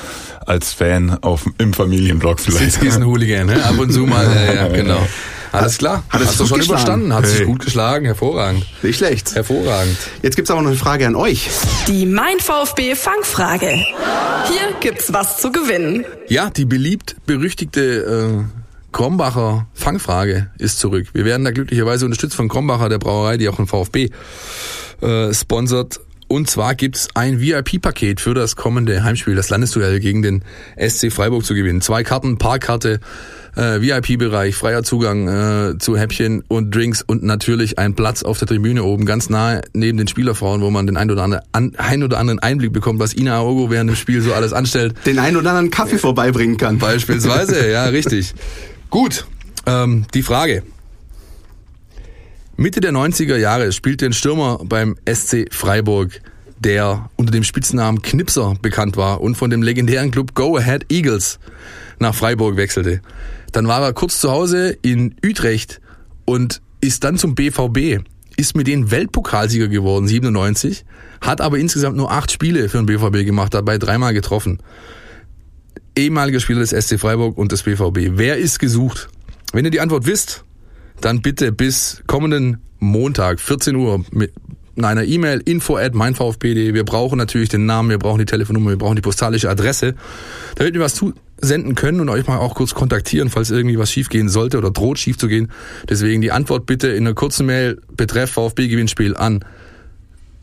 als 0.46 0.74
Fan 0.74 1.18
auf, 1.24 1.46
im 1.58 1.74
Familienblock 1.74 2.40
vielleicht. 2.40 2.74
Sitzkissen-Hooligan, 2.74 3.48
ne? 3.48 3.64
ab 3.66 3.80
und 3.80 3.92
zu 3.92 4.02
mal. 4.06 4.26
Äh, 4.28 4.56
ja, 4.56 4.68
genau. 4.74 5.08
Alles 5.52 5.80
klar. 5.80 6.04
Hat 6.10 6.22
es 6.22 6.28
Hast 6.28 6.40
du 6.40 6.44
gut 6.44 6.50
schon 6.50 6.58
geschlagen? 6.60 6.78
überstanden? 6.82 7.14
Hat 7.16 7.26
sich 7.26 7.40
Hey. 7.40 7.46
gut 7.48 7.66
geschlagen. 7.66 8.06
Hervorragend. 8.06 8.66
Nicht 8.84 8.98
schlecht. 8.98 9.34
Hervorragend. 9.34 9.98
Jetzt 10.22 10.36
gibt's 10.36 10.52
aber 10.52 10.62
noch 10.62 10.70
eine 10.70 10.78
Frage 10.78 11.08
an 11.08 11.16
euch. 11.16 11.50
Die 11.88 12.06
Mein 12.06 12.38
VfB 12.40 12.94
Fangfrage. 12.94 13.70
Hier 13.72 14.76
gibt's 14.80 15.12
was 15.12 15.38
zu 15.38 15.52
gewinnen. 15.52 16.06
Ja, 16.28 16.52
die 16.52 16.66
beliebt 16.66 17.16
berüchtigte 17.26 18.44
äh, 18.46 18.59
Krombacher 18.92 19.68
Fangfrage 19.74 20.50
ist 20.58 20.80
zurück. 20.80 21.08
Wir 21.14 21.26
werden 21.26 21.44
da 21.44 21.52
glücklicherweise 21.52 22.06
unterstützt 22.06 22.36
von 22.36 22.50
Krombacher, 22.50 22.90
der 22.90 23.00
Brauerei, 23.00 23.38
die 23.38 23.50
auch 23.50 23.58
den 23.58 23.68
VfB 23.68 24.10
äh, 25.02 25.34
sponsert. 25.34 26.00
Und 26.28 26.48
zwar 26.48 26.76
gibt's 26.76 27.08
ein 27.16 27.42
VIP-Paket 27.42 28.22
für 28.22 28.36
das 28.36 28.56
kommende 28.56 29.04
Heimspiel, 29.04 29.34
das 29.34 29.50
Landesduell 29.50 30.00
gegen 30.00 30.22
den 30.22 30.44
SC 30.78 31.12
Freiburg 31.12 31.44
zu 31.44 31.56
gewinnen. 31.56 31.82
Zwei 31.82 32.04
Karten, 32.04 32.38
Parkkarte, 32.38 33.00
äh, 33.56 33.82
VIP-Bereich, 33.82 34.56
freier 34.56 34.84
Zugang 34.84 35.28
äh, 35.28 35.78
zu 35.80 35.98
Häppchen 35.98 36.44
und 36.48 36.74
Drinks 36.74 37.02
und 37.02 37.24
natürlich 37.24 37.80
ein 37.80 37.96
Platz 37.96 38.22
auf 38.22 38.38
der 38.38 38.48
Tribüne 38.48 38.84
oben, 38.84 39.06
ganz 39.06 39.30
nahe 39.30 39.62
neben 39.74 39.98
den 39.98 40.08
Spielerfrauen, 40.08 40.62
wo 40.62 40.70
man 40.70 40.86
den 40.86 40.98
ein 40.98 41.10
oder, 41.10 41.24
andere, 41.24 41.42
an, 41.52 41.74
ein 41.78 42.04
oder 42.04 42.20
anderen 42.20 42.40
Einblick 42.40 42.74
bekommt, 42.74 43.00
was 43.00 43.16
Ina 43.16 43.38
Aogo 43.38 43.72
während 43.72 43.90
dem 43.90 43.96
Spiel 43.96 44.22
so 44.22 44.32
alles 44.32 44.54
anstellt. 44.54 44.94
Den 45.08 45.18
einen 45.18 45.36
oder 45.36 45.50
anderen 45.50 45.72
Kaffee 45.72 45.98
vorbeibringen 45.98 46.58
kann. 46.58 46.78
Beispielsweise, 46.78 47.72
ja, 47.72 47.86
richtig. 47.86 48.36
Gut, 48.90 49.28
ähm, 49.68 50.06
die 50.16 50.24
Frage. 50.24 50.64
Mitte 52.58 52.82
der 52.82 52.92
90er 52.92 53.38
Jahre 53.38 53.72
spielte 53.72 54.08
ein 54.08 54.14
Stürmer 54.14 54.62
beim 54.64 54.96
SC 55.08 55.46
Freiburg, 55.52 56.22
der 56.58 57.10
unter 57.16 57.32
dem 57.32 57.44
Spitznamen 57.44 58.02
Knipser 58.02 58.56
bekannt 58.62 58.98
war 58.98 59.22
und 59.22 59.36
von 59.36 59.52
dem 59.52 59.62
legendären 59.62 60.10
Club 60.10 60.34
Go 60.34 60.58
Ahead 60.58 60.92
Eagles 60.92 61.40
nach 62.00 62.16
Freiburg 62.16 62.58
wechselte. 62.58 63.02
Dann 63.52 63.68
war 63.68 63.82
er 63.84 63.94
kurz 63.94 64.20
zu 64.20 64.32
Hause 64.32 64.76
in 64.82 65.16
Utrecht 65.24 65.82
und 66.26 66.62
ist 66.82 67.04
dann 67.04 67.18
zum 67.18 67.36
BVB, 67.36 68.04
ist 68.38 68.56
mit 68.56 68.66
denen 68.66 68.90
Weltpokalsieger 68.90 69.68
geworden, 69.68 70.08
97, 70.08 70.84
hat 71.22 71.42
aber 71.42 71.60
insgesamt 71.60 71.96
nur 71.96 72.12
acht 72.12 72.32
Spiele 72.32 72.70
für 72.70 72.78
den 72.78 72.88
BVB 72.88 73.24
gemacht, 73.24 73.54
dabei 73.54 73.78
dreimal 73.78 74.16
getroffen 74.16 74.60
ehemaliger 76.00 76.39
Spieler 76.39 76.60
des 76.60 76.72
SC 76.72 77.00
Freiburg 77.00 77.38
und 77.38 77.52
des 77.52 77.64
BVB. 77.64 78.18
Wer 78.18 78.38
ist 78.38 78.60
gesucht? 78.60 79.10
Wenn 79.54 79.66
ihr 79.66 79.72
die 79.72 79.80
Antwort 79.80 80.06
wisst, 80.06 80.43
dann 81.02 81.22
bitte 81.22 81.52
bis 81.52 82.04
kommenden 82.08 82.58
Montag, 82.80 83.39
14 83.39 83.76
Uhr, 83.76 84.04
mit 84.12 84.34
einer 84.82 85.04
E-Mail 85.04 85.41
info 85.43 85.78
at 85.78 85.93
meinvfb.de. 85.93 86.74
Wir 86.74 86.84
brauchen 86.84 87.18
natürlich 87.18 87.50
den 87.50 87.66
Namen, 87.66 87.89
wir 87.89 88.00
brauchen 88.00 88.20
die 88.20 88.26
Telefonnummer, 88.26 88.70
wir 88.72 88.78
brauchen 88.78 88.95
die 88.95 89.02
postalische 89.02 89.50
Adresse, 89.50 89.95
damit 90.56 90.74
wir 90.74 90.82
was 90.82 90.95
zusenden 90.95 91.76
können 91.76 92.00
und 92.00 92.10
euch 92.10 92.28
mal 92.28 92.38
auch 92.38 92.56
kurz 92.56 92.74
kontaktieren, 92.74 93.30
falls 93.30 93.52
irgendwie 93.52 93.78
was 93.78 93.91
schiefgehen 93.91 94.30
sollte 94.30 94.58
oder 94.58 94.72
droht 94.72 95.00
schief 95.00 95.18
zu 95.18 95.28
gehen. 95.28 95.52
Deswegen 95.89 96.22
die 96.22 96.32
Antwort 96.32 96.66
bitte 96.66 96.88
in 96.88 97.06
einer 97.06 97.16
kurzen 97.16 97.45
Mail 97.45 97.82
betreff 97.95 98.32
VfB-Gewinnspiel 98.32 99.16
an 99.16 99.43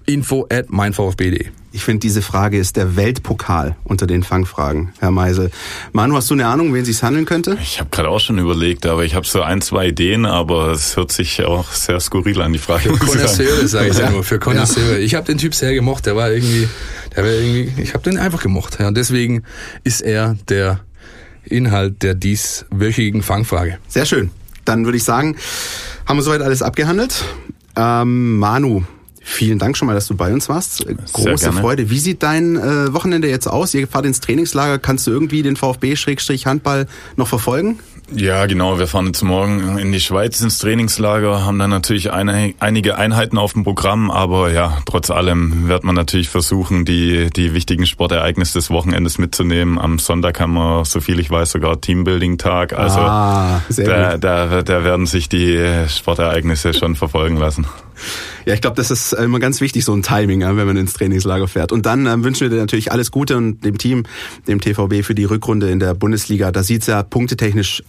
info 0.07 0.47
at 0.51 0.71
meinvfb.de. 0.71 1.47
Ich 1.73 1.85
finde, 1.85 2.01
diese 2.01 2.23
Frage 2.23 2.57
ist 2.59 2.77
der 2.77 2.97
Weltpokal 2.97 3.77
unter 3.85 4.07
den 4.07 4.23
Fangfragen, 4.23 4.93
Herr 4.99 5.11
Meisel. 5.11 5.51
Manu, 5.93 6.15
hast 6.17 6.31
du 6.31 6.35
eine 6.35 6.47
Ahnung, 6.47 6.69
um 6.69 6.75
wen 6.75 6.87
sich's 6.87 7.03
handeln 7.03 7.27
könnte? 7.27 7.59
Ich 7.61 7.81
habe 7.81 7.91
gerade 7.91 8.09
auch 8.09 8.19
schon 8.21 8.39
überlegt, 8.39 8.87
aber 8.87 9.05
ich 9.05 9.15
habe 9.15 9.27
so 9.27 9.43
ein, 9.43 9.61
zwei 9.61 9.89
Ideen, 9.89 10.25
aber 10.25 10.69
es 10.73 10.97
hört 10.97 11.13
sich 11.13 11.45
auch 11.45 11.71
sehr 11.73 12.01
skurril 12.01 12.41
an, 12.41 12.55
die 12.55 12.59
Frage. 12.59 12.85
sagen. 12.89 12.99
Connoisseure, 12.99 13.69
sage 13.69 13.89
ich 13.91 13.99
ja 13.99 14.05
Ja. 14.05 14.11
nur, 14.11 14.25
für 14.25 14.39
Connoisseure. 14.39 14.99
Ich 15.01 15.15
habe 15.15 15.27
den 15.27 15.37
Typ 15.37 15.55
sehr 15.55 15.75
gemocht, 15.75 16.07
der 16.07 16.17
war 16.17 16.31
irgendwie, 16.31 16.67
der 17.15 17.25
war 17.25 17.31
irgendwie, 17.31 17.83
ich 17.83 17.93
habe 17.93 18.05
den 18.05 18.17
einfach 18.19 18.43
gemocht. 18.43 18.79
Ja, 18.81 18.89
und 18.89 18.97
deswegen 18.97 19.43
ist 19.85 20.01
er 20.01 20.35
der 20.49 20.81
Inhalt 21.45 22.03
der 22.03 22.15
dieswöchigen 22.15 23.23
Fangfrage. 23.23 23.77
Sehr 23.87 24.07
schön. 24.07 24.31
Dann 24.65 24.87
würde 24.87 24.97
ich 24.97 25.05
sagen, 25.05 25.37
haben 26.07 26.17
wir 26.17 26.23
soweit 26.23 26.41
alles 26.41 26.63
abgehandelt. 26.63 27.23
Ähm, 27.77 28.39
Manu, 28.39 28.85
vielen 29.27 29.59
Dank 29.59 29.77
schon 29.77 29.87
mal, 29.87 29.95
dass 29.95 30.07
du 30.07 30.15
bei 30.15 30.33
uns 30.33 30.49
warst. 30.49 30.87
Große 31.13 31.45
gerne. 31.45 31.61
Freude. 31.61 31.91
Wie 31.91 31.99
sieht 31.99 32.23
dein 32.23 32.57
äh, 32.57 32.95
Wochenende 32.95 33.29
jetzt 33.29 33.47
aus? 33.49 33.75
Ihr 33.75 33.89
fahrt 33.89 34.07
ins 34.07 34.21
Trainingslager. 34.21 34.79
Kannst 34.79 35.07
du 35.07 35.11
irgendwie 35.11 35.43
den 35.43 35.57
VfB-Handball 35.57 36.87
noch 37.17 37.29
verfolgen? 37.29 37.81
Ja, 38.15 38.47
genau. 38.47 38.79
Wir 38.79 38.87
fahren 38.87 39.07
jetzt 39.07 39.23
morgen 39.23 39.79
in 39.79 39.91
die 39.91 39.99
Schweiz 39.99 40.41
ins 40.41 40.59
Trainingslager, 40.59 41.45
haben 41.45 41.59
dann 41.59 41.71
natürlich 41.71 42.13
eine, 42.13 42.55
einige 42.61 42.97
Einheiten 42.97 43.37
auf 43.37 43.55
dem 43.55 43.65
Programm, 43.65 44.13
aber 44.13 44.53
ja, 44.53 44.79
trotz 44.87 45.11
allem 45.11 45.67
wird 45.69 45.83
man 45.83 45.97
natürlich 45.97 46.29
versuchen, 46.29 46.85
die, 46.85 47.31
die 47.31 47.53
wichtigen 47.53 47.85
Sportereignisse 47.85 48.59
des 48.59 48.71
Wochenendes 48.71 49.19
mitzunehmen. 49.19 49.77
Am 49.79 49.99
Sonntag 49.99 50.39
haben 50.39 50.55
wir, 50.55 50.85
so 50.85 51.01
viel 51.01 51.19
ich 51.19 51.31
weiß, 51.31 51.51
sogar 51.51 51.81
Teambuilding-Tag. 51.81 52.75
Also 52.75 53.01
Ah, 53.01 53.61
da, 53.77 54.17
da, 54.19 54.63
da 54.63 54.85
werden 54.85 55.07
sich 55.07 55.29
die 55.29 55.59
Sportereignisse 55.89 56.75
schon 56.75 56.95
verfolgen 56.95 57.37
lassen. 57.37 57.67
Ja, 58.45 58.55
ich 58.55 58.61
glaube, 58.61 58.77
das 58.77 58.91
ist 58.91 59.13
immer 59.13 59.39
ganz 59.39 59.61
wichtig, 59.61 59.85
so 59.85 59.93
ein 59.93 60.03
Timing, 60.03 60.41
wenn 60.41 60.67
man 60.67 60.77
ins 60.77 60.93
Trainingslager 60.93 61.49
fährt. 61.49 61.73
Und 61.73 61.87
dann 61.87 62.07
ähm, 62.07 62.25
wünschen 62.25 62.43
wir 62.43 62.51
dir 62.51 62.61
natürlich 62.61 62.93
alles 62.93 63.11
Gute 63.11 63.37
und 63.37 63.65
dem 63.65 63.79
Team, 63.79 64.05
dem 64.47 64.61
TVB 64.61 65.05
für 65.05 65.15
die 65.15 65.25
Rückrunde 65.25 65.71
in 65.71 65.81
der 65.81 65.95
Bundesliga. 65.95 66.53
Da 66.53 66.63
sieht's 66.63 66.87
ja 66.87 67.03
punktetechnisch 67.03 67.83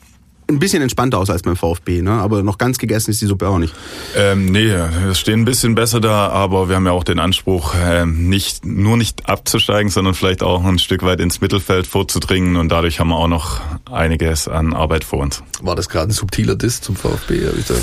ein 0.50 0.60
bisschen 0.60 0.82
entspannter 0.82 1.20
aus 1.20 1.30
als 1.30 1.42
beim 1.42 1.56
VfB, 1.56 2.02
ne? 2.02 2.12
aber 2.12 2.44
noch 2.44 2.58
ganz 2.58 2.78
gegessen 2.78 3.12
ist 3.12 3.22
die 3.22 3.26
Suppe 3.26 3.48
auch 3.48 3.60
nicht. 3.60 3.74
Ähm, 4.16 4.46
nee, 4.46 4.74
wir 5.04 5.16
stehen 5.16 5.42
ein 5.42 5.46
bisschen 5.46 5.76
besser 5.76 6.00
da, 6.00 6.30
aber 6.30 6.70
wir 6.70 6.76
haben 6.76 6.86
ja 6.86 6.94
auch 6.94 7.04
den 7.04 7.20
Anspruch, 7.20 7.76
ähm, 7.82 8.30
nicht 8.30 8.66
nur 8.66 8.98
nicht 8.98 9.28
abzusteigen, 9.30 9.90
sondern 9.92 10.14
vielleicht 10.14 10.44
auch 10.44 10.64
ein 10.64 10.80
Stück 10.80 11.04
weit 11.04 11.20
ins 11.20 11.42
Mittelfeld 11.42 11.88
vorzudringen 11.88 12.56
und 12.56 12.70
dadurch 12.70 13.00
haben 13.00 13.10
wir 13.10 13.18
auch 13.18 13.28
noch 13.28 13.60
einiges 13.92 14.48
an 14.48 14.74
Arbeit 14.74 15.04
vor 15.04 15.20
uns. 15.20 15.44
War 15.62 15.76
das 15.76 15.90
gerade 15.90 16.10
ein 16.10 16.14
subtiler 16.14 16.56
Diss 16.56 16.82
zum 16.82 16.96
VfB? 16.96 17.48
Hab 17.48 17.58
ich 17.58 17.66
da, 17.66 17.74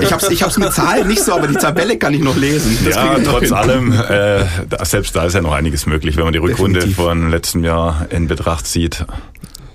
Ich 0.00 0.12
hab's, 0.12 0.28
ich 0.30 0.42
hab's 0.42 0.58
mit 0.58 0.72
Zahlen 0.72 1.08
nicht 1.08 1.22
so, 1.22 1.34
aber 1.34 1.46
die 1.46 1.54
Tabelle 1.54 1.98
kann 1.98 2.14
ich 2.14 2.20
noch 2.20 2.36
lesen. 2.36 2.78
Das 2.84 2.94
ja, 2.94 3.18
ich 3.18 3.26
trotz 3.26 3.52
allem, 3.52 3.92
äh, 3.92 4.44
da, 4.68 4.84
selbst 4.84 5.16
da 5.16 5.24
ist 5.24 5.34
ja 5.34 5.42
noch 5.42 5.52
einiges 5.52 5.86
möglich, 5.86 6.16
wenn 6.16 6.24
man 6.24 6.32
die 6.32 6.38
Rückrunde 6.38 6.80
Definitiv. 6.80 7.04
von 7.04 7.30
letztem 7.30 7.64
Jahr 7.64 8.06
in 8.10 8.28
Betracht 8.28 8.66
zieht, 8.66 9.04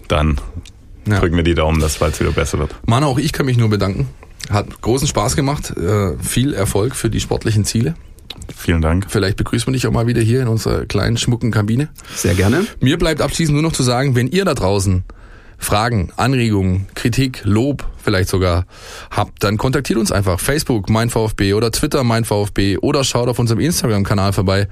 dann 0.07 0.39
Ja. 1.07 1.19
drücken 1.19 1.35
wir 1.35 1.43
die 1.43 1.53
Daumen, 1.55 1.79
dass 1.81 1.93
es 1.93 1.97
bald 1.99 2.19
wieder 2.19 2.31
besser 2.31 2.57
wird. 2.59 2.75
Mann, 2.85 3.03
auch 3.03 3.17
ich 3.19 3.31
kann 3.31 3.45
mich 3.45 3.57
nur 3.57 3.69
bedanken. 3.69 4.07
Hat 4.49 4.81
großen 4.81 5.07
Spaß 5.07 5.35
gemacht. 5.35 5.71
Äh, 5.77 6.17
viel 6.19 6.53
Erfolg 6.53 6.95
für 6.95 7.09
die 7.09 7.19
sportlichen 7.19 7.65
Ziele. 7.65 7.95
Vielen 8.55 8.81
Dank. 8.81 9.05
Vielleicht 9.09 9.37
begrüßen 9.37 9.67
wir 9.67 9.73
dich 9.73 9.87
auch 9.87 9.91
mal 9.91 10.07
wieder 10.07 10.21
hier 10.21 10.41
in 10.41 10.47
unserer 10.47 10.85
kleinen, 10.85 11.17
schmucken 11.17 11.51
Kabine. 11.51 11.89
Sehr 12.15 12.35
gerne. 12.35 12.65
Mir 12.79 12.97
bleibt 12.97 13.21
abschließend 13.21 13.53
nur 13.55 13.63
noch 13.63 13.71
zu 13.73 13.81
sagen, 13.83 14.15
wenn 14.15 14.27
ihr 14.27 14.45
da 14.45 14.53
draußen 14.53 15.03
Fragen, 15.57 16.11
Anregungen, 16.17 16.87
Kritik, 16.95 17.41
Lob 17.43 17.85
vielleicht 18.03 18.29
sogar 18.29 18.65
habt, 19.09 19.43
dann 19.43 19.57
kontaktiert 19.57 19.99
uns 19.99 20.11
einfach. 20.11 20.39
Facebook, 20.39 20.89
mein 20.89 21.09
VfB 21.09 21.53
oder 21.53 21.71
Twitter, 21.71 22.03
mein 22.03 22.23
VfB 22.23 22.77
oder 22.77 23.03
schaut 23.03 23.27
auf 23.27 23.39
unserem 23.39 23.59
Instagram-Kanal 23.59 24.33
vorbei 24.33 24.67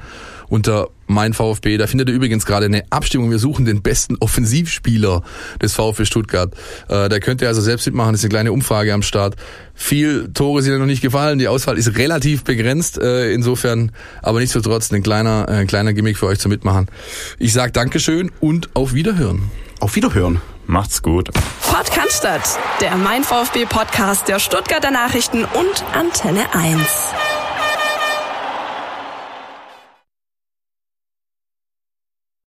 unter 0.50 0.90
mein 1.08 1.34
VfB. 1.34 1.78
Da 1.78 1.88
findet 1.88 2.10
ihr 2.10 2.16
übrigens 2.16 2.46
gerade 2.46 2.68
eine 2.68 2.84
Abstimmung. 2.92 3.32
Wir 3.32 3.40
suchen 3.40 3.66
den 3.66 3.82
besten 3.82 4.18
Offensivspieler 4.20 5.24
des 5.62 5.74
VfB 5.74 6.06
Stuttgart. 6.06 6.54
Äh, 6.88 7.10
da 7.10 7.20
könnt 7.20 7.42
ihr 7.42 7.48
also 7.48 7.62
selbst 7.62 7.86
mitmachen. 7.86 8.14
Das 8.14 8.22
ist 8.22 8.26
eine 8.26 8.30
kleine 8.30 8.52
Umfrage 8.52 8.94
am 8.94 9.02
Start. 9.02 9.36
Viel 9.74 10.30
Tore 10.34 10.62
sind 10.62 10.74
ja 10.74 10.80
noch 10.80 10.86
nicht 10.86 11.02
gefallen. 11.02 11.40
Die 11.40 11.48
Auswahl 11.48 11.78
ist 11.78 11.98
relativ 11.98 12.44
begrenzt. 12.44 13.00
Äh, 13.00 13.34
insofern, 13.34 13.92
aber 14.22 14.40
nichtsdestotrotz 14.40 14.92
ein 14.92 15.04
kleiner, 15.04 15.46
äh, 15.50 15.54
ein 15.54 15.68
kleiner 15.68 15.94
Gimmick 15.94 16.18
für 16.18 16.28
euch 16.28 16.40
zum 16.40 16.52
Mitmachen. 16.52 16.88
Ich 17.40 17.54
sage 17.54 17.72
Dankeschön 17.72 18.32
und 18.40 18.76
auf 18.76 18.94
Wiederhören. 18.94 19.50
Auf 19.84 19.98
Wiederhören. 19.98 20.40
Macht's 20.66 21.02
gut. 21.02 21.30
Podcast, 21.70 22.58
der 22.80 22.96
Mein 22.96 23.26
VfB 23.26 23.66
Podcast 23.66 24.30
der 24.30 24.40
Stuttgarter 24.40 24.92
Nachrichten 24.92 25.44
und 25.44 25.84
Antenne 25.94 26.46
1. 26.54 26.80